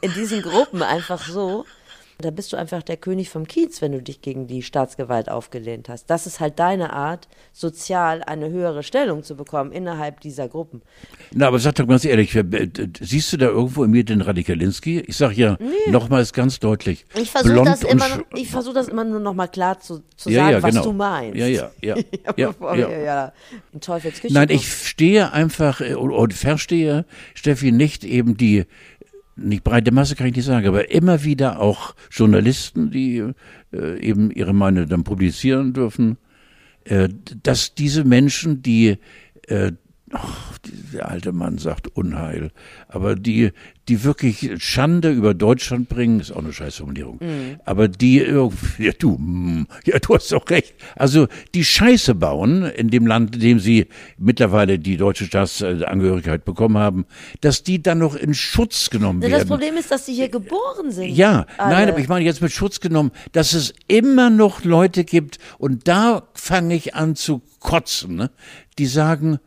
in 0.00 0.12
diesen 0.14 0.42
Gruppen 0.42 0.82
einfach 0.82 1.26
so, 1.26 1.64
da 2.20 2.30
bist 2.30 2.52
du 2.52 2.56
einfach 2.56 2.82
der 2.82 2.96
König 2.96 3.30
vom 3.30 3.46
Kiez, 3.46 3.82
wenn 3.82 3.92
du 3.92 4.02
dich 4.02 4.22
gegen 4.22 4.46
die 4.46 4.62
Staatsgewalt 4.62 5.28
aufgelehnt 5.28 5.88
hast. 5.88 6.10
Das 6.10 6.26
ist 6.26 6.40
halt 6.40 6.58
deine 6.58 6.92
Art, 6.92 7.28
sozial 7.52 8.22
eine 8.22 8.50
höhere 8.50 8.82
Stellung 8.82 9.22
zu 9.22 9.36
bekommen 9.36 9.72
innerhalb 9.72 10.20
dieser 10.20 10.48
Gruppen. 10.48 10.82
Na, 11.32 11.48
aber 11.48 11.58
sag 11.58 11.74
doch 11.76 11.86
ganz 11.86 12.04
ehrlich, 12.04 12.38
siehst 13.00 13.32
du 13.32 13.36
da 13.36 13.46
irgendwo 13.46 13.84
in 13.84 13.90
mir 13.90 14.04
den 14.04 14.20
Radikalinski? 14.20 15.00
Ich 15.00 15.16
sag 15.16 15.36
ja 15.36 15.56
nee. 15.60 15.90
nochmals 15.90 16.32
ganz 16.32 16.58
deutlich. 16.60 17.06
Ich 17.14 17.30
versuche 17.30 17.64
das, 17.64 17.82
immer, 17.82 18.06
versuch 18.44 18.74
das 18.74 18.88
immer 18.88 19.04
nur 19.04 19.20
nochmal 19.20 19.48
klar 19.48 19.80
zu, 19.80 20.02
zu 20.16 20.30
ja, 20.30 20.44
sagen, 20.44 20.52
ja, 20.52 20.62
was 20.62 20.70
genau. 20.70 20.84
du 20.84 20.92
meinst. 20.92 21.36
Ja, 21.36 21.46
ja, 21.46 21.70
ja. 21.80 21.96
ja, 22.36 22.54
ja. 22.76 22.88
ja 22.88 23.32
in 23.72 23.80
Teufelsküche 23.80 24.32
Nein, 24.34 24.48
ich 24.50 24.72
stehe 24.72 25.32
einfach 25.32 25.80
äh, 25.80 25.94
und 25.94 26.34
verstehe, 26.34 27.04
Steffi, 27.34 27.72
nicht 27.72 28.04
eben 28.04 28.36
die 28.36 28.64
nicht 29.40 29.64
breite 29.64 29.92
Masse 29.92 30.14
kann 30.16 30.26
ich 30.26 30.36
nicht 30.36 30.44
sagen, 30.44 30.66
aber 30.66 30.90
immer 30.90 31.24
wieder 31.24 31.60
auch 31.60 31.94
Journalisten, 32.10 32.90
die 32.90 33.24
äh, 33.72 33.98
eben 34.00 34.30
ihre 34.30 34.52
Meinung 34.52 34.88
dann 34.88 35.04
publizieren 35.04 35.72
dürfen, 35.72 36.18
äh, 36.84 37.08
dass 37.42 37.74
diese 37.74 38.04
Menschen, 38.04 38.62
die 38.62 38.98
äh, 39.48 39.72
ach, 40.12 40.58
der 40.92 41.08
alte 41.08 41.32
Mann 41.32 41.58
sagt 41.58 41.88
Unheil, 41.88 42.50
aber 42.88 43.14
die, 43.14 43.52
die 43.90 44.04
wirklich 44.04 44.50
Schande 44.62 45.10
über 45.10 45.34
Deutschland 45.34 45.88
bringen, 45.88 46.20
ist 46.20 46.30
auch 46.30 46.38
eine 46.38 46.52
Scheißformulierung. 46.52 47.18
Mhm. 47.20 47.60
Aber 47.64 47.88
die, 47.88 48.18
ja 48.18 48.92
du, 48.96 49.16
mm, 49.18 49.66
ja 49.84 49.98
du 49.98 50.14
hast 50.14 50.30
doch 50.30 50.48
recht. 50.48 50.74
Also 50.94 51.26
die 51.54 51.64
Scheiße 51.64 52.14
bauen 52.14 52.62
in 52.62 52.88
dem 52.88 53.08
Land, 53.08 53.34
in 53.34 53.40
dem 53.40 53.58
sie 53.58 53.88
mittlerweile 54.16 54.78
die 54.78 54.96
deutsche 54.96 55.24
Staatsangehörigkeit 55.24 56.44
bekommen 56.44 56.78
haben, 56.78 57.04
dass 57.40 57.64
die 57.64 57.82
dann 57.82 57.98
noch 57.98 58.14
in 58.14 58.32
Schutz 58.32 58.90
genommen 58.90 59.22
werden. 59.22 59.32
Das 59.32 59.44
Problem 59.44 59.76
ist, 59.76 59.90
dass 59.90 60.06
sie 60.06 60.14
hier 60.14 60.28
geboren 60.28 60.92
sind. 60.92 61.08
Ja, 61.08 61.46
alle. 61.58 61.74
nein, 61.74 61.88
aber 61.88 61.98
ich 61.98 62.08
meine 62.08 62.24
jetzt 62.24 62.40
mit 62.40 62.52
Schutz 62.52 62.78
genommen, 62.78 63.10
dass 63.32 63.54
es 63.54 63.74
immer 63.88 64.30
noch 64.30 64.62
Leute 64.62 65.02
gibt 65.02 65.38
und 65.58 65.88
da 65.88 66.28
fange 66.34 66.76
ich 66.76 66.94
an 66.94 67.16
zu 67.16 67.42
kotzen, 67.58 68.14
ne? 68.14 68.30
die 68.78 68.86
sagen, 68.86 69.40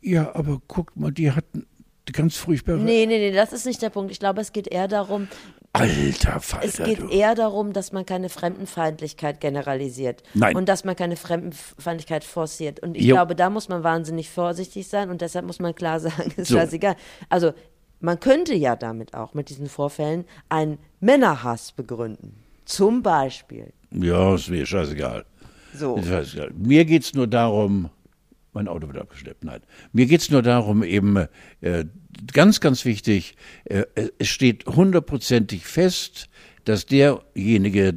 ja, 0.00 0.32
aber 0.36 0.62
guck 0.68 0.96
mal, 0.96 1.10
die 1.10 1.32
hatten 1.32 1.66
ganz 2.12 2.36
furchtbare. 2.36 2.78
Nee, 2.78 3.06
nee, 3.06 3.18
nee, 3.18 3.32
das 3.32 3.52
ist 3.52 3.66
nicht 3.66 3.80
der 3.82 3.90
Punkt. 3.90 4.10
Ich 4.10 4.18
glaube, 4.18 4.40
es 4.40 4.52
geht 4.52 4.68
eher 4.68 4.88
darum. 4.88 5.28
Alter 5.72 6.38
Falter, 6.38 6.66
Es 6.66 6.76
geht 6.76 7.00
du. 7.00 7.08
eher 7.08 7.34
darum, 7.34 7.72
dass 7.72 7.90
man 7.92 8.06
keine 8.06 8.28
Fremdenfeindlichkeit 8.28 9.40
generalisiert. 9.40 10.22
Nein. 10.34 10.54
Und 10.54 10.68
dass 10.68 10.84
man 10.84 10.94
keine 10.94 11.16
Fremdenfeindlichkeit 11.16 12.22
forciert. 12.22 12.78
Und 12.80 12.96
ich 12.96 13.04
jo. 13.04 13.16
glaube, 13.16 13.34
da 13.34 13.50
muss 13.50 13.68
man 13.68 13.82
wahnsinnig 13.82 14.30
vorsichtig 14.30 14.86
sein 14.86 15.10
und 15.10 15.20
deshalb 15.20 15.46
muss 15.46 15.58
man 15.58 15.74
klar 15.74 15.98
sagen, 16.00 16.32
ist 16.36 16.48
so. 16.48 16.56
scheißegal. 16.56 16.94
Also, 17.28 17.52
man 18.00 18.20
könnte 18.20 18.54
ja 18.54 18.76
damit 18.76 19.14
auch 19.14 19.34
mit 19.34 19.48
diesen 19.48 19.66
Vorfällen 19.66 20.26
einen 20.48 20.78
Männerhass 21.00 21.72
begründen. 21.72 22.36
Zum 22.66 23.02
Beispiel. 23.02 23.72
Ja, 23.90 24.34
ist 24.34 24.48
mir 24.50 24.66
scheißegal. 24.66 25.24
So. 25.74 26.00
Scheißegal. 26.02 26.52
Mir 26.56 26.84
geht 26.84 27.02
es 27.02 27.14
nur 27.14 27.26
darum, 27.26 27.90
mein 28.54 28.68
Auto 28.68 28.86
wird 28.86 28.98
abgeschleppt. 28.98 29.44
Nein. 29.44 29.60
Mir 29.92 30.06
geht 30.06 30.20
es 30.20 30.30
nur 30.30 30.42
darum, 30.42 30.82
eben 30.82 31.26
äh, 31.60 31.84
ganz, 32.32 32.60
ganz 32.60 32.84
wichtig, 32.84 33.36
äh, 33.64 33.84
es 34.18 34.28
steht 34.28 34.66
hundertprozentig 34.66 35.66
fest, 35.66 36.28
dass 36.64 36.86
derjenige, 36.86 37.94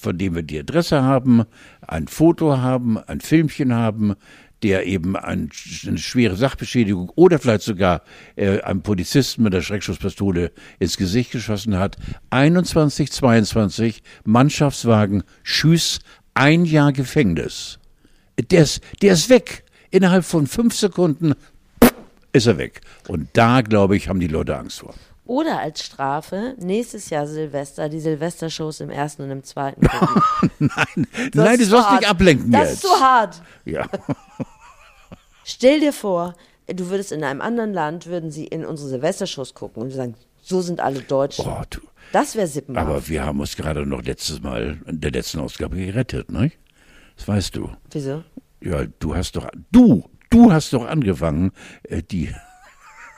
von 0.00 0.18
dem 0.18 0.34
wir 0.34 0.42
die 0.42 0.58
Adresse 0.58 1.02
haben, 1.02 1.44
ein 1.80 2.08
Foto 2.08 2.58
haben, 2.58 2.98
ein 2.98 3.20
Filmchen 3.20 3.74
haben, 3.74 4.14
der 4.62 4.86
eben 4.86 5.16
ein, 5.16 5.50
eine 5.86 5.98
schwere 5.98 6.36
Sachbeschädigung 6.36 7.10
oder 7.14 7.38
vielleicht 7.38 7.62
sogar 7.62 8.02
äh, 8.36 8.60
einem 8.60 8.82
Polizisten 8.82 9.44
mit 9.44 9.52
der 9.52 9.62
Schreckschusspistole 9.62 10.52
ins 10.80 10.96
Gesicht 10.96 11.30
geschossen 11.30 11.78
hat. 11.78 11.96
21, 12.30 13.12
22, 13.12 14.02
Mannschaftswagen, 14.24 15.22
Schüss, 15.42 16.00
ein 16.34 16.64
Jahr 16.64 16.92
Gefängnis. 16.92 17.78
Der 18.50 18.62
ist, 18.62 18.80
der 19.02 19.12
ist 19.14 19.30
weg 19.30 19.64
innerhalb 19.90 20.24
von 20.24 20.46
fünf 20.46 20.74
Sekunden 20.74 21.34
ist 22.32 22.46
er 22.46 22.58
weg. 22.58 22.80
Und 23.08 23.28
da, 23.32 23.62
glaube 23.62 23.96
ich, 23.96 24.08
haben 24.08 24.20
die 24.20 24.28
Leute 24.28 24.56
Angst 24.56 24.80
vor. 24.80 24.94
Oder 25.26 25.60
als 25.60 25.82
Strafe 25.82 26.54
nächstes 26.58 27.10
Jahr 27.10 27.26
Silvester, 27.26 27.90
die 27.90 28.00
Silvestershows 28.00 28.80
im 28.80 28.88
ersten 28.88 29.22
und 29.22 29.30
im 29.30 29.44
zweiten. 29.44 29.82
nein, 30.58 31.06
das 31.32 31.44
nein, 31.44 31.58
du 31.58 31.64
sollst 31.66 31.90
nicht 31.92 32.08
ablenken 32.08 32.50
das 32.50 32.60
jetzt. 32.70 32.84
Das 32.84 32.90
ist 32.90 32.96
zu 32.96 33.04
hart. 33.04 33.42
Ja. 33.66 33.86
Stell 35.44 35.80
dir 35.80 35.92
vor, 35.92 36.34
du 36.66 36.88
würdest 36.88 37.12
in 37.12 37.24
einem 37.24 37.42
anderen 37.42 37.74
Land, 37.74 38.06
würden 38.06 38.30
sie 38.30 38.46
in 38.46 38.64
unsere 38.64 38.88
Silvestershows 38.88 39.52
gucken 39.52 39.82
und 39.82 39.90
sagen, 39.90 40.14
so 40.42 40.62
sind 40.62 40.80
alle 40.80 41.00
Deutschen. 41.00 41.44
Oh, 41.46 41.62
du. 41.68 41.80
Das 42.12 42.34
wäre 42.34 42.46
Sippenhaft. 42.46 42.88
Aber 42.88 43.08
wir 43.08 43.24
haben 43.24 43.40
uns 43.40 43.54
gerade 43.54 43.84
noch 43.84 44.02
letztes 44.02 44.40
Mal 44.40 44.78
in 44.86 45.00
der 45.00 45.10
letzten 45.10 45.40
Ausgabe 45.40 45.76
gerettet, 45.76 46.30
ne? 46.30 46.52
Das 47.16 47.28
weißt 47.28 47.56
du. 47.56 47.70
Wieso? 47.90 48.24
Ja, 48.60 48.84
du 48.98 49.14
hast 49.14 49.36
doch, 49.36 49.48
du, 49.70 50.04
du 50.30 50.52
hast 50.52 50.72
doch 50.72 50.86
angefangen, 50.86 51.52
äh, 51.84 52.02
die, 52.02 52.30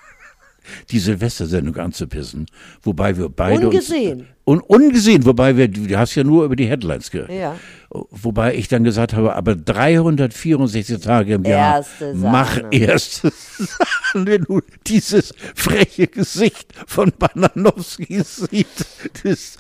die 0.91 0.99
Silvestersendung 0.99 1.77
anzupissen, 1.77 2.47
wobei 2.83 3.17
wir 3.17 3.29
beide 3.29 3.69
ungesehen. 3.69 4.21
uns 4.21 4.29
und 4.45 4.61
ungesehen, 4.63 5.25
wobei 5.25 5.57
wir, 5.57 5.69
du 5.69 5.97
hast 5.97 6.15
ja 6.17 6.25
nur 6.25 6.45
über 6.45 6.57
die 6.57 6.67
Headlines 6.67 7.11
gehört. 7.11 7.31
Ja. 7.31 7.57
Wobei 7.89 8.55
ich 8.55 8.69
dann 8.69 8.83
gesagt 8.83 9.15
habe, 9.15 9.37
aber 9.37 9.55
364 9.55 10.99
Tage 11.01 11.35
im 11.35 11.45
Jahr, 11.45 11.77
erste 11.77 12.15
mach 12.15 12.61
erste 12.71 13.31
Sahne, 13.31 13.71
wenn 14.27 14.43
du 14.43 14.61
dieses 14.87 15.33
freche 15.55 16.09
Gesicht 16.09 16.73
von 16.87 17.13
Bananowski 17.17 18.23
siehst. 18.25 18.87
Das, 19.23 19.57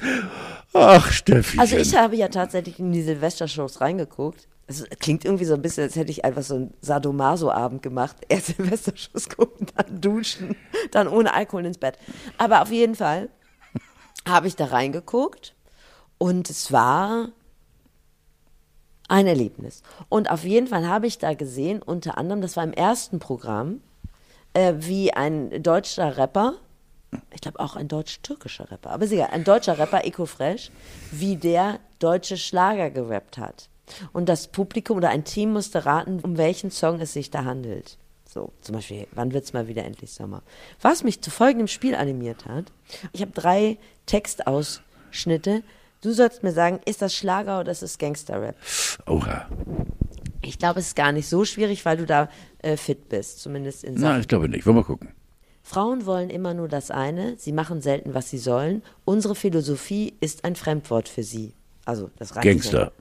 ach, 0.72 1.10
Steffi. 1.12 1.58
Also 1.58 1.76
ich 1.76 1.96
habe 1.96 2.16
ja 2.16 2.28
tatsächlich 2.28 2.78
in 2.80 2.92
die 2.92 3.02
Silvestershows 3.02 3.80
reingeguckt 3.80 4.48
es 4.70 4.84
klingt 5.00 5.24
irgendwie 5.24 5.44
so 5.44 5.54
ein 5.54 5.62
bisschen, 5.62 5.82
als 5.82 5.96
hätte 5.96 6.12
ich 6.12 6.24
einfach 6.24 6.42
so 6.42 6.54
einen 6.54 6.74
Sadomaso-Abend 6.80 7.82
gemacht. 7.82 8.16
Erst 8.28 8.56
Silvesterschuss 8.56 9.28
gucken, 9.28 9.66
dann 9.76 10.00
duschen, 10.00 10.56
dann 10.92 11.08
ohne 11.08 11.34
Alkohol 11.34 11.66
ins 11.66 11.78
Bett. 11.78 11.98
Aber 12.38 12.62
auf 12.62 12.70
jeden 12.70 12.94
Fall 12.94 13.30
habe 14.28 14.46
ich 14.46 14.54
da 14.54 14.66
reingeguckt 14.66 15.56
und 16.18 16.48
es 16.50 16.70
war 16.70 17.30
ein 19.08 19.26
Erlebnis. 19.26 19.82
Und 20.08 20.30
auf 20.30 20.44
jeden 20.44 20.68
Fall 20.68 20.86
habe 20.86 21.08
ich 21.08 21.18
da 21.18 21.34
gesehen, 21.34 21.82
unter 21.82 22.16
anderem, 22.16 22.40
das 22.40 22.56
war 22.56 22.62
im 22.62 22.72
ersten 22.72 23.18
Programm, 23.18 23.80
äh, 24.54 24.74
wie 24.76 25.12
ein 25.12 25.62
deutscher 25.64 26.16
Rapper, 26.16 26.54
ich 27.32 27.40
glaube 27.40 27.58
auch 27.58 27.74
ein 27.74 27.88
deutsch-türkischer 27.88 28.70
Rapper, 28.70 28.90
aber 28.90 29.08
sicher, 29.08 29.32
ein 29.32 29.42
deutscher 29.42 29.78
Rapper, 29.78 30.04
Eco 30.04 30.26
Fresh, 30.26 30.70
wie 31.10 31.34
der 31.34 31.80
deutsche 31.98 32.36
Schlager 32.36 32.90
gerappt 32.90 33.36
hat. 33.36 33.69
Und 34.12 34.28
das 34.28 34.48
Publikum 34.48 34.96
oder 34.98 35.10
ein 35.10 35.24
Team 35.24 35.52
musste 35.52 35.86
raten, 35.86 36.20
um 36.20 36.36
welchen 36.36 36.70
Song 36.70 37.00
es 37.00 37.12
sich 37.12 37.30
da 37.30 37.44
handelt. 37.44 37.98
So, 38.24 38.52
zum 38.60 38.76
Beispiel, 38.76 39.08
wann 39.12 39.32
wird 39.32 39.44
es 39.44 39.52
mal 39.52 39.66
wieder 39.66 39.84
endlich 39.84 40.12
Sommer? 40.12 40.42
Was 40.80 41.02
mich 41.02 41.20
zu 41.20 41.30
folgendem 41.30 41.66
Spiel 41.66 41.94
animiert 41.94 42.46
hat, 42.46 42.66
ich 43.12 43.22
habe 43.22 43.32
drei 43.32 43.78
Textausschnitte 44.06 45.62
Du 46.02 46.12
sollst 46.12 46.42
mir 46.42 46.52
sagen, 46.52 46.80
ist 46.86 47.02
das 47.02 47.14
Schlager 47.14 47.60
oder 47.60 47.72
ist 47.72 47.82
es 47.82 47.98
Gangster-Rap? 47.98 48.56
Oha. 49.06 49.48
Ich 50.40 50.58
glaube, 50.58 50.80
es 50.80 50.88
ist 50.88 50.96
gar 50.96 51.12
nicht 51.12 51.28
so 51.28 51.44
schwierig, 51.44 51.84
weil 51.84 51.98
du 51.98 52.06
da 52.06 52.30
äh, 52.60 52.78
fit 52.78 53.10
bist, 53.10 53.40
zumindest 53.40 53.84
in 53.84 53.98
Sachen. 53.98 54.12
Nein, 54.12 54.20
ich 54.22 54.28
glaube 54.28 54.48
nicht. 54.48 54.64
Wollen 54.64 54.76
wir 54.76 54.84
gucken. 54.84 55.10
Frauen 55.62 56.06
wollen 56.06 56.30
immer 56.30 56.54
nur 56.54 56.68
das 56.68 56.90
eine, 56.90 57.36
sie 57.36 57.52
machen 57.52 57.82
selten, 57.82 58.14
was 58.14 58.30
sie 58.30 58.38
sollen. 58.38 58.82
Unsere 59.04 59.34
Philosophie 59.34 60.14
ist 60.20 60.44
ein 60.44 60.56
Fremdwort 60.56 61.08
für 61.08 61.22
sie. 61.22 61.52
Also, 61.84 62.10
das 62.16 62.34
reicht 62.34 62.44
Gangster. 62.44 62.92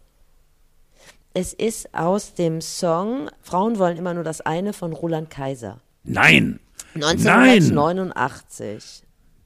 Es 1.34 1.54
ist 1.54 1.94
aus 1.94 2.34
dem 2.34 2.60
Song 2.60 3.30
Frauen 3.42 3.78
wollen 3.78 3.98
immer 3.98 4.14
nur 4.14 4.24
das 4.24 4.42
eine 4.42 4.74
von 4.74 4.94
Roland 4.94 5.30
Kaiser. 5.30 5.80
Nein. 6.04 6.60
1989. 6.96 9.04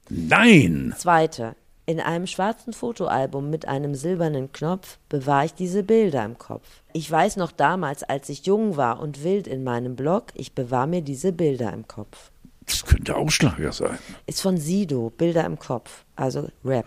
Nein. 0.08 0.94
Zweite. 0.96 1.56
In 1.86 2.00
einem 2.00 2.26
schwarzen 2.26 2.72
Fotoalbum 2.72 3.50
mit 3.50 3.68
einem 3.68 3.94
silbernen 3.94 4.50
Knopf 4.52 4.98
bewahre 5.10 5.44
ich 5.44 5.54
diese 5.54 5.82
Bilder 5.82 6.24
im 6.24 6.38
Kopf. 6.38 6.66
Ich 6.94 7.10
weiß 7.10 7.36
noch 7.36 7.52
damals, 7.52 8.02
als 8.02 8.30
ich 8.30 8.46
jung 8.46 8.78
war 8.78 9.00
und 9.00 9.22
wild 9.22 9.46
in 9.46 9.64
meinem 9.64 9.94
Blog, 9.94 10.28
ich 10.34 10.54
bewahre 10.54 10.86
mir 10.86 11.02
diese 11.02 11.32
Bilder 11.32 11.70
im 11.74 11.86
Kopf. 11.86 12.30
Das 12.64 12.86
könnte 12.86 13.14
auch 13.14 13.30
Schlager 13.30 13.72
sein. 13.72 13.98
Ist 14.24 14.40
von 14.40 14.56
Sido, 14.56 15.10
Bilder 15.10 15.44
im 15.44 15.58
Kopf, 15.58 16.04
also 16.16 16.48
Rap. 16.64 16.86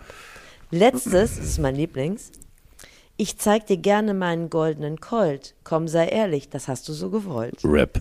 Letztes, 0.72 1.36
das 1.36 1.38
ist 1.38 1.58
mein 1.60 1.76
Lieblings. 1.76 2.32
Ich 3.20 3.36
zeig 3.36 3.66
dir 3.66 3.78
gerne 3.78 4.14
meinen 4.14 4.48
goldenen 4.48 5.00
Colt. 5.00 5.56
Komm, 5.64 5.88
sei 5.88 6.06
ehrlich, 6.06 6.50
das 6.50 6.68
hast 6.68 6.88
du 6.88 6.92
so 6.92 7.10
gewollt. 7.10 7.58
Rap. 7.64 8.00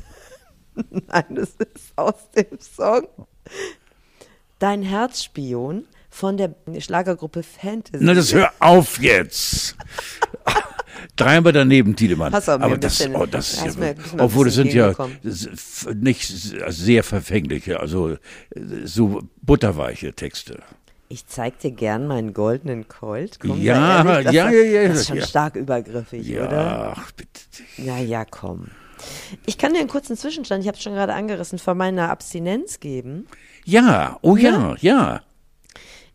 Nein, 0.91 1.25
das 1.31 1.55
ist 1.73 1.91
aus 1.95 2.29
dem 2.35 2.59
Song. 2.59 3.07
Dein 4.59 4.83
Herzspion 4.83 5.87
von 6.11 6.37
der 6.37 6.53
Schlagergruppe 6.77 7.41
Fantasy. 7.41 8.03
Na, 8.05 8.13
das 8.13 8.31
hör 8.31 8.51
auf 8.59 8.99
jetzt. 8.99 9.75
Dreimal 11.15 11.51
daneben, 11.51 11.95
Tiedemann. 11.95 12.31
Hast 12.31 12.47
aber, 12.47 12.65
aber 12.65 12.77
das, 12.77 12.99
bisschen, 12.99 13.15
oh, 13.15 13.25
das 13.25 13.53
ist 13.53 13.79
ja, 13.79 13.95
obwohl 14.19 14.45
das 14.45 14.53
sind 14.53 14.71
ja 14.71 14.93
nicht 15.95 16.27
sehr 16.27 17.03
verfängliche, 17.03 17.79
also 17.79 18.17
so 18.83 19.23
butterweiche 19.41 20.13
Texte. 20.13 20.61
Ich 21.09 21.25
zeig 21.27 21.59
dir 21.59 21.71
gern 21.71 22.07
meinen 22.07 22.33
goldenen 22.33 22.87
Colt. 22.87 23.39
Komm, 23.39 23.61
ja, 23.61 24.03
ehrlich, 24.03 24.33
ja, 24.33 24.49
ja, 24.49 24.81
ja, 24.81 24.87
Das 24.89 24.99
ist 25.01 25.07
schon 25.07 25.17
ja. 25.17 25.25
stark 25.25 25.55
übergriffig, 25.55 26.27
ja, 26.27 26.45
oder? 26.47 26.93
Ach, 26.97 27.11
bitte. 27.13 27.39
Ja, 27.77 27.97
ja, 27.97 28.25
komm. 28.25 28.67
Ich 29.45 29.57
kann 29.57 29.73
dir 29.73 29.79
einen 29.79 29.87
kurzen 29.89 30.17
Zwischenstand, 30.17 30.63
ich 30.63 30.67
habe 30.67 30.75
es 30.77 30.83
schon 30.83 30.93
gerade 30.93 31.13
angerissen, 31.13 31.59
von 31.59 31.77
meiner 31.77 32.09
Abstinenz 32.09 32.79
geben. 32.79 33.27
Ja, 33.63 34.17
oh 34.21 34.35
ja, 34.35 34.75
ja. 34.81 35.21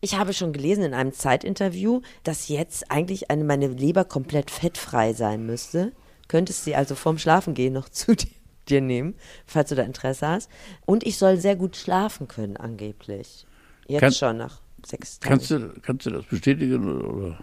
Ich 0.01 0.17
habe 0.19 0.33
schon 0.35 0.53
gelesen 0.53 0.83
in 0.85 0.95
einem 0.95 1.13
Zeitinterview, 1.13 2.03
dass 2.25 2.49
jetzt 2.49 2.91
eigentlich 2.91 3.31
eine, 3.31 3.45
meine 3.45 3.69
Leber 3.69 4.05
komplett 4.05 4.51
fettfrei 4.51 5.13
sein 5.13 5.47
müsste. 5.47 5.93
Könntest 6.29 6.65
sie 6.65 6.75
also 6.75 6.97
vorm 6.97 7.19
Schlafengehen 7.19 7.73
noch 7.73 7.89
zu 7.91 8.17
dir, 8.17 8.29
dir 8.69 8.81
nehmen, 8.81 9.15
falls 9.47 9.69
du 9.69 9.75
da 9.77 9.83
Interesse 9.85 10.27
hast. 10.27 10.51
Und 10.85 11.07
ich 11.07 11.17
soll 11.19 11.39
sehr 11.39 11.57
gut 11.57 11.77
schlafen 11.77 12.27
können, 12.27 12.57
angeblich. 12.57 13.47
Jetzt 13.87 14.01
Kann- 14.01 14.13
schon 14.13 14.37
nach 14.39 14.62
sechs 14.87 15.19
Tagen. 15.19 15.31
Kannst 15.31 15.51
du, 15.51 15.73
kannst 15.83 16.07
du 16.07 16.11
das 16.11 16.25
bestätigen? 16.27 17.03
Oder? 17.03 17.39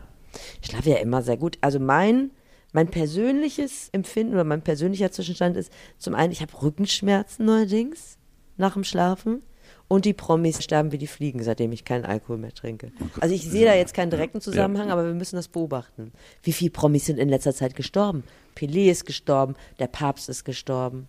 Ich 0.61 0.69
schlafe 0.69 0.89
ja 0.89 0.97
immer 0.97 1.21
sehr 1.21 1.37
gut. 1.37 1.57
Also 1.61 1.79
mein, 1.79 2.31
mein 2.73 2.87
persönliches 2.87 3.89
Empfinden 3.91 4.33
oder 4.33 4.43
mein 4.43 4.61
persönlicher 4.61 5.11
Zwischenstand 5.11 5.57
ist 5.57 5.71
zum 5.97 6.15
einen, 6.15 6.31
ich 6.31 6.41
habe 6.41 6.61
Rückenschmerzen 6.61 7.45
neuerdings 7.45 8.17
nach 8.57 8.73
dem 8.73 8.83
Schlafen. 8.83 9.43
Und 9.87 10.05
die 10.05 10.13
Promis 10.13 10.63
sterben 10.63 10.91
wie 10.91 10.99
die 10.99 11.07
Fliegen, 11.07 11.41
seitdem 11.41 11.71
ich 11.71 11.83
keinen 11.83 12.05
Alkohol 12.05 12.37
mehr 12.37 12.53
trinke. 12.53 12.91
Also 13.19 13.33
ich 13.33 13.49
sehe 13.49 13.65
da 13.65 13.73
jetzt 13.73 13.95
keinen 13.95 14.11
direkten 14.11 14.39
Zusammenhang, 14.39 14.91
aber 14.91 15.03
wir 15.03 15.15
müssen 15.15 15.35
das 15.35 15.47
beobachten. 15.47 16.11
Wie 16.43 16.53
viele 16.53 16.69
Promis 16.69 17.07
sind 17.07 17.17
in 17.17 17.27
letzter 17.27 17.55
Zeit 17.55 17.75
gestorben? 17.75 18.23
Pelé 18.55 18.91
ist 18.91 19.05
gestorben, 19.05 19.55
der 19.79 19.87
Papst 19.87 20.29
ist 20.29 20.43
gestorben, 20.43 21.07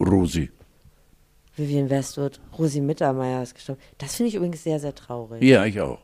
Rosi. 0.00 0.50
Vivian 1.56 1.88
Westwood, 1.90 2.40
Rosi 2.58 2.80
Mittermeier 2.80 3.42
ist 3.42 3.54
gestorben. 3.54 3.80
Das 3.98 4.16
finde 4.16 4.28
ich 4.30 4.34
übrigens 4.34 4.62
sehr, 4.64 4.80
sehr 4.80 4.94
traurig. 4.94 5.42
Ja, 5.42 5.64
ich 5.64 5.80
auch. 5.80 5.98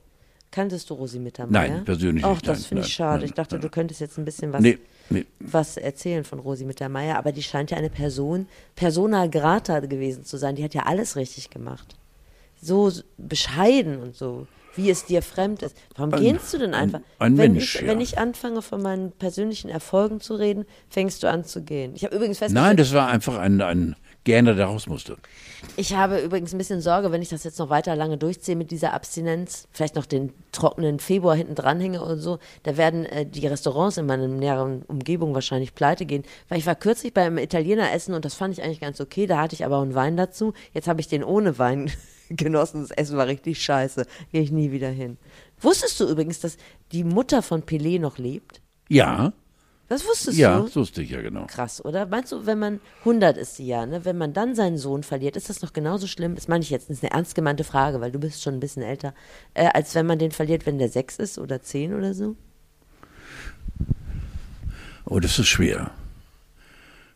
Kanntest 0.52 0.90
du 0.90 0.94
Rosi 0.94 1.18
Mittermeier? 1.20 1.68
Nein, 1.68 1.84
persönlich 1.84 2.24
Ach, 2.24 2.30
nicht, 2.34 2.48
das 2.48 2.58
nein, 2.60 2.64
finde 2.66 2.82
ich 2.82 2.88
nein, 2.88 2.92
schade. 2.92 3.18
nein, 3.20 3.24
ich 3.26 3.34
dachte, 3.34 3.54
nein. 3.56 3.62
du 3.62 3.68
könntest 3.68 4.00
jetzt 4.00 4.18
ein 4.18 4.24
bisschen 4.24 4.52
was, 4.52 4.60
Nee, 4.60 4.78
nee. 5.08 5.24
was 5.38 5.76
erzählen 5.76 6.24
von 6.24 6.40
Rosi 6.40 6.64
Mittermeier, 6.64 7.16
aber 7.18 7.30
die 7.32 7.42
scheint 7.42 7.70
ja 7.70 7.76
eine 7.76 7.90
Person, 7.90 8.48
persona 8.74 9.26
grata 9.28 9.78
gewesen 9.80 10.24
zu 10.24 10.36
sein. 10.38 10.56
Die 10.56 10.64
hat 10.64 10.74
ja 10.74 10.82
alles 10.86 11.14
richtig 11.16 11.50
gemacht. 11.50 11.96
So 12.60 12.90
bescheiden 13.16 14.02
und 14.02 14.16
so, 14.16 14.46
wie 14.74 14.90
es 14.90 15.04
dir 15.04 15.22
fremd 15.22 15.62
ist. 15.62 15.76
Warum 15.96 16.12
Ein- 16.14 16.20
gehst 16.20 16.52
du 16.52 16.58
denn 16.58 16.74
einfach? 16.74 17.00
ein 17.18 17.38
wenn, 17.38 17.52
Mensch, 17.54 17.76
ich, 17.76 17.80
ja. 17.82 17.86
wenn 17.88 18.00
ich 18.00 18.18
anfange, 18.18 18.60
von 18.62 18.82
meinen 18.82 19.12
persönlichen 19.12 19.68
Erfolgen 19.68 20.20
zu 20.20 20.34
reden, 20.34 20.64
fängst 20.88 21.22
du 21.22 21.28
an 21.30 21.44
zu 21.44 21.62
gehen. 21.62 21.92
Ich 21.94 22.04
habe 22.04 22.14
übrigens 22.16 22.40
Nein, 22.40 22.50
festgestellt, 22.50 22.80
das 22.80 22.92
war 22.92 23.08
einfach 23.08 23.38
ein, 23.38 23.60
ein 23.62 23.96
Gerner, 24.24 24.54
der 24.54 24.66
raus 24.66 24.86
musste. 24.86 25.16
ich 25.76 25.94
habe 25.94 26.20
übrigens 26.20 26.52
ein 26.52 26.58
bisschen 26.58 26.82
Sorge, 26.82 27.10
wenn 27.10 27.22
ich 27.22 27.30
das 27.30 27.44
jetzt 27.44 27.58
noch 27.58 27.70
weiter 27.70 27.96
lange 27.96 28.18
durchziehe 28.18 28.56
mit 28.56 28.70
dieser 28.70 28.92
Abstinenz, 28.92 29.66
vielleicht 29.72 29.94
noch 29.94 30.04
den 30.04 30.32
trockenen 30.52 30.98
Februar 30.98 31.34
hinten 31.34 31.54
dranhänge 31.54 32.02
oder 32.02 32.18
so, 32.18 32.38
da 32.62 32.76
werden 32.76 33.06
äh, 33.06 33.24
die 33.24 33.46
Restaurants 33.46 33.96
in 33.96 34.06
meiner 34.06 34.28
näheren 34.28 34.82
Umgebung 34.82 35.34
wahrscheinlich 35.34 35.74
pleite 35.74 36.04
gehen. 36.04 36.24
Weil 36.48 36.58
ich 36.58 36.66
war 36.66 36.74
kürzlich 36.74 37.14
beim 37.14 37.38
Italiener 37.38 37.92
essen 37.92 38.14
und 38.14 38.24
das 38.26 38.34
fand 38.34 38.52
ich 38.52 38.62
eigentlich 38.62 38.80
ganz 38.80 39.00
okay, 39.00 39.26
da 39.26 39.38
hatte 39.38 39.54
ich 39.54 39.64
aber 39.64 39.78
auch 39.78 39.82
einen 39.82 39.94
Wein 39.94 40.16
dazu. 40.18 40.52
Jetzt 40.74 40.86
habe 40.86 41.00
ich 41.00 41.08
den 41.08 41.24
ohne 41.24 41.58
Wein 41.58 41.90
genossen, 42.28 42.82
das 42.82 42.90
Essen 42.90 43.16
war 43.16 43.26
richtig 43.26 43.62
scheiße, 43.62 44.06
gehe 44.32 44.42
ich 44.42 44.52
nie 44.52 44.70
wieder 44.70 44.90
hin. 44.90 45.16
Wusstest 45.60 45.98
du 45.98 46.06
übrigens, 46.06 46.40
dass 46.40 46.58
die 46.92 47.04
Mutter 47.04 47.42
von 47.42 47.62
Pelé 47.62 47.98
noch 47.98 48.18
lebt? 48.18 48.60
Ja, 48.88 49.32
Das 49.90 50.06
wusstest 50.06 50.38
ja, 50.38 50.56
du? 50.56 50.66
das 50.66 50.76
wusste 50.76 51.02
ich 51.02 51.10
ja 51.10 51.20
genau. 51.20 51.46
Krass, 51.48 51.84
oder? 51.84 52.06
Meinst 52.06 52.30
du, 52.30 52.46
wenn 52.46 52.60
man 52.60 52.80
100 53.00 53.36
ist 53.36 53.56
sie 53.56 53.66
ja, 53.66 53.86
ne? 53.86 54.04
wenn 54.04 54.16
man 54.16 54.32
dann 54.32 54.54
seinen 54.54 54.78
Sohn 54.78 55.02
verliert, 55.02 55.34
ist 55.34 55.50
das 55.50 55.62
noch 55.62 55.72
genauso 55.72 56.06
schlimm? 56.06 56.36
Das 56.36 56.46
meine 56.46 56.62
ich 56.62 56.70
jetzt, 56.70 56.90
das 56.90 56.98
ist 56.98 57.02
eine 57.02 57.12
ernst 57.12 57.34
gemeinte 57.34 57.64
Frage, 57.64 58.00
weil 58.00 58.12
du 58.12 58.20
bist 58.20 58.40
schon 58.40 58.54
ein 58.54 58.60
bisschen 58.60 58.84
älter, 58.84 59.14
äh, 59.52 59.66
als 59.66 59.92
wenn 59.96 60.06
man 60.06 60.20
den 60.20 60.30
verliert, 60.30 60.64
wenn 60.64 60.78
der 60.78 60.90
6 60.90 61.16
ist 61.16 61.38
oder 61.40 61.60
10 61.60 61.92
oder 61.92 62.14
so? 62.14 62.36
Oh, 65.06 65.18
das 65.18 65.36
ist 65.40 65.48
schwer. 65.48 65.90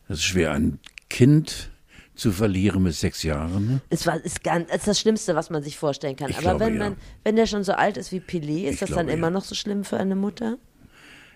Das 0.09 0.17
ist 0.17 0.25
schwer, 0.25 0.51
ein 0.51 0.79
Kind 1.09 1.71
zu 2.13 2.33
verlieren 2.33 2.83
mit 2.83 2.93
sechs 2.93 3.23
Jahren. 3.23 3.67
ne? 3.67 3.81
Es 3.89 4.05
war, 4.05 4.17
ist, 4.17 4.43
ganz, 4.43 4.69
ist 4.69 4.85
das 4.85 4.99
Schlimmste, 4.99 5.33
was 5.33 5.49
man 5.49 5.63
sich 5.63 5.77
vorstellen 5.77 6.17
kann. 6.17 6.29
Ich 6.29 6.35
Aber 6.39 6.57
glaube, 6.57 6.65
wenn, 6.65 6.73
ja. 6.73 6.79
man, 6.89 6.97
wenn 7.23 7.37
der 7.37 7.45
schon 7.45 7.63
so 7.63 7.71
alt 7.71 7.95
ist 7.95 8.11
wie 8.11 8.19
Pelé, 8.19 8.65
ist 8.65 8.73
Ich 8.73 8.79
das 8.81 8.87
glaube, 8.87 9.05
dann 9.05 9.13
immer 9.13 9.27
ja. 9.27 9.31
noch 9.31 9.45
so 9.45 9.55
schlimm 9.55 9.85
für 9.85 9.95
eine 9.95 10.17
Mutter? 10.17 10.57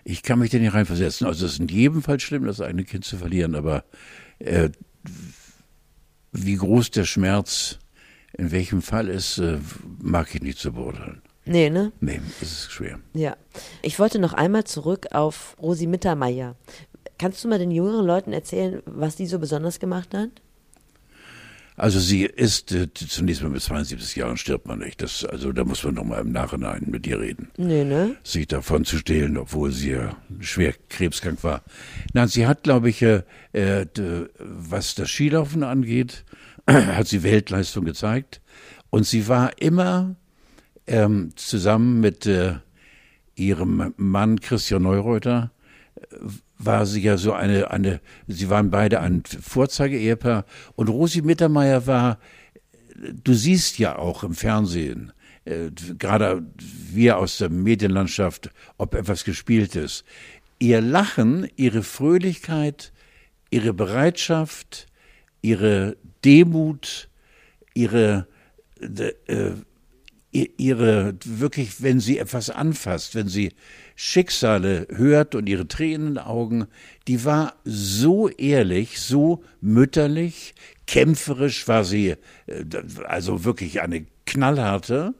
Ich 0.04 0.22
kann 0.22 0.38
mich 0.38 0.50
da 0.50 0.58
nicht 0.58 0.74
reinversetzen. 0.74 1.26
Also 1.26 1.46
es 1.46 1.52
ist 1.52 1.60
in 1.60 1.68
jedem 1.68 2.02
Fall 2.02 2.20
schlimm, 2.20 2.44
das 2.44 2.60
eigene 2.60 2.84
Kind 2.84 3.04
zu 3.04 3.16
verlieren, 3.16 3.54
aber 3.54 3.84
äh, 4.38 4.70
wie 6.32 6.56
groß 6.56 6.90
der 6.90 7.04
Schmerz 7.04 7.78
in 8.32 8.52
welchem 8.52 8.80
Fall 8.80 9.08
ist, 9.08 9.38
äh, 9.38 9.58
mag 10.00 10.34
ich 10.34 10.42
nicht 10.42 10.58
zu 10.58 10.72
beurteilen. 10.72 11.20
Nee, 11.44 11.70
ne? 11.70 11.92
Nee, 12.00 12.20
es 12.40 12.52
ist 12.52 12.72
schwer. 12.72 13.00
Ja. 13.14 13.36
Ich 13.82 13.98
wollte 13.98 14.18
noch 14.18 14.34
einmal 14.34 14.64
zurück 14.64 15.08
auf 15.10 15.56
Rosi 15.60 15.86
Mittermeier. 15.86 16.54
Kannst 17.18 17.42
du 17.42 17.48
mal 17.48 17.58
den 17.58 17.70
jüngeren 17.70 18.06
Leuten 18.06 18.32
erzählen, 18.32 18.82
was 18.86 19.16
die 19.16 19.26
so 19.26 19.38
besonders 19.38 19.80
gemacht 19.80 20.14
hat? 20.14 20.30
Also 21.80 21.98
sie 21.98 22.24
ist 22.24 22.72
äh, 22.72 22.92
zunächst 22.92 23.42
mal 23.42 23.48
mit 23.48 23.62
72 23.62 24.16
Jahren 24.16 24.36
stirbt 24.36 24.66
man 24.66 24.80
nicht. 24.80 25.00
Das, 25.00 25.24
also 25.24 25.50
da 25.50 25.64
muss 25.64 25.82
man 25.82 25.94
noch 25.94 26.04
mal 26.04 26.20
im 26.20 26.30
Nachhinein 26.30 26.84
mit 26.88 27.06
ihr 27.06 27.18
reden. 27.18 27.48
Nee, 27.56 27.84
ne? 27.84 28.16
sich 28.22 28.46
davon 28.48 28.84
zu 28.84 28.98
stehlen, 28.98 29.38
obwohl 29.38 29.72
sie 29.72 29.92
ja 29.92 30.14
schwer 30.40 30.74
krebskrank 30.90 31.42
war. 31.42 31.62
Nein, 32.12 32.28
sie 32.28 32.46
hat, 32.46 32.64
glaube 32.64 32.90
ich, 32.90 33.00
äh, 33.00 33.22
äh, 33.54 33.86
was 34.38 34.94
das 34.94 35.08
Skilaufen 35.08 35.62
angeht, 35.62 36.26
hat 36.66 37.08
sie 37.08 37.22
Weltleistung 37.22 37.86
gezeigt. 37.86 38.42
Und 38.90 39.06
sie 39.06 39.26
war 39.26 39.58
immer 39.58 40.16
ähm, 40.86 41.30
zusammen 41.36 42.00
mit 42.00 42.26
äh, 42.26 42.56
ihrem 43.36 43.94
Mann 43.96 44.40
Christian 44.40 44.82
Neureuter, 44.82 45.50
äh, 45.96 46.04
war 46.62 46.84
sie 46.86 47.00
ja 47.02 47.16
so 47.16 47.32
eine, 47.32 47.70
eine, 47.70 48.00
sie 48.26 48.50
waren 48.50 48.70
beide 48.70 49.00
ein 49.00 49.22
Vorzeige-Ehepaar. 49.24 50.44
Und 50.76 50.88
Rosi 50.88 51.22
Mittermeier 51.22 51.86
war, 51.86 52.18
du 53.24 53.32
siehst 53.32 53.78
ja 53.78 53.96
auch 53.96 54.22
im 54.24 54.34
Fernsehen, 54.34 55.12
äh, 55.46 55.70
gerade 55.98 56.46
wir 56.58 57.16
aus 57.18 57.38
der 57.38 57.48
Medienlandschaft, 57.48 58.50
ob 58.76 58.94
etwas 58.94 59.24
gespielt 59.24 59.74
ist. 59.74 60.04
Ihr 60.58 60.82
Lachen, 60.82 61.48
ihre 61.56 61.82
Fröhlichkeit, 61.82 62.92
ihre 63.50 63.72
Bereitschaft, 63.72 64.86
ihre 65.40 65.96
Demut, 66.24 67.08
ihre, 67.72 68.26
äh, 69.26 69.52
i- 70.34 70.52
ihre, 70.58 71.14
wirklich, 71.24 71.82
wenn 71.82 72.00
sie 72.00 72.18
etwas 72.18 72.50
anfasst, 72.50 73.14
wenn 73.14 73.28
sie 73.28 73.52
Schicksale 74.02 74.86
hört 74.90 75.34
und 75.34 75.48
ihre 75.48 75.68
Tränen 75.68 76.08
in 76.08 76.14
den 76.14 76.24
Augen, 76.24 76.66
die 77.06 77.24
war 77.24 77.54
so 77.64 78.28
ehrlich, 78.28 79.00
so 79.00 79.42
mütterlich, 79.60 80.54
kämpferisch 80.86 81.68
war 81.68 81.84
sie, 81.84 82.16
äh, 82.46 82.64
also 83.06 83.44
wirklich 83.44 83.82
eine 83.82 84.06
knallharte. 84.26 85.14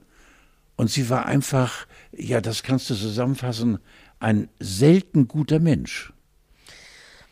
Und 0.76 0.90
sie 0.90 1.10
war 1.10 1.26
einfach 1.26 1.86
ja, 2.12 2.40
das 2.40 2.62
kannst 2.62 2.90
du 2.90 2.94
zusammenfassen, 2.94 3.78
ein 4.18 4.48
selten 4.58 5.28
guter 5.28 5.60
Mensch. 5.60 6.12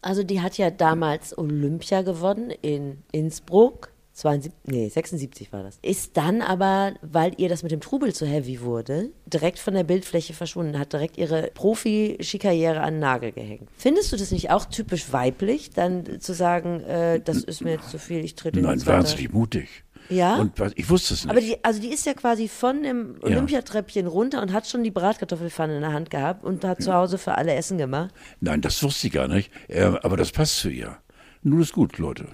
Also 0.01 0.23
die 0.23 0.41
hat 0.41 0.59
ja 0.59 0.71
damals 0.71 1.37
Olympia 1.37 2.03
gewonnen 2.03 2.51
in 2.51 2.99
Innsbruck. 3.13 3.93
72, 4.19 4.53
nee, 4.67 4.89
76 4.89 5.53
war 5.53 5.63
das. 5.63 5.79
Ist 5.81 6.17
dann 6.17 6.43
aber, 6.43 6.95
weil 7.03 7.33
ihr 7.37 7.49
das 7.49 7.63
mit 7.63 7.71
dem 7.71 7.81
Trubel 7.81 8.13
zu 8.13 8.27
heavy 8.27 8.61
wurde, 8.63 9.11
direkt 9.27 9.61
von 9.61 9.75
der 9.75 9.85
Bildfläche 9.85 10.35
verschwunden, 10.35 10.77
hat 10.77 10.93
direkt 10.93 11.17
ihre 11.19 11.51
Profi-Skikarriere 11.55 12.81
an 12.81 12.95
den 12.95 13.01
Nagel 13.01 13.31
gehängt. 13.31 13.69
Findest 13.77 14.13
du 14.13 14.17
das 14.17 14.33
nicht 14.33 14.51
auch 14.51 14.65
typisch 14.65 15.13
weiblich, 15.13 15.71
dann 15.71 16.21
zu 16.21 16.33
sagen, 16.33 16.81
äh, 16.81 17.21
das 17.21 17.45
ist 17.45 17.61
mir 17.61 17.75
jetzt 17.75 17.91
zu 17.91 17.99
viel, 18.01 18.25
ich 18.25 18.35
trete 18.35 18.61
Nein, 18.61 18.85
wahnsinnig 18.85 19.33
mutig. 19.33 19.85
Ja. 20.09 20.37
Und 20.37 20.53
ich 20.75 20.91
wusste 20.91 21.15
es 21.15 21.25
nicht. 21.25 21.31
Aber 21.31 21.41
die, 21.41 21.63
also 21.63 21.81
die 21.81 21.89
ist 21.89 22.05
ja 22.05 22.15
quasi 22.15 22.49
von 22.49 22.83
dem 22.83 23.17
Olympiatreppchen 23.23 24.09
runter 24.09 24.43
und 24.43 24.53
hat 24.53 24.67
schon 24.67 24.83
die 24.83 24.91
Bratkartoffelpfanne 24.91 25.77
in 25.77 25.83
der 25.83 25.93
Hand 25.93 26.11
gehabt 26.11 26.43
und 26.43 26.65
hat 26.65 26.83
zu 26.83 26.93
Hause 26.93 27.19
für 27.19 27.37
alle 27.37 27.55
Essen 27.55 27.79
gemacht. 27.79 28.13
Nein, 28.41 28.63
das 28.63 28.83
wusste 28.83 29.07
ich 29.07 29.13
gar 29.13 29.29
nicht. 29.29 29.53
Äh, 29.69 29.83
aber 29.83 30.17
das 30.17 30.33
passt 30.33 30.57
zu 30.57 30.71
ihr. 30.71 30.97
Nun 31.45 31.61
ist 31.61 31.73
gut, 31.73 31.99
Leute. 31.99 32.27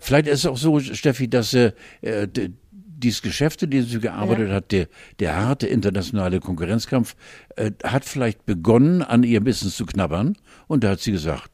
Vielleicht 0.00 0.26
ist 0.26 0.40
es 0.40 0.46
auch 0.46 0.56
so, 0.56 0.80
Steffi, 0.80 1.28
dass 1.28 1.54
äh, 1.54 1.72
dieses 2.02 3.22
Geschäft, 3.22 3.62
in 3.62 3.70
dem 3.70 3.84
sie 3.84 4.00
gearbeitet 4.00 4.48
Ja. 4.48 4.54
hat, 4.54 4.72
der, 4.72 4.88
der 5.18 5.36
harte 5.36 5.66
internationale 5.66 6.40
Konkurrenzkampf, 6.40 7.16
äh, 7.56 7.70
hat 7.84 8.04
vielleicht 8.04 8.44
begonnen, 8.46 9.02
an 9.02 9.22
ihr 9.22 9.40
Business 9.40 9.76
zu 9.76 9.86
knabbern. 9.86 10.36
Und 10.66 10.84
da 10.84 10.90
hat 10.90 11.00
sie 11.00 11.12
gesagt, 11.12 11.50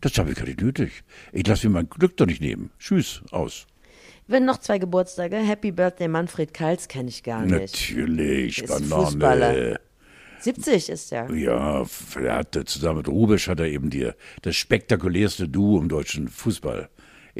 das 0.00 0.16
habe 0.18 0.30
ich 0.30 0.36
gar 0.36 0.46
nicht 0.46 0.60
nötig. 0.60 1.02
Ich 1.32 1.46
lasse 1.46 1.68
mir 1.68 1.74
mein 1.74 1.88
Glück 1.90 2.16
doch 2.16 2.26
nicht 2.26 2.40
nehmen. 2.40 2.70
Tschüss, 2.78 3.22
aus. 3.30 3.66
Wenn 4.26 4.44
noch 4.44 4.58
zwei 4.58 4.78
Geburtstage, 4.78 5.36
Happy 5.36 5.72
Birthday 5.72 6.06
Manfred 6.08 6.54
Kals 6.54 6.86
kenne 6.88 7.08
ich 7.08 7.22
gar 7.22 7.44
nicht. 7.44 7.72
Natürlich, 7.74 8.62
Ist 8.62 8.68
Banane. 8.68 9.04
Fußballer. 9.04 9.80
70 10.40 10.88
ist 10.88 11.12
er. 11.12 11.30
Ja, 11.34 11.84
er 12.18 12.34
hatte 12.36 12.64
zusammen 12.64 12.98
mit 12.98 13.08
Rubisch 13.08 13.48
hat 13.48 13.60
er 13.60 13.66
eben 13.66 13.90
die, 13.90 14.10
das 14.40 14.56
spektakulärste 14.56 15.48
Duo 15.48 15.78
im 15.78 15.88
deutschen 15.88 16.28
Fußball. 16.28 16.88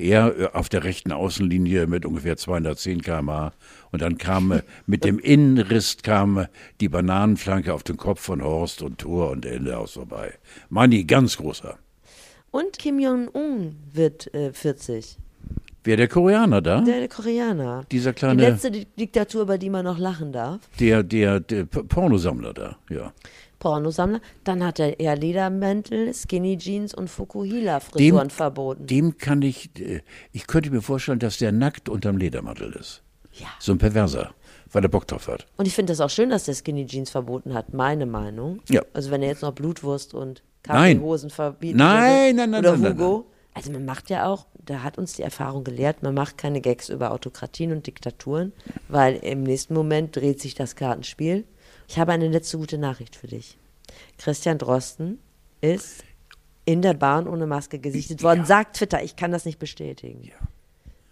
Er 0.00 0.38
äh, 0.38 0.46
auf 0.52 0.68
der 0.68 0.84
rechten 0.84 1.12
Außenlinie 1.12 1.86
mit 1.86 2.04
ungefähr 2.06 2.36
210 2.36 3.02
km/h 3.02 3.52
und 3.92 4.02
dann 4.02 4.18
kam 4.18 4.52
äh, 4.52 4.62
mit 4.86 5.04
dem 5.04 5.18
Innenriss 5.18 5.98
kam 6.02 6.38
äh, 6.38 6.46
die 6.80 6.88
Bananenflanke 6.88 7.72
auf 7.74 7.82
den 7.82 7.96
Kopf 7.96 8.20
von 8.20 8.42
Horst 8.42 8.82
und 8.82 8.98
Tor 8.98 9.30
und 9.30 9.44
Ende 9.46 9.76
aus 9.78 9.92
vorbei. 9.92 10.34
Mani, 10.68 11.04
ganz 11.04 11.36
großer. 11.36 11.78
Und 12.50 12.78
Kim 12.78 12.98
Jong-un 12.98 13.76
wird 13.92 14.32
äh, 14.34 14.52
40. 14.52 15.18
Wer 15.84 15.96
der 15.96 16.08
Koreaner 16.08 16.60
da? 16.60 16.82
Der, 16.82 16.98
der 16.98 17.08
Koreaner. 17.08 17.84
Dieser 17.90 18.10
Die 18.12 18.16
kleine, 18.18 18.42
letzte 18.50 18.70
Di- 18.70 18.86
Diktatur, 18.98 19.42
über 19.42 19.56
die 19.56 19.70
man 19.70 19.84
noch 19.84 19.98
lachen 19.98 20.30
darf. 20.32 20.60
der, 20.78 21.02
der, 21.02 21.40
der 21.40 21.64
Pornosammler 21.64 22.52
da, 22.52 22.76
ja. 22.90 23.12
Pornosammler. 23.60 24.20
Dann 24.42 24.64
hat 24.64 24.80
er 24.80 24.98
eher 24.98 25.14
Ledermäntel, 25.14 26.12
Skinny 26.12 26.58
Jeans 26.58 26.92
und 26.92 27.08
Fukuhila-Frisuren 27.08 28.30
verboten. 28.30 28.86
Dem 28.86 29.16
kann 29.18 29.42
ich, 29.42 29.70
äh, 29.78 30.00
ich 30.32 30.48
könnte 30.48 30.72
mir 30.72 30.82
vorstellen, 30.82 31.20
dass 31.20 31.38
der 31.38 31.52
nackt 31.52 31.88
unterm 31.88 32.16
Ledermantel 32.16 32.72
ist. 32.72 33.02
Ja. 33.34 33.46
So 33.60 33.70
ein 33.70 33.78
Perverser, 33.78 34.34
weil 34.72 34.82
er 34.82 34.88
Bock 34.88 35.06
drauf 35.06 35.28
hat. 35.28 35.46
Und 35.56 35.68
ich 35.68 35.74
finde 35.76 35.92
das 35.92 36.00
auch 36.00 36.10
schön, 36.10 36.30
dass 36.30 36.44
der 36.44 36.54
Skinny 36.54 36.86
Jeans 36.86 37.10
verboten 37.10 37.54
hat, 37.54 37.72
meine 37.72 38.06
Meinung. 38.06 38.60
Ja. 38.68 38.82
Also 38.92 39.12
wenn 39.12 39.22
er 39.22 39.28
jetzt 39.28 39.42
noch 39.42 39.52
Blutwurst 39.52 40.14
und 40.14 40.42
Nein. 40.66 40.96
Kaffeehosen 40.96 41.30
verbieten 41.30 41.78
Nein, 41.78 42.36
nein, 42.36 42.50
nein, 42.50 42.60
Oder 42.60 42.72
nein, 42.72 42.82
nein, 42.82 42.92
Hugo. 42.98 43.26
Also 43.54 43.72
man 43.72 43.84
macht 43.84 44.10
ja 44.10 44.26
auch, 44.26 44.46
da 44.64 44.82
hat 44.82 44.96
uns 44.96 45.14
die 45.14 45.22
Erfahrung 45.22 45.64
gelehrt, 45.64 46.02
man 46.02 46.14
macht 46.14 46.38
keine 46.38 46.60
Gags 46.60 46.88
über 46.88 47.10
Autokratien 47.10 47.72
und 47.72 47.86
Diktaturen, 47.86 48.52
weil 48.88 49.16
im 49.16 49.42
nächsten 49.42 49.74
Moment 49.74 50.14
dreht 50.14 50.40
sich 50.40 50.54
das 50.54 50.76
Kartenspiel. 50.76 51.44
Ich 51.90 51.98
habe 51.98 52.12
eine 52.12 52.28
letzte 52.28 52.56
gute 52.56 52.78
Nachricht 52.78 53.16
für 53.16 53.26
dich. 53.26 53.58
Christian 54.16 54.58
Drosten 54.58 55.18
ist 55.60 56.04
in 56.64 56.82
der 56.82 56.94
Bahn 56.94 57.26
ohne 57.26 57.48
Maske 57.48 57.80
gesichtet 57.80 58.22
worden, 58.22 58.44
sagt 58.44 58.76
Twitter. 58.76 59.02
Ich 59.02 59.16
kann 59.16 59.32
das 59.32 59.44
nicht 59.44 59.58
bestätigen. 59.58 60.30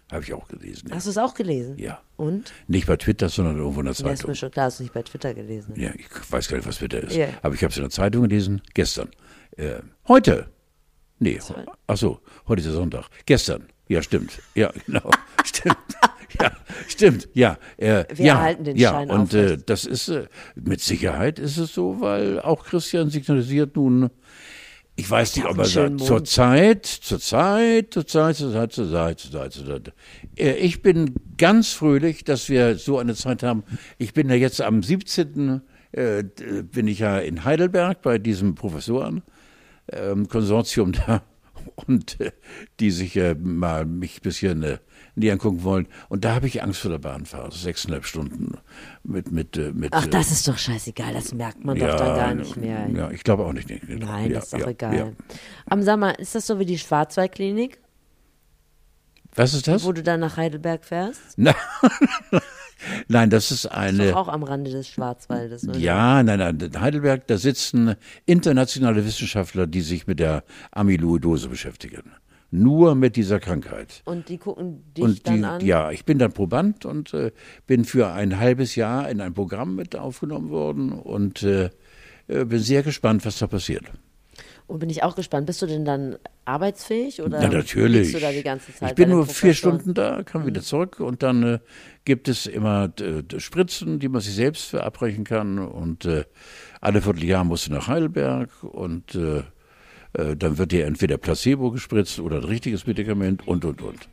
Habe 0.09 0.23
ich 0.23 0.33
auch 0.33 0.47
gelesen. 0.47 0.87
Ja. 0.87 0.95
Hast 0.95 1.05
du 1.05 1.09
es 1.09 1.17
auch 1.17 1.33
gelesen? 1.33 1.77
Ja. 1.77 2.01
Und? 2.15 2.53
Nicht 2.69 2.87
bei 2.87 2.95
Twitter, 2.95 3.27
sondern 3.27 3.57
irgendwo 3.57 3.81
in 3.81 3.87
der 3.87 3.93
Ja, 3.93 4.09
ist 4.09 4.19
Zeitung. 4.19 4.29
mir 4.29 4.35
schon 4.35 4.51
klar, 4.51 4.67
dass 4.67 4.77
du 4.77 4.83
nicht 4.83 4.93
bei 4.93 5.03
Twitter 5.03 5.33
gelesen 5.33 5.71
hast. 5.71 5.77
Ja, 5.81 5.91
ich 5.93 6.31
weiß 6.31 6.47
gar 6.47 6.55
nicht, 6.55 6.65
was 6.65 6.77
Twitter 6.77 7.03
ist. 7.03 7.13
Ja. 7.13 7.27
Aber 7.41 7.53
ich 7.55 7.61
habe 7.61 7.71
es 7.71 7.77
in 7.77 7.83
der 7.83 7.89
Zeitung 7.91 8.21
gelesen, 8.21 8.61
gestern. 8.73 9.09
Äh, 9.57 9.79
heute. 10.07 10.49
Nee, 11.19 11.41
ach 11.87 11.97
so, 11.97 12.21
heute 12.47 12.61
ist 12.61 12.67
ja 12.67 12.71
Sonntag. 12.71 13.09
Gestern. 13.25 13.67
Ja, 13.89 14.01
stimmt. 14.01 14.41
Ja, 14.55 14.71
genau. 14.85 15.11
stimmt. 15.43 15.75
Ja, 16.41 16.51
stimmt. 16.87 17.29
Ja, 17.33 17.57
äh, 17.77 18.05
Wir 18.13 18.25
ja, 18.25 18.41
halten 18.41 18.63
den 18.63 18.77
ja. 18.77 18.91
Schein 18.91 19.09
Und 19.09 19.33
äh, 19.33 19.57
das 19.57 19.85
ist 19.85 20.09
äh, 20.09 20.27
mit 20.55 20.81
Sicherheit 20.81 21.39
ist 21.39 21.57
es 21.57 21.73
so, 21.73 21.99
weil 21.99 22.39
auch 22.39 22.65
Christian 22.65 23.09
signalisiert 23.09 23.75
nun, 23.75 24.09
ich 24.95 25.09
weiß 25.09 25.37
nicht, 25.37 25.45
ob 25.45 25.57
er 25.57 25.65
sagt, 25.65 26.01
zur. 26.01 26.25
Zeit, 26.25 26.85
zur 26.85 27.19
Zeit, 27.19 27.93
zur 27.93 28.05
Zeit, 28.05 28.35
zur 28.35 28.51
Zeit, 28.51 28.73
zur 28.73 28.91
Zeit, 28.91 29.19
zur 29.19 29.31
Zeit, 29.31 29.53
zur 29.53 29.65
Zeit. 29.65 29.93
Äh, 30.37 30.53
Ich 30.55 30.81
bin 30.81 31.15
ganz 31.37 31.71
fröhlich, 31.71 32.23
dass 32.23 32.49
wir 32.49 32.75
so 32.77 32.97
eine 32.99 33.15
Zeit 33.15 33.43
haben. 33.43 33.63
Ich 33.97 34.13
bin 34.13 34.29
ja 34.29 34.35
jetzt 34.35 34.61
am 34.61 34.83
17. 34.83 35.61
Äh, 35.91 36.23
bin 36.71 36.87
ich 36.87 36.99
ja 36.99 37.17
in 37.17 37.45
Heidelberg 37.45 38.01
bei 38.01 38.17
diesem 38.17 38.55
Professoren 38.55 39.23
ähm, 39.91 40.27
Konsortium 40.27 40.91
da 40.91 41.23
und 41.87 42.19
äh, 42.19 42.31
die 42.79 42.91
sich 42.91 43.19
mal 43.39 43.85
mich 43.85 44.17
ein 44.17 44.21
bisschen 44.21 44.79
äh, 45.19 45.25
näher 45.25 45.33
angucken 45.33 45.63
wollen. 45.63 45.87
Und 46.09 46.25
da 46.25 46.35
habe 46.35 46.47
ich 46.47 46.63
Angst 46.63 46.81
vor 46.81 46.91
der 46.91 46.99
Bahnfahrt. 46.99 47.53
Sechseinhalb 47.53 48.05
Stunden 48.05 48.57
mit 49.03 49.31
mit 49.31 49.57
äh, 49.57 49.71
mit. 49.71 49.93
Ach, 49.93 50.05
äh, 50.05 50.09
das 50.09 50.31
ist 50.31 50.47
doch 50.47 50.57
scheißegal, 50.57 51.13
das 51.13 51.33
merkt 51.33 51.63
man 51.63 51.77
doch 51.77 51.95
dann 51.95 52.15
gar 52.15 52.33
nicht 52.33 52.57
mehr. 52.57 52.89
Ja, 52.89 53.11
ich 53.11 53.23
glaube 53.23 53.45
auch 53.45 53.53
nicht. 53.53 53.69
Nee, 53.69 53.81
nee, 53.87 53.95
Nein, 53.95 54.31
ja, 54.31 54.35
das 54.35 54.45
ist 54.45 54.53
doch 54.53 54.59
ja, 54.59 54.67
egal. 54.67 54.95
Ja. 54.95 55.11
Am 55.67 55.81
sag 55.83 55.99
mal, 55.99 56.11
ist 56.11 56.35
das 56.35 56.47
so 56.47 56.59
wie 56.59 56.65
die 56.65 56.77
Schwarzwaldklinik, 56.77 57.79
Was 59.35 59.53
ist 59.53 59.67
das? 59.67 59.83
wo 59.83 59.91
du 59.91 60.03
dann 60.03 60.19
nach 60.19 60.37
Heidelberg 60.37 60.83
fährst? 60.85 61.21
Nein, 61.37 61.55
nein, 63.07 63.29
das 63.29 63.51
ist 63.51 63.65
Ist 63.65 63.71
eine. 63.71 64.11
doch 64.11 64.15
auch 64.15 64.27
am 64.29 64.43
Rande 64.43 64.71
des 64.71 64.87
Schwarzwaldes, 64.87 65.67
oder? 65.67 65.77
Ja, 65.77 66.23
nein, 66.23 66.39
nein. 66.39 66.59
In 66.59 66.79
Heidelberg, 66.79 67.27
da 67.27 67.37
sitzen 67.37 67.95
internationale 68.25 69.05
Wissenschaftler, 69.05 69.67
die 69.67 69.81
sich 69.81 70.07
mit 70.07 70.19
der 70.19 70.43
Amyloidose 70.71 71.49
beschäftigen. 71.49 72.13
Nur 72.51 72.95
mit 72.95 73.15
dieser 73.15 73.39
Krankheit. 73.39 74.01
Und 74.05 74.27
die 74.29 74.37
gucken 74.37 74.83
dich 74.93 75.03
Und 75.03 75.27
dann 75.27 75.37
die, 75.37 75.43
an? 75.45 75.65
ja, 75.65 75.91
ich 75.91 76.03
bin 76.03 76.17
dann 76.17 76.31
Proband 76.31 76.83
und 76.83 77.13
äh, 77.13 77.31
bin 77.67 77.85
für 77.85 78.11
ein 78.11 78.39
halbes 78.39 78.75
Jahr 78.75 79.07
in 79.09 79.21
ein 79.21 79.33
Programm 79.33 79.75
mit 79.75 79.95
aufgenommen 79.95 80.49
worden 80.49 80.91
und 80.91 81.43
äh, 81.43 81.69
äh, 82.27 82.45
bin 82.45 82.59
sehr 82.59 82.81
gespannt, 82.81 83.23
was 83.25 83.37
da 83.37 83.47
passiert. 83.47 83.85
Und 84.65 84.79
bin 84.79 84.89
ich 84.89 85.01
auch 85.03 85.15
gespannt. 85.15 85.47
Bist 85.47 85.61
du 85.61 85.65
denn 85.65 85.83
dann 85.83 86.17
arbeitsfähig 86.45 87.21
oder 87.21 87.39
Na, 87.41 87.49
natürlich. 87.49 88.13
du 88.13 88.19
da 88.19 88.31
die 88.31 88.43
ganze 88.43 88.73
Zeit 88.73 88.89
ich 88.89 88.95
bin 88.95 89.09
nur 89.09 89.25
vier? 89.25 89.53
Stunden 89.53 89.93
da, 89.93 90.23
kann 90.23 90.45
wieder 90.45 90.61
zurück 90.61 90.99
und 90.99 91.21
dann 91.21 91.43
äh, 91.43 91.59
gibt 92.05 92.27
es 92.27 92.47
immer 92.47 92.91
Spritzen, 93.37 93.99
die 93.99 94.07
man 94.09 94.21
sich 94.21 94.33
selbst 94.33 94.65
verabreichen 94.69 95.23
kann 95.23 95.59
und 95.59 96.05
äh, 96.05 96.25
alle 96.81 97.01
Vierteljahr 97.01 97.43
musst 97.43 97.67
du 97.67 97.73
nach 97.73 97.87
Heidelberg 97.87 98.63
und 98.63 99.15
äh, 100.13 100.35
dann 100.35 100.57
wird 100.57 100.71
dir 100.71 100.85
entweder 100.85 101.17
Placebo 101.17 101.71
gespritzt 101.71 102.19
oder 102.19 102.37
ein 102.37 102.43
richtiges 102.43 102.87
Medikament 102.87 103.47
und, 103.47 103.65
und, 103.65 103.81
und. 103.81 104.09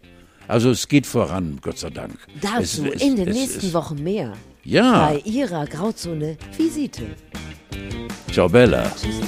Also 0.49 0.71
es 0.71 0.89
geht 0.89 1.07
voran, 1.07 1.59
Gott 1.61 1.79
sei 1.79 1.91
Dank. 1.91 2.19
Dazu 2.41 2.87
es, 2.87 2.95
es, 2.97 3.03
in 3.03 3.17
den 3.17 3.29
es, 3.29 3.37
nächsten 3.37 3.73
Wochen 3.73 4.03
mehr. 4.03 4.33
Ja. 4.63 5.09
Bei 5.09 5.19
Ihrer 5.25 5.67
Grauzone 5.67 6.37
Visite. 6.57 7.03
Ciao, 8.31 8.49
Bella. 8.49 8.93
Tschüss. 8.95 9.21